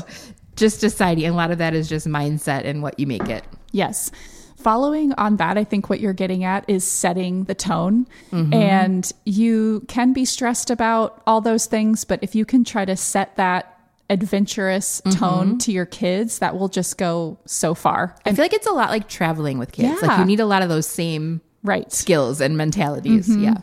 just 0.58 0.80
deciding, 0.80 1.24
and 1.24 1.34
a 1.34 1.36
lot 1.36 1.50
of 1.50 1.58
that 1.58 1.72
is 1.74 1.88
just 1.88 2.06
mindset 2.06 2.64
and 2.64 2.82
what 2.82 2.98
you 3.00 3.06
make 3.06 3.28
it. 3.28 3.44
Yes. 3.72 4.10
Following 4.56 5.12
on 5.14 5.36
that, 5.36 5.56
I 5.56 5.62
think 5.62 5.88
what 5.88 6.00
you're 6.00 6.12
getting 6.12 6.42
at 6.42 6.68
is 6.68 6.82
setting 6.84 7.44
the 7.44 7.54
tone. 7.54 8.06
And 8.32 9.10
you 9.24 9.84
can 9.88 10.12
be 10.12 10.24
stressed 10.24 10.70
about 10.70 11.22
all 11.26 11.40
those 11.40 11.66
things, 11.66 12.04
but 12.04 12.18
if 12.22 12.34
you 12.34 12.44
can 12.44 12.64
try 12.64 12.84
to 12.84 12.96
set 12.96 13.36
that 13.36 13.78
adventurous 14.10 15.00
tone 15.12 15.58
to 15.58 15.70
your 15.70 15.86
kids, 15.86 16.40
that 16.40 16.56
will 16.58 16.68
just 16.68 16.98
go 16.98 17.38
so 17.46 17.72
far. 17.74 18.16
I 18.26 18.32
feel 18.32 18.44
like 18.44 18.52
it's 18.52 18.66
a 18.66 18.72
lot 18.72 18.90
like 18.90 19.08
traveling 19.08 19.58
with 19.58 19.70
kids. 19.72 20.02
Like 20.02 20.18
you 20.18 20.24
need 20.24 20.40
a 20.40 20.46
lot 20.46 20.62
of 20.62 20.68
those 20.68 20.86
same 20.88 21.40
Right. 21.62 21.90
skills 21.92 22.40
and 22.40 22.56
mentalities. 22.56 23.28
Mm-hmm. 23.28 23.44
Yeah. 23.44 23.56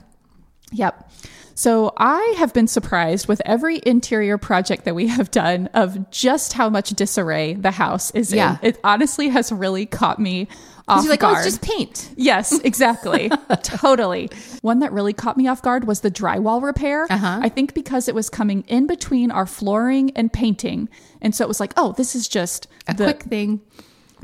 Yep. 0.71 1.11
So 1.57 1.93
I 1.95 2.35
have 2.37 2.53
been 2.53 2.67
surprised 2.67 3.29
with 3.29 3.41
every 3.45 3.79
interior 3.85 4.37
project 4.37 4.83
that 4.85 4.93
we 4.93 5.07
have 5.07 5.31
done 5.31 5.67
of 5.73 6.11
just 6.11 6.51
how 6.53 6.69
much 6.69 6.89
disarray 6.89 7.53
the 7.53 7.71
house 7.71 8.11
is 8.11 8.33
Yeah. 8.33 8.57
in. 8.61 8.69
It 8.69 8.79
honestly 8.83 9.29
has 9.29 9.51
really 9.53 9.85
caught 9.85 10.19
me 10.19 10.49
off 10.87 11.03
You're 11.03 11.11
like, 11.11 11.21
guard. 11.21 11.35
oh, 11.37 11.39
it's 11.39 11.47
just 11.47 11.61
paint. 11.61 12.11
Yes, 12.17 12.59
exactly. 12.63 13.31
totally. 13.63 14.29
One 14.61 14.79
that 14.79 14.91
really 14.91 15.13
caught 15.13 15.37
me 15.37 15.47
off 15.47 15.61
guard 15.61 15.87
was 15.87 16.01
the 16.01 16.11
drywall 16.11 16.61
repair. 16.61 17.07
Uh-huh. 17.09 17.39
I 17.41 17.47
think 17.49 17.73
because 17.73 18.07
it 18.09 18.13
was 18.15 18.29
coming 18.29 18.63
in 18.67 18.85
between 18.85 19.31
our 19.31 19.45
flooring 19.45 20.11
and 20.11 20.31
painting. 20.31 20.89
And 21.21 21.33
so 21.33 21.43
it 21.45 21.47
was 21.47 21.59
like, 21.61 21.73
oh, 21.77 21.93
this 21.93 22.15
is 22.15 22.27
just 22.27 22.67
A 22.87 22.93
the, 22.93 23.05
quick 23.05 23.23
thing. 23.23 23.61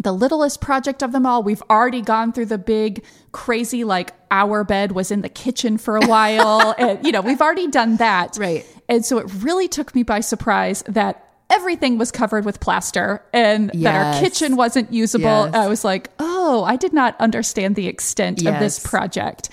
The 0.02 0.12
littlest 0.12 0.62
project 0.62 1.02
of 1.04 1.12
them 1.12 1.26
all. 1.26 1.44
We've 1.44 1.64
already 1.70 2.02
gone 2.02 2.34
through 2.34 2.48
the 2.48 2.58
big, 2.58 3.04
crazy, 3.32 3.84
like 3.84 4.14
our 4.30 4.64
bed 4.64 4.92
was 4.92 5.12
in 5.12 5.22
the 5.22 5.30
kitchen 5.30 5.78
for 5.78 5.98
a 5.98 6.06
while. 6.06 6.74
and, 6.78 7.04
you 7.06 7.12
know, 7.12 7.22
we've 7.22 7.42
already 7.42 7.68
done 7.68 7.98
that. 7.98 8.38
Right. 8.38 8.66
And 8.90 9.06
so 9.06 9.18
it 9.18 9.32
really 9.40 9.68
took 9.68 9.96
me 9.96 10.04
by 10.04 10.20
surprise 10.20 10.84
that 10.88 11.28
everything 11.50 11.98
was 11.98 12.12
covered 12.12 12.46
with 12.46 12.60
plaster 12.60 13.24
and 13.34 13.70
that 13.74 14.16
our 14.16 14.22
kitchen 14.22 14.56
wasn't 14.56 14.92
usable. 14.92 15.26
Yes. 15.26 15.54
I 15.54 15.68
was 15.68 15.84
like, 15.84 16.10
oh, 16.20 16.64
I 16.64 16.78
did 16.78 16.94
not 16.94 17.20
understand 17.20 17.76
the 17.76 17.88
extent 17.88 18.46
of 18.46 18.60
this 18.60 18.80
project. 18.80 19.50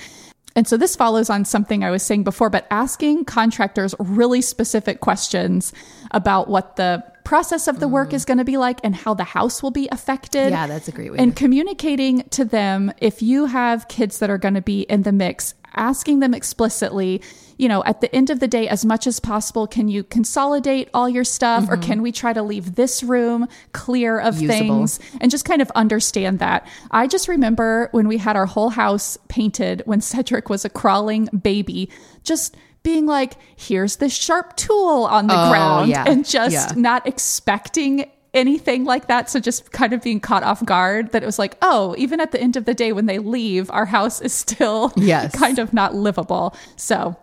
And 0.55 0.67
so 0.67 0.77
this 0.77 0.97
follows 0.97 1.31
on 1.31 1.45
something 1.45 1.85
I 1.85 1.91
was 1.91 2.03
saying 2.03 2.25
before, 2.25 2.51
but 2.51 2.67
asking 2.71 3.27
contractors 3.27 3.95
really 4.01 4.41
specific 4.41 5.01
questions 5.01 5.73
about 6.11 6.49
what 6.49 6.77
the 6.77 7.05
process 7.29 7.69
of 7.69 7.79
the 7.79 7.89
work 7.89 8.15
is 8.15 8.25
going 8.25 8.39
to 8.39 8.45
be 8.45 8.57
like 8.57 8.81
and 8.83 8.95
how 8.97 9.13
the 9.13 9.25
house 9.37 9.63
will 9.63 9.71
be 9.71 9.87
affected. 9.93 10.49
Mm. 10.49 10.57
Yeah, 10.57 10.67
that's 10.67 10.89
a 10.89 10.93
great 10.93 11.13
way 11.13 11.19
And 11.19 11.37
to- 11.37 11.43
communicating 11.45 12.23
to 12.31 12.43
them 12.45 12.91
if 13.03 13.21
you 13.21 13.45
have 13.47 13.87
kids 13.89 14.19
that 14.21 14.31
are 14.31 14.39
going 14.39 14.55
to 14.55 14.63
be 14.63 14.81
in 14.83 15.03
the 15.03 15.13
mix, 15.13 15.53
asking 15.75 16.21
them 16.21 16.33
explicitly, 16.33 17.21
you 17.59 17.69
know, 17.69 17.85
at 17.85 18.01
the 18.01 18.09
end 18.17 18.31
of 18.31 18.41
the 18.41 18.49
day, 18.49 18.67
as 18.69 18.83
much 18.87 19.07
as 19.07 19.21
possible, 19.21 19.67
can 19.67 19.89
you 19.89 20.03
consolidate 20.05 20.89
all 20.95 21.07
your 21.09 21.25
stuff 21.25 21.69
or 21.69 21.77
can 21.77 22.01
we 22.01 22.11
try 22.13 22.33
to 22.33 22.43
leave 22.43 22.77
this 22.77 23.03
room 23.03 23.47
clear 23.73 24.19
of 24.19 24.37
Mm-hmm. 24.37 24.45
Usable. 24.45 24.59
things 24.87 25.01
and 25.21 25.31
just 25.31 25.45
kind 25.45 25.61
of 25.61 25.71
understand 25.75 26.39
that? 26.39 26.67
I 26.91 27.07
just 27.07 27.29
remember 27.29 27.89
when 27.93 28.09
we 28.09 28.17
had 28.17 28.37
our 28.37 28.47
whole 28.47 28.71
house 28.71 29.19
painted 29.29 29.83
when 29.85 30.01
Cedric 30.13 30.49
was 30.49 30.65
a 30.65 30.71
crawling 30.71 31.27
baby, 31.43 31.91
just 32.25 32.57
being 32.83 33.07
like, 33.07 33.35
here's 33.57 33.97
this 33.97 34.15
sharp 34.15 34.57
tool 34.57 35.07
on 35.11 35.27
the 35.27 35.35
Oh, 35.37 35.51
ground 35.51 35.91
yeah. 35.91 36.05
and 36.07 36.25
just 36.27 36.53
Yeah. 36.53 36.81
not 36.81 37.07
expecting 37.07 38.11
anything 38.35 38.85
like 38.85 39.09
that. 39.09 39.29
So 39.31 39.41
just 39.41 39.73
kind 39.73 39.93
of 39.93 40.03
being 40.03 40.21
caught 40.21 40.43
off 40.43 40.65
guard 40.65 41.13
that 41.13 41.23
it 41.23 41.27
was 41.27 41.39
like, 41.39 41.57
oh, 41.63 41.95
even 41.99 42.21
at 42.21 42.31
the 42.33 42.41
end 42.41 42.57
of 42.57 42.65
the 42.67 42.75
day 42.75 42.93
when 42.93 43.07
they 43.07 43.19
leave, 43.19 43.71
our 43.71 43.87
house 43.87 44.21
is 44.21 44.33
still 44.33 44.93
Yes. 44.97 45.35
kind 45.39 45.59
of 45.59 45.73
not 45.73 45.95
livable. 45.95 46.55
So 46.77 47.17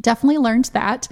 definitely 0.00 0.38
learned 0.38 0.66
that. 0.72 1.06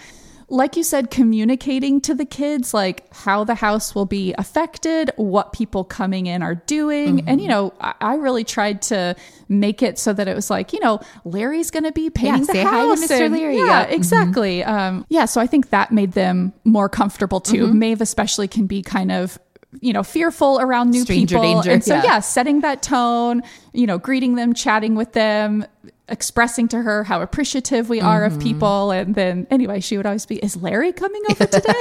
Like 0.51 0.77
you 0.77 0.83
said, 0.83 1.11
communicating 1.11 2.01
to 2.03 2.15
the 2.15 2.25
kids, 2.25 2.75
like 2.75 3.11
how 3.15 3.45
the 3.45 3.55
house 3.55 3.95
will 3.95 4.05
be 4.05 4.35
affected, 4.37 5.13
what 5.17 5.53
people 5.53 5.85
coming 5.85 6.27
in 6.27 6.43
are 6.43 6.57
doing. 6.57 7.19
Mm-hmm. 7.19 7.29
And, 7.29 7.41
you 7.41 7.47
know, 7.47 7.73
I, 7.81 7.95
I 8.01 8.15
really 8.17 8.43
tried 8.43 8.83
to 8.83 9.15
make 9.49 9.81
it 9.81 9.97
so 9.99 10.13
that 10.13 10.27
it 10.27 10.35
was 10.35 10.51
like, 10.51 10.73
you 10.73 10.81
know, 10.81 11.01
Larry's 11.25 11.71
going 11.71 11.85
to 11.85 11.93
be 11.93 12.11
painting 12.11 12.47
the 12.47 12.53
say 12.53 12.63
hi 12.65 12.71
to 12.83 12.89
house. 12.89 13.05
Mr. 13.07 13.21
and- 13.27 13.35
Leary. 13.35 13.57
Yeah, 13.59 13.65
Yeah. 13.65 13.85
Mm-hmm. 13.85 13.95
exactly. 13.95 14.65
Um, 14.65 15.07
yeah, 15.09 15.25
so 15.27 15.41
I 15.41 15.47
think 15.47 15.71
that 15.71 15.93
made 15.93 16.13
them 16.13 16.53
more 16.65 16.89
comfortable 16.89 17.41
too. 17.41 17.67
Mm-hmm. 17.69 17.79
Maeve 17.79 18.01
especially 18.01 18.49
can 18.49 18.67
be 18.67 18.83
kind 18.83 19.13
of 19.13 19.39
you 19.81 19.93
know 19.93 20.03
fearful 20.03 20.59
around 20.61 20.91
new 20.91 21.03
Stranger 21.05 21.37
people 21.37 21.43
danger, 21.43 21.71
and 21.71 21.85
so 21.85 21.95
yeah. 21.95 22.03
yeah 22.03 22.19
setting 22.19 22.63
that 22.63 22.83
tone 22.83 23.41
you 23.73 23.87
know 23.87 23.99
greeting 23.99 24.35
them 24.35 24.53
chatting 24.53 24.97
with 24.97 25.13
them 25.13 25.65
expressing 26.11 26.69
to 26.69 26.83
her 26.83 27.05
how 27.05 27.23
appreciative 27.23 27.89
we 27.89 28.01
are 28.01 28.21
Mm-hmm. 28.27 28.37
of 28.37 28.43
people. 28.43 28.91
And 28.91 29.15
then 29.15 29.47
anyway 29.51 29.81
she 29.81 29.97
would 29.97 30.07
always 30.07 30.27
be 30.27 30.37
is 30.37 30.57
larry 30.57 30.93
coming 30.93 31.23
over 31.31 31.47
today? 31.57 31.73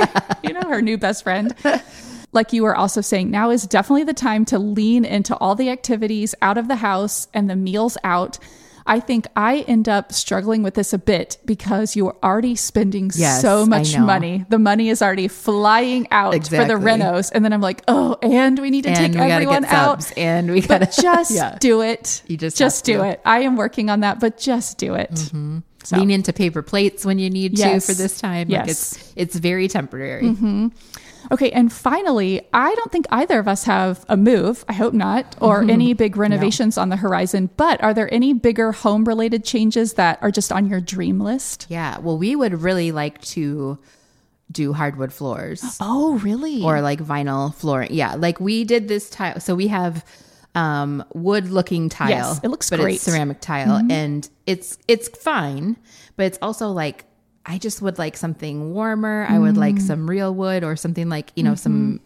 You 0.43 0.53
know 0.53 0.69
her 0.69 0.81
new 0.81 0.97
best 0.97 1.23
friend. 1.23 1.53
Like 2.31 2.53
you 2.53 2.61
were 2.63 2.75
also 2.75 3.01
saying 3.01 3.31
now 3.31 3.49
is 3.49 3.65
definitely 3.65 4.03
the 4.03 4.13
time 4.13 4.45
to 4.45 4.59
lean 4.59 5.03
into 5.03 5.35
all 5.37 5.55
the 5.55 5.69
activities 5.71 6.35
out 6.43 6.57
of 6.59 6.67
the 6.67 6.75
house 6.75 7.27
and 7.33 7.49
the 7.49 7.55
meals 7.55 7.97
out 8.03 8.37
I 8.89 8.99
think 8.99 9.27
I 9.35 9.59
end 9.67 9.87
up 9.87 10.11
struggling 10.11 10.63
with 10.63 10.73
this 10.73 10.93
a 10.93 10.97
bit 10.97 11.37
because 11.45 11.95
you 11.95 12.07
are 12.07 12.15
already 12.23 12.55
spending 12.55 13.11
Yes, 13.13 13.41
so 13.41 13.65
much 13.65 13.95
money. 13.97 14.45
The 14.49 14.57
money 14.57 14.89
is 14.89 15.01
already 15.01 15.27
flying 15.27 16.07
out 16.09 16.33
for 16.47 16.65
the 16.65 16.73
renos. 16.73 17.31
And 17.33 17.45
then 17.45 17.53
I'm 17.53 17.61
like, 17.61 17.83
oh, 17.87 18.17
and 18.23 18.57
we 18.57 18.71
need 18.71 18.85
to 18.85 18.89
And 18.89 19.13
take 19.13 19.21
everyone 19.21 19.63
out. 19.65 20.01
subs, 20.03 20.13
and 20.17 20.49
we 20.51 20.61
gotta 20.61 20.87
But 20.87 20.97
just 21.01 21.31
Yeah. 21.31 21.55
do 21.59 21.81
it. 21.81 22.23
You 22.27 22.35
just 22.35 22.57
just 22.57 22.83
do 22.83 23.03
it. 23.03 23.21
I 23.23 23.41
am 23.41 23.55
working 23.57 23.89
on 23.91 23.99
that, 23.99 24.19
but 24.19 24.39
just 24.39 24.79
do 24.79 24.95
it. 24.95 25.11
Mm-hmm. 25.11 25.59
So- 25.83 25.97
lean 25.97 26.09
into 26.11 26.33
paper 26.33 26.61
plates 26.63 27.05
when 27.05 27.19
you 27.19 27.29
need 27.29 27.57
Yes. 27.59 27.85
to 27.85 27.93
for 27.93 27.97
this 28.01 28.19
time. 28.19 28.49
Yes. 28.49 28.59
Like 28.61 28.69
it's 28.71 29.13
it's 29.15 29.35
very 29.35 29.67
temporary. 29.67 30.23
Mm-hmm. 30.23 30.67
Okay, 31.31 31.51
and 31.51 31.71
finally, 31.71 32.41
I 32.53 32.73
don't 32.75 32.91
think 32.91 33.05
either 33.11 33.39
of 33.39 33.47
us 33.47 33.65
have 33.65 34.05
a 34.09 34.15
move, 34.17 34.63
I 34.67 34.73
hope 34.73 34.93
not, 34.93 35.35
or 35.41 35.59
Mm-hmm. 35.61 35.69
any 35.69 35.93
big 35.93 36.17
renovations 36.17 36.77
on 36.77 36.89
the 36.89 36.95
horizon. 36.95 37.49
But 37.57 37.83
are 37.83 37.93
there 37.93 38.11
any 38.13 38.33
bigger 38.33 38.71
home 38.71 39.03
related 39.05 39.43
changes 39.43 39.93
that 39.93 40.17
are 40.21 40.31
just 40.31 40.51
on 40.51 40.67
your 40.67 40.79
dream 40.81 41.19
list? 41.19 41.67
Yeah. 41.69 41.99
Well, 41.99 42.17
we 42.17 42.35
would 42.35 42.61
really 42.61 42.91
like 42.91 43.21
to 43.35 43.77
do 44.51 44.73
hardwood 44.73 45.13
floors 45.13 45.77
Oh, 45.79 46.17
really? 46.19 46.63
or 46.63 46.81
like 46.81 46.99
vinyl 46.99 47.53
flooring. 47.53 47.93
Yeah. 47.93 48.15
Like 48.15 48.39
we 48.39 48.63
did 48.63 48.87
this 48.87 49.09
tile. 49.09 49.39
So 49.39 49.53
we 49.55 49.67
have 49.67 50.03
um 50.55 51.03
wood 51.13 51.49
looking 51.51 51.89
tile. 51.89 52.09
Yes, 52.09 52.39
it 52.43 52.47
looks 52.47 52.69
but 52.71 52.79
great. 52.79 52.93
Mm-hmm. 52.93 52.95
It's 52.95 53.03
ceramic 53.03 53.39
tile 53.41 53.85
and 53.91 54.27
it's 54.47 54.79
it's 54.87 55.07
fine, 55.09 55.77
but 56.15 56.25
it's 56.25 56.39
also 56.41 56.69
like 56.69 57.05
I 57.45 57.57
just 57.57 57.81
would 57.81 57.97
like 57.97 58.17
something 58.17 58.73
warmer. 58.73 59.25
I 59.27 59.39
would 59.39 59.55
Mm. 59.55 59.59
like 59.59 59.79
some 59.79 60.09
real 60.09 60.33
wood 60.33 60.63
or 60.63 60.75
something 60.75 61.09
like, 61.09 61.31
you 61.35 61.43
know, 61.43 61.55
some 61.55 61.99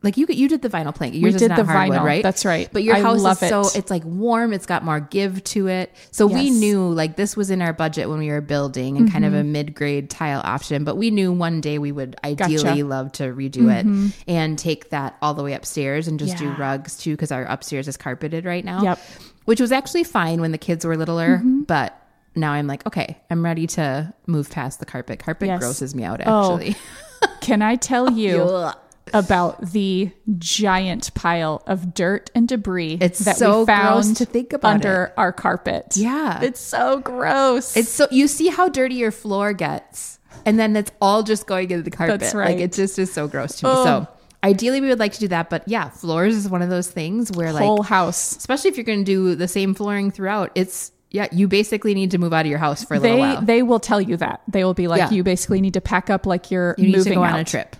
like 0.00 0.16
you 0.16 0.26
you 0.28 0.48
did 0.48 0.62
the 0.62 0.68
vinyl 0.68 0.94
plank. 0.94 1.12
Yours 1.14 1.34
is 1.34 1.40
did 1.40 1.48
not 1.48 1.56
the 1.56 1.64
hardwood, 1.64 1.98
vinyl. 1.98 2.04
right? 2.04 2.22
That's 2.22 2.44
right. 2.44 2.68
But 2.72 2.84
your 2.84 2.94
I 2.96 3.00
house 3.00 3.42
is 3.42 3.48
so 3.48 3.62
it's 3.74 3.90
like 3.90 4.04
warm. 4.04 4.52
It's 4.52 4.64
got 4.64 4.84
more 4.84 5.00
give 5.00 5.42
to 5.44 5.66
it. 5.66 5.92
So 6.12 6.26
we 6.28 6.50
knew 6.50 6.88
like 6.88 7.16
this 7.16 7.36
was 7.36 7.50
in 7.50 7.60
our 7.60 7.72
budget 7.72 8.08
when 8.08 8.18
we 8.20 8.28
were 8.30 8.40
building 8.40 8.96
and 8.96 9.10
kind 9.10 9.24
of 9.24 9.32
Mm-hmm. 9.32 9.40
a 9.40 9.44
mid 9.44 9.74
grade 9.74 10.08
tile 10.08 10.40
option. 10.44 10.84
But 10.84 10.96
we 10.96 11.10
knew 11.10 11.32
one 11.32 11.60
day 11.60 11.78
we 11.78 11.90
would 11.90 12.14
ideally 12.24 12.56
Gotcha. 12.62 12.66
Mm-hmm. 12.76 12.88
love 12.88 13.12
to 13.12 13.24
redo 13.24 13.74
it 13.74 14.14
and 14.28 14.56
take 14.56 14.90
that 14.90 15.16
all 15.20 15.34
the 15.34 15.42
way 15.42 15.52
upstairs 15.54 16.06
and 16.06 16.18
just 16.18 16.36
do 16.38 16.48
rugs 16.50 16.96
too 16.96 17.14
because 17.14 17.32
our 17.32 17.44
upstairs 17.44 17.88
is 17.88 17.96
carpeted 17.96 18.44
right 18.44 18.64
now. 18.64 18.82
Yep. 18.82 18.98
Mm-hmm. 18.98 19.24
Which 19.46 19.60
was 19.60 19.72
actually 19.72 20.04
fine 20.04 20.40
when 20.40 20.52
the 20.52 20.58
kids 20.58 20.84
were 20.84 20.96
littler, 20.96 21.38
but. 21.44 22.00
Now 22.38 22.52
I'm 22.52 22.66
like, 22.66 22.86
okay, 22.86 23.18
I'm 23.30 23.44
ready 23.44 23.66
to 23.68 24.12
move 24.26 24.50
past 24.50 24.80
the 24.80 24.86
carpet. 24.86 25.18
Carpet 25.18 25.48
Yes. 25.48 25.60
grosses 25.60 25.94
me 25.94 26.04
out, 26.04 26.20
Oh, 26.26 26.54
actually. 26.58 26.76
Can 27.40 27.62
I 27.62 27.76
tell 27.76 28.10
you 28.22 28.70
about 29.14 29.70
the 29.72 30.10
giant 30.38 31.12
pile 31.14 31.62
of 31.66 31.94
dirt 31.94 32.30
and 32.34 32.46
debris 32.46 32.98
It's 33.00 33.20
that 33.20 33.36
so 33.38 33.60
we 33.60 33.66
found 33.66 34.16
to 34.18 34.24
think 34.26 34.52
about 34.52 34.74
under 34.74 35.12
our 35.16 35.32
carpet? 35.32 35.94
Yeah. 35.96 36.40
It's 36.42 36.60
so 36.60 37.00
gross. 37.00 37.76
It's 37.76 37.88
so 37.88 38.06
you 38.10 38.28
see 38.28 38.48
how 38.48 38.68
dirty 38.68 38.96
your 38.96 39.10
floor 39.12 39.52
gets, 39.52 40.18
and 40.44 40.58
then 40.58 40.76
it's 40.76 40.92
all 41.00 41.22
just 41.22 41.46
going 41.46 41.70
into 41.70 41.82
the 41.82 41.90
carpet. 41.90 42.20
That's 42.20 42.34
right. 42.34 42.50
Like 42.56 42.58
it 42.64 42.72
just 42.72 42.98
is 42.98 43.12
so 43.12 43.26
gross 43.28 43.56
to 43.60 43.66
me. 43.66 43.72
Oh. 43.74 43.84
So 43.84 44.08
ideally, 44.44 44.80
we 44.80 44.88
would 44.88 44.98
like 45.00 45.14
to 45.14 45.20
do 45.20 45.28
that, 45.28 45.48
but 45.50 45.66
yeah, 45.66 45.88
floors 45.88 46.36
is 46.36 46.48
one 46.48 46.62
of 46.62 46.68
those 46.70 46.88
things 46.88 47.32
where 47.32 47.52
like, 47.52 47.64
whole 47.64 47.82
house. 47.82 48.36
especially 48.36 48.70
if 48.70 48.76
you're 48.76 48.84
going 48.84 49.00
to 49.00 49.04
do 49.04 49.34
the 49.34 49.48
same 49.48 49.74
flooring 49.74 50.10
throughout, 50.10 50.52
it's 50.54 50.92
yeah, 51.10 51.26
you 51.32 51.48
basically 51.48 51.94
need 51.94 52.10
to 52.10 52.18
move 52.18 52.32
out 52.32 52.44
of 52.44 52.50
your 52.50 52.58
house 52.58 52.84
for 52.84 52.94
a 52.94 53.00
little 53.00 53.18
while. 53.18 53.40
they 53.42 53.62
will 53.62 53.80
tell 53.80 54.00
you 54.00 54.16
that. 54.18 54.42
They 54.48 54.62
will 54.64 54.74
be 54.74 54.88
like, 54.88 54.98
Yeah. 54.98 55.10
you 55.10 55.22
basically 55.22 55.60
need 55.60 55.74
to 55.74 55.80
pack 55.80 56.10
up 56.10 56.26
like 56.26 56.50
you're 56.50 56.74
you 56.78 56.94
moving 56.96 57.14
go 57.14 57.24
out. 57.24 57.34
on 57.34 57.40
a 57.40 57.44
trip. 57.44 57.76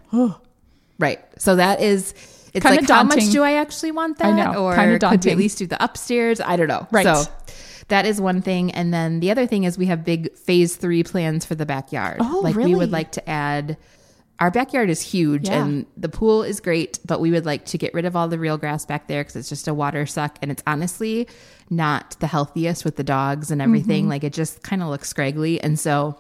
right. 0.99 1.21
So 1.39 1.57
that 1.57 1.81
is 1.81 2.15
It's 2.55 2.65
Kinda 2.65 2.81
like 2.81 2.89
how 2.89 3.03
much 3.05 3.31
do 3.31 3.43
I 3.43 3.55
actually 3.55 3.93
want 3.93 4.19
that? 4.19 4.35
Know, 4.35 4.65
or 4.65 4.75
kinda 4.75 4.99
could 4.99 5.25
we 5.25 5.31
at 5.33 5.37
least 5.37 5.59
do 5.59 5.67
the 5.67 5.83
upstairs? 5.83 6.41
I 6.41 6.57
don't 6.57 6.69
know. 6.69 6.87
Right. 6.91 7.05
So 7.05 7.31
that 7.89 8.07
is 8.07 8.21
one 8.21 8.41
thing, 8.43 8.71
and 8.73 8.93
then 8.93 9.21
the 9.21 9.31
other 9.31 9.47
thing 9.47 9.65
is 9.65 9.77
we 9.79 9.87
have 9.87 10.05
big 10.05 10.35
phase 10.35 10.77
three 10.77 11.03
plans 11.05 11.45
for 11.45 11.55
the 11.55 11.67
backyard. 11.67 12.19
Oh, 12.21 12.41
like 12.43 12.57
we 12.57 12.75
would 12.75 12.91
like 12.91 13.13
to 13.13 13.29
add. 13.29 13.77
Our 14.41 14.51
backyard 14.53 14.89
is 14.89 15.01
huge 15.03 15.49
Yeah. 15.49 15.65
and 15.65 15.87
the 15.97 16.09
pool 16.09 16.45
is 16.45 16.61
great, 16.61 17.01
but 17.05 17.21
we 17.21 17.31
would 17.33 17.45
like 17.45 17.65
to 17.67 17.79
get 17.79 17.93
rid 17.93 18.05
of 18.05 18.15
all 18.15 18.29
the 18.29 18.39
real 18.39 18.57
grass 18.57 18.87
back 18.87 19.09
there 19.09 19.23
because 19.23 19.35
it's 19.37 19.49
just 19.49 19.67
a 19.67 19.75
water 19.75 20.07
suck 20.07 20.39
and 20.41 20.51
it's 20.53 20.63
honestly 20.67 21.27
not 21.71 22.17
the 22.21 22.29
healthiest 22.29 22.85
with 22.85 22.95
the 22.97 23.03
dogs 23.05 23.51
and 23.51 23.61
everything. 23.61 24.03
Mm-hmm. 24.05 24.11
Like 24.11 24.25
it 24.25 24.33
just 24.33 24.63
kind 24.63 24.81
of 24.83 24.89
looks 24.89 25.09
scraggly. 25.09 25.61
And 25.61 25.79
so 25.79 26.17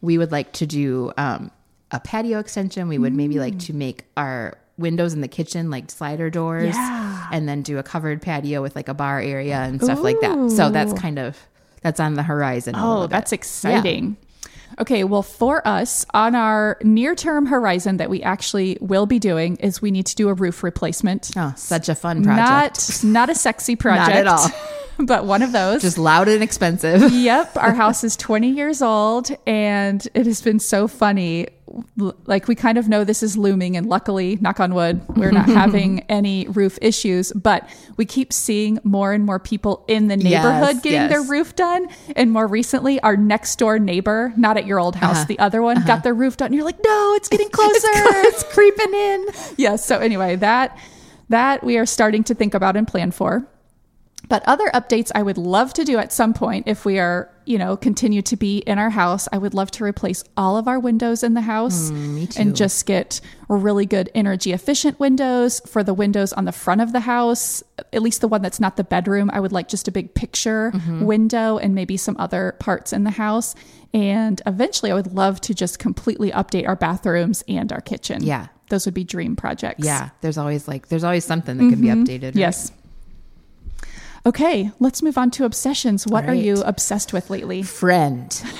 we 0.00 0.18
would 0.18 0.32
like 0.32 0.52
to 0.54 0.66
do 0.66 1.12
um, 1.16 1.52
a 1.92 2.00
patio 2.00 2.40
extension. 2.40 2.88
We 2.88 2.98
would 2.98 3.14
maybe 3.14 3.38
like 3.38 3.58
to 3.60 3.72
make 3.72 4.04
our 4.16 4.58
windows 4.76 5.12
in 5.14 5.20
the 5.20 5.28
kitchen 5.28 5.70
like 5.70 5.90
slider 5.90 6.28
doors 6.30 6.74
Yeah. 6.74 7.28
and 7.30 7.48
then 7.48 7.62
do 7.62 7.78
a 7.78 7.82
covered 7.84 8.20
patio 8.20 8.62
with 8.62 8.74
like 8.74 8.88
a 8.88 8.94
bar 8.94 9.20
area 9.20 9.58
and 9.58 9.80
stuff 9.80 10.00
like 10.02 10.18
that. 10.22 10.50
So 10.56 10.70
that's 10.70 10.92
kind 10.94 11.18
of 11.20 11.36
that's 11.82 12.00
on 12.00 12.14
the 12.14 12.22
horizon. 12.24 12.74
a 12.74 12.78
Oh, 12.82 13.00
bit. 13.02 13.10
that's 13.10 13.32
exciting. 13.32 14.16
Okay, 14.78 15.04
well, 15.04 15.22
for 15.22 15.66
us, 15.66 16.06
on 16.14 16.34
our 16.34 16.78
near 16.82 17.14
term 17.14 17.46
horizon 17.46 17.96
that 17.98 18.08
we 18.10 18.22
actually 18.22 18.78
will 18.80 19.06
be 19.06 19.18
doing 19.18 19.56
is 19.56 19.82
we 19.82 19.90
need 19.90 20.06
to 20.06 20.14
do 20.14 20.28
a 20.28 20.34
roof 20.34 20.62
replacement. 20.62 21.30
Oh, 21.36 21.52
such 21.56 21.88
a 21.88 21.94
fun 21.94 22.22
project. 22.22 23.02
Not 23.04 23.10
not 23.10 23.30
a 23.30 23.34
sexy 23.34 23.76
project. 23.84 24.16
at 24.16 24.26
all. 24.26 24.48
But 25.02 25.24
one 25.24 25.40
of 25.40 25.52
those. 25.52 25.80
Just 25.80 25.96
loud 25.96 26.28
and 26.28 26.42
expensive. 26.42 27.10
yep, 27.10 27.56
our 27.56 27.72
house 27.82 28.04
is 28.04 28.16
20 28.18 28.50
years 28.50 28.82
old 28.82 29.30
and 29.46 30.06
it 30.12 30.26
has 30.26 30.42
been 30.42 30.58
so 30.58 30.86
funny. 30.88 31.46
Like 32.26 32.48
we 32.48 32.54
kind 32.54 32.78
of 32.78 32.88
know 32.88 33.04
this 33.04 33.22
is 33.22 33.36
looming 33.36 33.76
and 33.76 33.86
luckily, 33.88 34.38
knock 34.40 34.58
on 34.60 34.74
wood, 34.74 35.00
we're 35.16 35.30
not 35.30 35.48
having 35.62 36.00
any 36.08 36.48
roof 36.48 36.78
issues, 36.82 37.32
but 37.32 37.68
we 37.96 38.04
keep 38.04 38.32
seeing 38.32 38.78
more 38.82 39.12
and 39.12 39.24
more 39.24 39.38
people 39.38 39.84
in 39.86 40.08
the 40.08 40.16
neighborhood 40.16 40.74
Yes, 40.76 40.80
getting 40.80 41.08
their 41.08 41.22
roof 41.22 41.54
done. 41.54 41.88
And 42.16 42.32
more 42.32 42.46
recently, 42.46 43.00
our 43.00 43.16
next 43.16 43.56
door 43.58 43.78
neighbor, 43.78 44.32
not 44.36 44.56
at 44.56 44.66
your 44.66 44.80
old 44.80 44.96
house, 44.96 45.18
Uh-huh. 45.18 45.24
the 45.28 45.38
other 45.38 45.62
one 45.62 45.84
got 45.86 46.02
their 46.02 46.14
roof 46.14 46.36
done. 46.36 46.46
And 46.46 46.54
you're 46.54 46.64
like, 46.64 46.82
"No, 46.84 47.14
it's 47.14 47.28
getting 47.28 47.48
closer. 47.52 47.88
it's 47.92 48.42
creeping 48.44 48.92
in. 48.94 49.26
yeah 49.56 49.76
so 49.76 49.98
anyway 49.98 50.36
that 50.36 50.76
that 51.28 51.62
we 51.62 51.76
are 51.78 51.86
starting 51.86 52.24
to 52.24 52.34
think 52.34 52.54
about 52.54 52.76
and 52.76 52.86
plan 52.88 53.10
for 53.10 53.46
but 54.28 54.42
other 54.46 54.68
updates 54.74 55.10
i 55.14 55.22
would 55.22 55.38
love 55.38 55.72
to 55.72 55.84
do 55.84 55.98
at 55.98 56.12
some 56.12 56.32
point 56.34 56.66
if 56.68 56.84
we 56.84 56.98
are 56.98 57.30
you 57.50 57.58
know 57.58 57.76
continue 57.76 58.22
to 58.22 58.36
be 58.36 58.58
in 58.58 58.78
our 58.78 58.90
house 58.90 59.28
i 59.32 59.38
would 59.38 59.54
love 59.54 59.72
to 59.72 59.82
replace 59.82 60.22
all 60.36 60.56
of 60.56 60.68
our 60.68 60.78
windows 60.78 61.24
in 61.24 61.34
the 61.34 61.40
house 61.40 61.90
mm, 61.90 62.36
and 62.38 62.54
just 62.54 62.86
get 62.86 63.20
really 63.48 63.84
good 63.84 64.08
energy 64.14 64.52
efficient 64.52 64.98
windows 65.00 65.60
for 65.66 65.82
the 65.82 65.92
windows 65.92 66.32
on 66.32 66.44
the 66.44 66.52
front 66.52 66.80
of 66.80 66.92
the 66.92 67.00
house 67.00 67.60
at 67.92 68.02
least 68.02 68.20
the 68.20 68.28
one 68.28 68.40
that's 68.40 68.60
not 68.60 68.76
the 68.76 68.84
bedroom 68.84 69.28
i 69.32 69.40
would 69.40 69.50
like 69.50 69.66
just 69.66 69.88
a 69.88 69.90
big 69.90 70.14
picture 70.14 70.70
mm-hmm. 70.70 71.04
window 71.04 71.58
and 71.58 71.74
maybe 71.74 71.96
some 71.96 72.16
other 72.20 72.54
parts 72.60 72.92
in 72.92 73.02
the 73.02 73.10
house 73.10 73.56
and 73.92 74.40
eventually 74.46 74.92
i 74.92 74.94
would 74.94 75.12
love 75.12 75.40
to 75.40 75.52
just 75.52 75.80
completely 75.80 76.30
update 76.30 76.68
our 76.68 76.76
bathrooms 76.76 77.42
and 77.48 77.72
our 77.72 77.80
kitchen 77.80 78.22
Yeah. 78.22 78.46
those 78.68 78.86
would 78.86 78.94
be 78.94 79.02
dream 79.02 79.34
projects. 79.34 79.84
Yeah, 79.84 80.10
there's 80.20 80.38
always 80.38 80.68
like 80.68 80.86
there's 80.86 81.02
always 81.02 81.24
something 81.24 81.56
that 81.56 81.68
can 81.70 81.80
be 81.80 81.88
mm-hmm. 81.88 82.04
updated. 82.04 82.22
right? 82.22 82.36
Yes. 82.36 82.70
Okay, 84.26 84.70
let's 84.80 85.02
move 85.02 85.16
on 85.16 85.30
to 85.32 85.44
obsessions. 85.44 86.06
What 86.06 86.24
All 86.24 86.30
are 86.30 86.34
you 86.34 86.62
obsessed 86.62 87.12
with 87.12 87.30
lately? 87.30 87.62
Friend. 87.62 88.42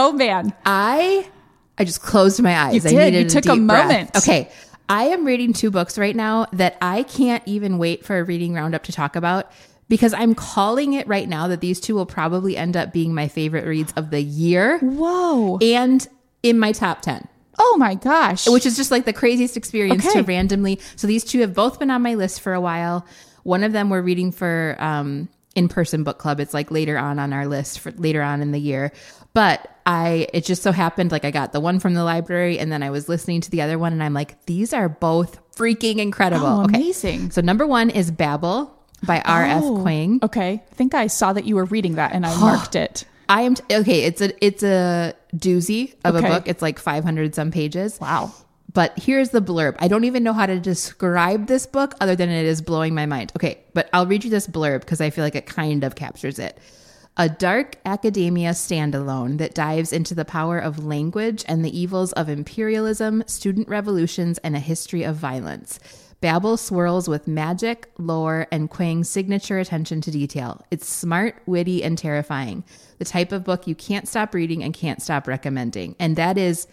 Oh 0.00 0.12
man. 0.12 0.52
I 0.64 1.28
I 1.76 1.82
just 1.82 2.02
closed 2.02 2.40
my 2.40 2.56
eyes. 2.56 2.84
You 2.84 2.90
I 2.90 2.92
did. 3.06 3.14
needed 3.14 3.24
You 3.24 3.40
took 3.40 3.46
a 3.46 3.56
breath. 3.56 3.88
moment. 3.88 4.16
Okay. 4.16 4.48
I 4.88 5.04
am 5.08 5.24
reading 5.24 5.52
two 5.52 5.72
books 5.72 5.98
right 5.98 6.14
now 6.14 6.46
that 6.52 6.76
I 6.80 7.02
can't 7.02 7.42
even 7.46 7.78
wait 7.78 8.04
for 8.04 8.16
a 8.16 8.22
reading 8.22 8.54
roundup 8.54 8.84
to 8.84 8.92
talk 8.92 9.16
about 9.16 9.50
because 9.88 10.14
I'm 10.14 10.36
calling 10.36 10.92
it 10.92 11.08
right 11.08 11.28
now 11.28 11.48
that 11.48 11.60
these 11.60 11.80
two 11.80 11.96
will 11.96 12.06
probably 12.06 12.56
end 12.56 12.76
up 12.76 12.92
being 12.92 13.12
my 13.12 13.26
favorite 13.26 13.64
reads 13.66 13.92
of 13.96 14.10
the 14.10 14.22
year 14.22 14.78
Whoa. 14.78 15.58
and 15.60 16.06
in 16.44 16.60
my 16.60 16.70
top 16.70 17.02
10. 17.02 17.26
Oh 17.58 17.76
my 17.76 17.96
gosh. 17.96 18.48
which 18.48 18.66
is 18.66 18.76
just 18.76 18.92
like 18.92 19.04
the 19.04 19.12
craziest 19.12 19.56
experience 19.56 20.06
Okay. 20.06 20.20
to 20.20 20.22
randomly. 20.22 20.78
So 20.94 21.08
these 21.08 21.24
two 21.24 21.40
have 21.40 21.54
both 21.54 21.80
been 21.80 21.90
on 21.90 22.02
my 22.02 22.14
list 22.14 22.40
for 22.40 22.54
a 22.54 22.60
while. 22.60 23.04
One 23.48 23.64
of 23.64 23.72
them 23.72 23.88
we're 23.88 24.02
reading 24.02 24.30
for 24.30 24.76
um, 24.78 25.28
in-person 25.54 26.04
book 26.04 26.18
club. 26.18 26.38
It's 26.38 26.52
like 26.52 26.70
later 26.70 26.98
on 26.98 27.18
on 27.18 27.32
our 27.32 27.46
list 27.46 27.80
for 27.80 27.90
later 27.92 28.20
on 28.22 28.42
in 28.42 28.52
the 28.52 28.58
year. 28.60 28.92
But 29.32 29.66
I, 29.86 30.26
it 30.34 30.44
just 30.44 30.62
so 30.62 30.70
happened 30.70 31.12
like 31.12 31.24
I 31.24 31.30
got 31.30 31.52
the 31.52 31.60
one 31.60 31.80
from 31.80 31.94
the 31.94 32.04
library 32.04 32.58
and 32.58 32.70
then 32.70 32.82
I 32.82 32.90
was 32.90 33.08
listening 33.08 33.40
to 33.40 33.50
the 33.50 33.62
other 33.62 33.78
one 33.78 33.94
and 33.94 34.02
I'm 34.02 34.12
like, 34.12 34.44
these 34.44 34.74
are 34.74 34.88
both 34.88 35.38
freaking 35.56 35.96
incredible. 35.98 36.46
Oh, 36.46 36.64
okay. 36.64 36.76
amazing. 36.76 37.30
So 37.30 37.40
number 37.40 37.66
one 37.66 37.88
is 37.88 38.10
Babel 38.10 38.70
by 39.06 39.20
R.F. 39.22 39.62
Oh, 39.64 39.78
Kuang. 39.78 40.22
Okay. 40.22 40.62
I 40.70 40.74
think 40.74 40.92
I 40.94 41.06
saw 41.06 41.32
that 41.32 41.46
you 41.46 41.56
were 41.56 41.64
reading 41.64 41.94
that 41.94 42.12
and 42.12 42.26
I 42.26 42.38
marked 42.40 42.76
it. 42.76 43.04
I 43.30 43.42
am, 43.42 43.54
t- 43.54 43.62
okay. 43.74 44.02
It's 44.04 44.20
a, 44.20 44.44
it's 44.44 44.62
a 44.62 45.14
doozy 45.34 45.94
of 46.04 46.16
Okay. 46.16 46.26
a 46.26 46.30
book. 46.30 46.48
It's 46.48 46.60
like 46.60 46.78
500 46.78 47.34
some 47.34 47.50
pages. 47.50 47.98
Wow. 48.00 48.34
But 48.72 48.98
here's 48.98 49.30
the 49.30 49.40
blurb. 49.40 49.76
I 49.78 49.88
don't 49.88 50.04
even 50.04 50.22
know 50.22 50.34
how 50.34 50.46
to 50.46 50.60
describe 50.60 51.46
this 51.46 51.66
book 51.66 51.94
other 52.00 52.14
than 52.14 52.28
it 52.28 52.44
is 52.44 52.60
blowing 52.60 52.94
my 52.94 53.06
mind. 53.06 53.32
Okay, 53.36 53.58
but 53.72 53.88
I'll 53.92 54.06
read 54.06 54.24
you 54.24 54.30
this 54.30 54.46
blurb 54.46 54.80
because 54.80 55.00
I 55.00 55.10
feel 55.10 55.24
like 55.24 55.34
it 55.34 55.46
kind 55.46 55.84
of 55.84 55.94
captures 55.94 56.38
it. 56.38 56.58
A 57.16 57.28
dark 57.28 57.76
academia 57.84 58.50
standalone 58.50 59.38
that 59.38 59.54
dives 59.54 59.92
into 59.92 60.14
the 60.14 60.24
power 60.24 60.58
of 60.58 60.84
language 60.84 61.44
and 61.48 61.64
the 61.64 61.76
evils 61.76 62.12
of 62.12 62.28
imperialism, 62.28 63.24
student 63.26 63.68
revolutions, 63.68 64.38
and 64.38 64.54
a 64.54 64.60
history 64.60 65.02
of 65.02 65.16
violence. 65.16 65.80
Babel 66.20 66.56
swirls 66.56 67.08
with 67.08 67.26
magic, 67.26 67.90
lore, 67.98 68.46
and 68.52 68.70
Kuang's 68.70 69.08
signature 69.08 69.58
attention 69.58 70.00
to 70.02 70.10
detail. 70.10 70.64
It's 70.70 70.88
smart, 70.88 71.42
witty, 71.46 71.82
and 71.82 71.96
terrifying. 71.96 72.64
The 72.98 73.04
type 73.04 73.32
of 73.32 73.44
book 73.44 73.66
you 73.66 73.74
can't 73.74 74.06
stop 74.06 74.34
reading 74.34 74.62
and 74.62 74.74
can't 74.74 75.02
stop 75.02 75.26
recommending. 75.26 75.96
And 75.98 76.14
that 76.16 76.36
is 76.36 76.66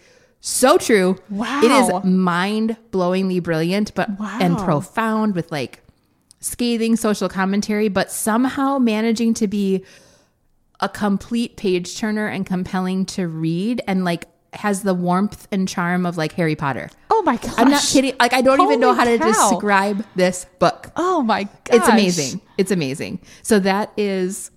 so 0.46 0.78
true. 0.78 1.18
Wow. 1.28 1.60
It 1.62 1.70
is 1.70 2.04
mind 2.04 2.76
blowingly 2.92 3.42
brilliant, 3.42 3.94
but 3.94 4.08
and 4.20 4.56
profound 4.56 5.34
with 5.34 5.50
like 5.50 5.82
scathing 6.40 6.96
social 6.96 7.28
commentary, 7.28 7.88
but 7.88 8.10
somehow 8.10 8.78
managing 8.78 9.34
to 9.34 9.48
be 9.48 9.84
a 10.80 10.88
complete 10.88 11.56
page 11.56 11.98
turner 11.98 12.28
and 12.28 12.46
compelling 12.46 13.06
to 13.06 13.26
read 13.26 13.80
and 13.88 14.04
like 14.04 14.26
has 14.52 14.82
the 14.82 14.94
warmth 14.94 15.48
and 15.50 15.68
charm 15.68 16.06
of 16.06 16.16
like 16.16 16.32
Harry 16.32 16.54
Potter. 16.54 16.90
Oh 17.10 17.22
my 17.22 17.36
gosh. 17.36 17.54
I'm 17.56 17.70
not 17.70 17.82
kidding. 17.82 18.14
Like 18.20 18.32
I 18.32 18.40
don't 18.40 18.60
even 18.60 18.78
know 18.78 18.92
how 18.92 19.04
Holy 19.04 19.18
to 19.18 19.24
describe 19.24 20.06
this 20.14 20.46
book. 20.58 20.92
Oh 20.96 21.22
my 21.22 21.44
gosh. 21.44 21.52
It's 21.72 21.88
amazing. 21.88 22.40
It's 22.56 22.70
amazing. 22.70 23.20
So 23.42 23.58
that 23.58 23.92
is 23.96 24.50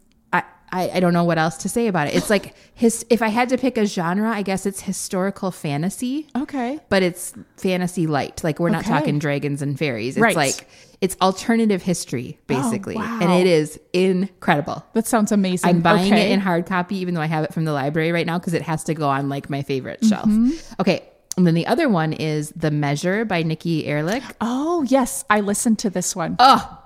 I, 0.71 0.89
I 0.95 0.99
don't 0.99 1.13
know 1.13 1.23
what 1.23 1.37
else 1.37 1.57
to 1.57 1.69
say 1.69 1.87
about 1.87 2.07
it. 2.07 2.15
It's 2.15 2.29
like 2.29 2.55
his 2.75 3.05
if 3.09 3.21
I 3.21 3.29
had 3.29 3.49
to 3.49 3.57
pick 3.57 3.77
a 3.77 3.85
genre, 3.85 4.29
I 4.29 4.41
guess 4.41 4.65
it's 4.65 4.81
historical 4.81 5.51
fantasy 5.51 6.27
Okay. 6.35 6.79
but 6.89 7.03
it's 7.03 7.33
fantasy 7.57 8.07
light. 8.07 8.43
Like 8.43 8.59
we're 8.59 8.69
not 8.69 8.81
Okay. 8.83 8.89
talking 8.91 9.19
dragons 9.19 9.61
and 9.61 9.77
fairies. 9.77 10.15
It's 10.17 10.21
Right. 10.21 10.35
Oh, 10.35 10.39
like 10.39 10.67
it's 11.01 11.15
alternative 11.21 11.81
history 11.81 12.37
basically, 12.47 12.95
wow. 12.95 13.19
and 13.21 13.31
it 13.31 13.47
is 13.47 13.79
incredible. 13.93 14.85
That 14.93 15.07
sounds 15.07 15.31
amazing. 15.31 15.69
I'm 15.69 15.81
buying 15.81 16.11
okay. 16.13 16.29
it 16.29 16.31
in 16.33 16.39
hard 16.41 16.65
copy, 16.65 16.97
even 16.97 17.13
though 17.13 17.21
I 17.21 17.25
have 17.27 17.43
it 17.45 17.53
from 17.53 17.65
the 17.65 17.71
library 17.71 18.11
right 18.11 18.25
now 18.25 18.37
because 18.37 18.53
it 18.53 18.63
has 18.63 18.83
to 18.85 18.93
go 18.93 19.07
on 19.07 19.29
like 19.29 19.49
my 19.49 19.61
favorite 19.61 20.03
shelf. 20.03 20.25
Mm-hmm. 20.27 20.51
Okay, 20.81 21.03
and 21.37 21.47
then 21.47 21.53
the 21.53 21.67
other 21.67 21.87
one 21.87 22.11
is 22.11 22.51
The 22.55 22.69
Measure 22.69 23.23
by 23.23 23.43
Nikki 23.43 23.85
Erlick. 23.85 24.23
Oh, 24.41 24.83
yes. 24.89 25.23
I 25.29 25.39
listened 25.39 25.79
to 25.79 25.89
this 25.89 26.13
one. 26.15 26.35
Oh, 26.37 26.77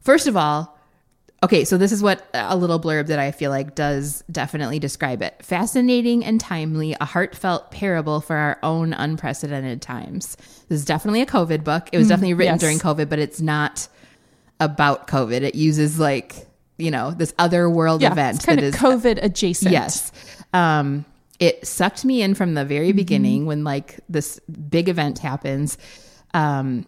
first 0.00 0.26
of 0.26 0.34
all, 0.34 0.77
okay, 1.42 1.64
so 1.64 1.78
this 1.78 1.92
is 1.92 2.02
what 2.02 2.26
a 2.34 2.56
little 2.56 2.80
blurb 2.80 3.06
that 3.06 3.18
I 3.18 3.30
feel 3.30 3.50
like 3.50 3.74
does 3.74 4.24
definitely 4.30 4.78
describe 4.78 5.22
it. 5.22 5.36
Fascinating 5.42 6.24
and 6.24 6.40
timely, 6.40 6.96
a 7.00 7.04
heartfelt 7.04 7.70
parable 7.70 8.20
for 8.20 8.36
our 8.36 8.58
own 8.62 8.92
unprecedented 8.92 9.80
times. 9.80 10.36
This 10.68 10.80
is 10.80 10.84
definitely 10.84 11.22
a 11.22 11.26
COVID 11.26 11.64
book. 11.64 11.88
It 11.92 11.98
was 11.98 12.08
definitely 12.08 12.34
written 12.34 12.54
yes. 12.54 12.60
during 12.60 12.78
COVID, 12.78 13.08
but 13.08 13.18
it's 13.18 13.40
not 13.40 13.88
about 14.60 15.06
COVID. 15.06 15.42
It 15.42 15.54
uses 15.54 15.98
like, 15.98 16.34
you 16.76 16.90
know, 16.90 17.12
this 17.12 17.32
other 17.38 17.70
world 17.70 18.02
yeah. 18.02 18.12
event 18.12 18.36
It's 18.36 18.46
kind 18.46 18.58
that 18.58 18.64
of 18.68 18.74
is 18.74 18.80
COVID 18.80 19.22
adjacent. 19.22 19.72
Yes. 19.72 20.10
Um, 20.52 21.04
it 21.38 21.64
sucked 21.66 22.04
me 22.04 22.22
in 22.22 22.34
from 22.34 22.54
the 22.54 22.64
very 22.64 22.90
beginning 22.90 23.46
when 23.46 23.62
like 23.62 24.00
this 24.08 24.40
big 24.40 24.88
event 24.88 25.20
happens. 25.20 25.78
Um, 26.34 26.84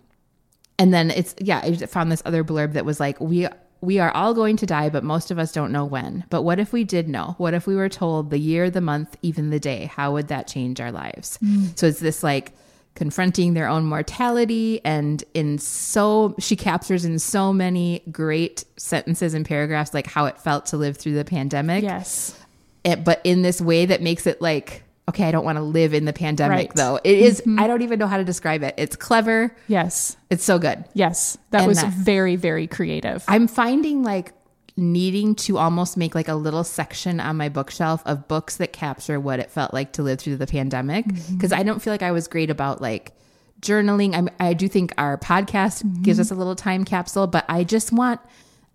and 0.77 0.93
then 0.93 1.11
it's 1.11 1.37
yeah, 1.39 1.61
I 1.63 1.77
found 1.77 2.11
this 2.11 2.23
other 2.25 2.43
blurb 2.43 2.73
that 2.73 2.85
was 2.85 2.99
like 2.99 3.21
we 3.21 3.47
we 3.81 3.99
are 3.99 4.11
all 4.13 4.35
going 4.35 4.57
to 4.59 4.67
die, 4.67 4.91
but 4.91 5.03
most 5.05 5.31
of 5.31 5.39
us 5.39 5.53
don't 5.53 5.73
know 5.73 5.85
when. 5.85 6.25
But 6.29 6.43
what 6.43 6.59
if 6.59 6.73
we 6.73 6.85
did 6.85 7.09
know? 7.09 7.35
What 7.39 7.55
if 7.55 7.67
we 7.67 7.75
were 7.75 7.89
told 7.89 8.31
the 8.31 8.39
year, 8.39 8.69
the 8.71 8.81
month, 8.81 9.17
even 9.23 9.51
the 9.51 9.61
day? 9.61 9.87
How 9.87 10.13
would 10.13 10.29
that 10.29 10.47
change 10.47 10.81
our 10.81 10.93
lives? 10.93 11.39
Mm. 11.43 11.79
So 11.79 11.87
it's 11.87 12.01
this 12.01 12.23
like 12.23 12.53
confronting 12.95 13.55
their 13.55 13.69
own 13.69 13.85
mortality 13.85 14.81
and 14.85 15.23
in 15.33 15.57
so 15.59 16.35
she 16.41 16.57
captures 16.57 17.05
in 17.05 17.19
so 17.21 17.53
many 17.53 18.03
great 18.11 18.65
sentences 18.77 19.33
and 19.33 19.47
paragraphs 19.47 19.95
like 19.95 20.09
how 20.09 20.27
it 20.27 20.37
felt 20.39 20.67
to 20.67 20.77
live 20.77 20.97
through 20.97 21.15
the 21.15 21.25
pandemic 21.25 21.85
Yes. 21.85 22.37
it, 22.85 23.05
but 23.05 23.21
in 23.23 23.43
this 23.43 23.61
way 23.61 23.87
that 23.87 24.03
makes 24.03 24.27
it 24.27 24.43
like 24.43 24.83
okay, 25.09 25.25
I 25.25 25.31
don't 25.33 25.45
want 25.45 25.57
to 25.57 25.63
live 25.63 25.93
in 25.95 26.05
the 26.05 26.13
pandemic 26.13 26.57
Right. 26.57 26.69
Mm-hmm. 26.69 26.77
though. 26.77 27.01
It 27.03 27.19
is- 27.19 27.43
I 27.59 27.67
don't 27.67 27.83
even 27.83 27.99
know 27.99 28.07
how 28.07 28.17
to 28.17 28.25
describe 28.25 28.63
it. 28.63 28.75
It's 28.77 28.95
clever. 28.97 29.55
Yes. 29.67 30.17
It's 30.31 30.45
so 30.45 30.59
good. 30.59 30.85
Yes. 30.95 31.37
That 31.51 31.61
And 31.63 31.67
was 31.69 31.81
that- 31.83 31.93
very, 31.93 32.37
very 32.37 32.67
creative. 32.69 33.25
I'm 33.27 33.49
finding 33.49 34.03
like 34.05 34.33
needing 34.77 35.35
to 35.35 35.59
almost 35.59 35.97
make 35.97 36.15
like 36.15 36.29
a 36.29 36.35
little 36.35 36.65
section 36.65 37.19
on 37.21 37.37
my 37.37 37.49
bookshelf 37.49 38.03
of 38.07 38.29
books 38.29 38.57
that 38.59 38.73
capture 38.73 39.19
what 39.19 39.41
it 39.41 39.51
felt 39.51 39.75
like 39.75 39.93
to 39.95 40.03
live 40.03 40.21
through 40.21 40.37
the 40.37 40.47
pandemic 40.47 41.05
Mm-hmm. 41.07 41.35
because 41.37 41.53
I 41.53 41.65
don't 41.65 41.83
feel 41.83 41.93
like 41.93 42.03
I 42.03 42.13
was 42.13 42.29
great 42.29 42.49
about 42.51 42.81
like 42.81 43.13
journaling. 43.61 44.15
I'm, 44.15 44.29
I 44.39 44.55
do 44.55 44.69
think 44.69 44.95
our 44.97 45.19
podcast 45.19 45.83
Mm-hmm. 45.83 46.03
gives 46.03 46.21
us 46.21 46.31
a 46.31 46.35
little 46.35 46.55
time 46.57 46.85
capsule, 46.85 47.27
but 47.27 47.45
I 47.49 47.65
just 47.65 47.93
want 47.93 48.21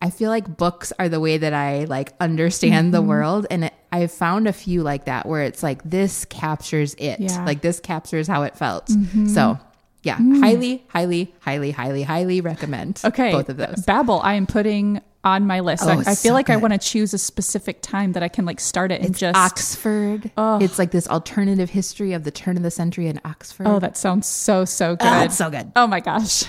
I 0.01 0.09
feel 0.09 0.29
like 0.29 0.57
books 0.57 0.91
are 0.99 1.07
the 1.07 1.21
way 1.21 1.37
that 1.37 1.53
I 1.53 1.85
like 1.85 2.13
understand 2.19 2.93
the 2.93 2.99
Mm-hmm. 2.99 3.07
world 3.07 3.47
and 3.49 3.63
it, 3.65 3.73
I've 3.95 4.11
found 4.11 4.47
a 4.47 4.53
few 4.53 4.83
like 4.83 5.05
that 5.05 5.25
where 5.25 5.43
it's 5.43 5.63
like 5.63 5.81
this 5.83 6.25
captures 6.25 6.93
it. 6.95 7.19
Yeah. 7.19 7.29
Mm-hmm. 7.29 7.45
Like 7.45 7.61
this 7.61 7.79
captures 7.79 8.27
how 8.27 8.43
it 8.43 8.57
felt. 8.57 8.89
So, 9.27 9.57
yeah, 10.03 10.17
highly, 10.17 10.83
highly, 10.89 11.33
highly, 11.39 11.71
highly, 11.71 12.03
highly 12.03 12.41
recommend 12.41 13.01
Okay. 13.03 13.31
both 13.31 13.49
of 13.49 13.57
those. 13.57 13.83
Babel, 13.85 14.19
I 14.21 14.33
am 14.33 14.45
putting 14.47 15.01
on 15.25 15.47
my 15.47 15.59
list. 15.59 15.83
Oh, 15.85 15.89
I, 15.89 15.97
I 15.97 16.03
feel 16.03 16.15
so 16.15 16.33
like 16.33 16.49
I 16.51 16.55
want 16.55 16.73
to 16.73 16.77
choose 16.77 17.13
a 17.13 17.17
specific 17.17 17.81
time 17.81 18.13
that 18.13 18.23
I 18.23 18.27
can 18.27 18.45
like 18.45 18.59
start 18.59 18.91
it 18.91 19.01
and 19.01 19.09
It's 19.09 19.19
just. 19.19 19.35
Oxford. 19.35 20.31
It's 20.37 20.79
like 20.79 20.91
this 20.91 21.07
alternative 21.07 21.71
history 21.71 22.13
of 22.13 22.23
the 22.23 22.31
turn 22.31 22.55
of 22.55 22.63
the 22.63 22.71
century 22.71 23.07
in 23.07 23.19
Oxford. 23.25 23.67
Oh, 23.67 23.79
that 23.79 23.97
sounds 23.97 24.27
so, 24.27 24.63
so 24.63 24.95
good. 24.95 25.07
Ah, 25.07 25.23
it's 25.23 25.35
so 25.35 25.49
good. 25.49 25.71
Oh 25.75 25.87
my 25.87 25.99
gosh. 25.99 26.43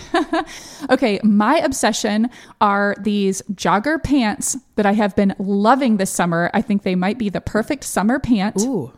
okay, 0.90 1.18
my 1.24 1.58
obsession 1.58 2.28
are 2.60 2.94
these 3.00 3.42
jogger 3.52 4.02
pants 4.02 4.56
that 4.76 4.84
I 4.84 4.92
have 4.92 5.16
been 5.16 5.34
loving 5.38 5.96
this 5.96 6.10
summer. 6.10 6.50
I 6.52 6.60
think 6.60 6.82
they 6.82 6.94
might 6.94 7.18
be 7.18 7.30
the 7.30 7.40
perfect 7.40 7.84
summer 7.84 8.18
pant. 8.20 8.60
Ooh. 8.60 8.92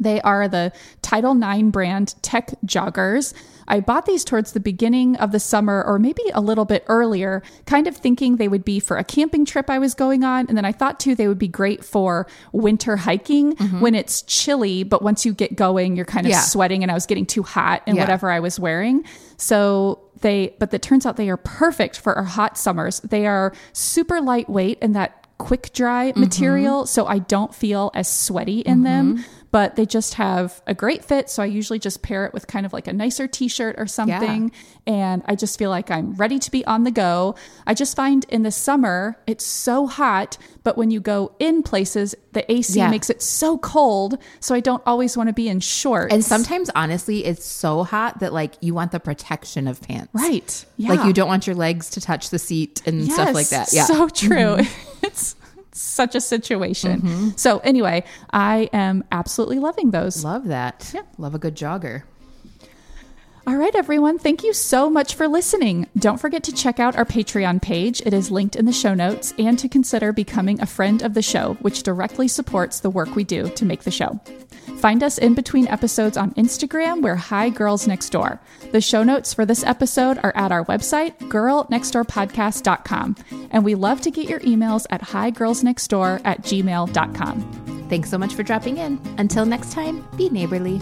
They 0.00 0.20
are 0.22 0.48
the 0.48 0.72
Title 1.02 1.40
IX 1.40 1.68
brand 1.68 2.14
tech 2.22 2.50
joggers. 2.66 3.34
I 3.68 3.78
bought 3.78 4.04
these 4.04 4.24
towards 4.24 4.52
the 4.52 4.60
beginning 4.60 5.16
of 5.16 5.30
the 5.30 5.38
summer 5.38 5.84
or 5.86 6.00
maybe 6.00 6.22
a 6.34 6.40
little 6.40 6.64
bit 6.64 6.84
earlier, 6.88 7.40
kind 7.66 7.86
of 7.86 7.96
thinking 7.96 8.36
they 8.36 8.48
would 8.48 8.64
be 8.64 8.80
for 8.80 8.96
a 8.96 9.04
camping 9.04 9.44
trip 9.44 9.70
I 9.70 9.78
was 9.78 9.94
going 9.94 10.24
on. 10.24 10.46
And 10.48 10.56
then 10.56 10.64
I 10.64 10.72
thought 10.72 10.98
too, 10.98 11.14
they 11.14 11.28
would 11.28 11.38
be 11.38 11.46
great 11.46 11.84
for 11.84 12.26
winter 12.52 12.96
hiking 12.96 13.54
mm-hmm. 13.54 13.80
when 13.80 13.94
it's 13.94 14.22
chilly, 14.22 14.82
but 14.82 15.02
once 15.02 15.24
you 15.24 15.32
get 15.32 15.54
going, 15.54 15.94
you're 15.94 16.04
kind 16.04 16.26
of 16.26 16.30
Yeah. 16.30 16.40
sweating 16.40 16.82
and 16.82 16.90
I 16.90 16.94
was 16.94 17.06
getting 17.06 17.26
too 17.26 17.44
hot 17.44 17.82
in 17.86 17.94
Yeah. 17.94 18.02
whatever 18.02 18.28
I 18.28 18.40
was 18.40 18.58
wearing. 18.58 19.04
So 19.36 20.00
they, 20.20 20.56
but 20.58 20.74
it 20.74 20.82
turns 20.82 21.06
out 21.06 21.16
they 21.16 21.30
are 21.30 21.36
perfect 21.36 21.98
for 21.98 22.14
our 22.14 22.24
hot 22.24 22.58
summers. 22.58 23.00
They 23.00 23.26
are 23.26 23.52
super 23.72 24.20
lightweight 24.20 24.78
and 24.82 24.96
that 24.96 25.26
quick 25.38 25.72
dry 25.72 26.10
mm-hmm. 26.10 26.20
material. 26.20 26.86
So 26.86 27.06
I 27.06 27.18
don't 27.18 27.54
feel 27.54 27.90
as 27.94 28.12
sweaty 28.12 28.60
in 28.60 28.82
them 28.82 29.16
mm-hmm. 29.16 29.39
But 29.50 29.76
they 29.76 29.84
just 29.86 30.14
have 30.14 30.62
a 30.66 30.74
great 30.74 31.04
fit. 31.04 31.28
So 31.28 31.42
I 31.42 31.46
usually 31.46 31.78
just 31.78 32.02
pair 32.02 32.24
it 32.24 32.32
with 32.32 32.46
kind 32.46 32.64
of 32.64 32.72
like 32.72 32.86
a 32.86 32.92
nicer 32.92 33.26
t 33.26 33.48
shirt 33.48 33.76
or 33.78 33.86
something. 33.86 34.52
And 34.86 35.22
I 35.26 35.34
just 35.34 35.58
feel 35.58 35.70
like 35.70 35.90
I'm 35.90 36.14
ready 36.14 36.38
to 36.38 36.50
be 36.50 36.64
on 36.66 36.84
the 36.84 36.90
go. 36.90 37.34
I 37.66 37.74
just 37.74 37.96
find 37.96 38.24
in 38.28 38.42
the 38.42 38.50
summer, 38.50 39.18
it's 39.26 39.44
so 39.44 39.86
hot, 39.86 40.38
but 40.62 40.76
when 40.76 40.90
you 40.90 41.00
go 41.00 41.34
in 41.38 41.62
places, 41.62 42.14
the 42.32 42.50
AC 42.50 42.78
Yeah. 42.78 42.90
makes 42.90 43.10
it 43.10 43.22
so 43.22 43.58
cold. 43.58 44.18
So 44.38 44.54
I 44.54 44.60
don't 44.60 44.82
always 44.86 45.16
want 45.16 45.28
to 45.28 45.32
be 45.32 45.48
in 45.48 45.60
shorts. 45.60 46.14
And 46.14 46.24
sometimes, 46.24 46.70
honestly, 46.74 47.24
it's 47.24 47.44
so 47.44 47.82
hot 47.84 48.20
that 48.20 48.32
like 48.32 48.54
you 48.60 48.72
want 48.74 48.92
the 48.92 49.00
protection 49.00 49.66
of 49.66 49.80
pants. 49.82 50.10
right. 50.12 50.64
Yeah. 50.76 50.90
Like 50.90 51.04
you 51.06 51.12
don't 51.12 51.28
want 51.28 51.46
your 51.46 51.56
legs 51.56 51.90
to 51.90 52.00
touch 52.00 52.30
the 52.30 52.38
seat 52.38 52.82
and 52.86 53.10
stuff 53.10 53.34
like 53.34 53.48
that. 53.48 53.72
Yeah. 53.72 53.84
So 53.84 54.08
true. 54.08 54.56
Mm-hmm. 54.56 54.90
it's 55.06 55.34
such 55.72 56.14
a 56.14 56.20
situation. 56.20 57.00
Mm-hmm. 57.00 57.28
So 57.36 57.58
anyway, 57.58 58.04
I 58.32 58.68
am 58.72 59.04
absolutely 59.12 59.58
loving 59.58 59.90
those. 59.90 60.24
Love 60.24 60.46
that. 60.46 60.90
Yeah. 60.94 61.02
Love 61.18 61.34
a 61.34 61.38
good 61.38 61.56
jogger. 61.56 62.02
All 63.46 63.56
right, 63.56 63.74
everyone. 63.74 64.18
Thank 64.18 64.44
you 64.44 64.52
so 64.52 64.90
much 64.90 65.14
for 65.14 65.26
listening. 65.26 65.88
Don't 65.98 66.20
forget 66.20 66.42
to 66.44 66.52
check 66.52 66.78
out 66.78 66.96
our 66.96 67.04
Patreon 67.04 67.62
page. 67.62 68.02
It 68.04 68.12
is 68.12 68.30
linked 68.30 68.54
in 68.54 68.66
the 68.66 68.72
show 68.72 68.94
notes, 68.94 69.34
and 69.38 69.58
to 69.58 69.68
consider 69.68 70.12
becoming 70.12 70.60
a 70.60 70.66
friend 70.66 71.02
of 71.02 71.14
the 71.14 71.22
show, 71.22 71.54
which 71.60 71.82
directly 71.82 72.28
supports 72.28 72.80
the 72.80 72.90
work 72.90 73.16
we 73.16 73.24
do 73.24 73.48
to 73.48 73.64
make 73.64 73.82
the 73.82 73.90
show. 73.90 74.20
Find 74.78 75.02
us 75.02 75.18
in 75.18 75.34
between 75.34 75.66
episodes 75.68 76.16
on 76.16 76.32
Instagram. 76.34 77.02
We're 77.02 77.16
Hi 77.16 77.48
Girls 77.50 77.86
Next 77.86 78.10
Door. 78.10 78.40
The 78.72 78.80
show 78.80 79.02
notes 79.02 79.34
for 79.34 79.44
this 79.44 79.64
episode 79.64 80.18
are 80.22 80.36
at 80.36 80.52
our 80.52 80.64
website, 80.66 81.18
girlnextdoorpodcast.com. 81.18 83.16
And 83.50 83.64
we 83.64 83.74
love 83.74 84.00
to 84.02 84.10
get 84.10 84.28
your 84.28 84.40
emails 84.40 84.86
at 84.90 85.02
higirlsnextdoor 85.02 86.20
at 86.24 86.42
gmail.com. 86.42 87.86
Thanks 87.88 88.10
so 88.10 88.18
much 88.18 88.34
for 88.34 88.42
dropping 88.42 88.76
in. 88.76 89.00
Until 89.18 89.44
next 89.44 89.72
time, 89.72 90.06
be 90.16 90.28
neighborly. 90.30 90.80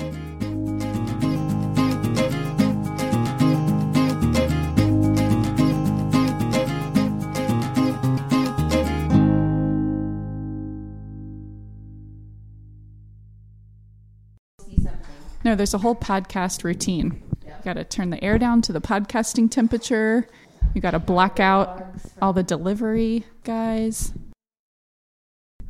No, 15.49 15.55
there's 15.55 15.73
a 15.73 15.79
whole 15.79 15.95
podcast 15.97 16.63
routine. 16.63 17.23
You 17.47 17.53
got 17.65 17.73
to 17.75 17.85
turn 17.85 18.11
the 18.11 18.23
air 18.23 18.37
down 18.39 18.61
to 18.63 18.73
the 18.75 18.83
podcasting 18.83 19.51
temperature. 19.51 20.29
You 20.75 20.83
got 20.83 20.91
to 20.91 20.99
black 20.99 21.41
out 21.41 21.87
all 22.21 22.35
the 22.35 22.43
delivery 22.43 23.25
guys. 23.45 24.13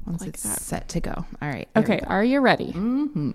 Once 0.05 0.23
Like 0.23 0.31
it's 0.31 0.43
that. 0.43 0.59
set 0.61 0.89
to 0.89 1.01
go. 1.01 1.13
All 1.41 1.49
right. 1.49 1.69
Okay, 1.77 2.01
are 2.09 2.25
you 2.25 2.41
ready? 2.41 2.73
Mhm. 2.73 3.35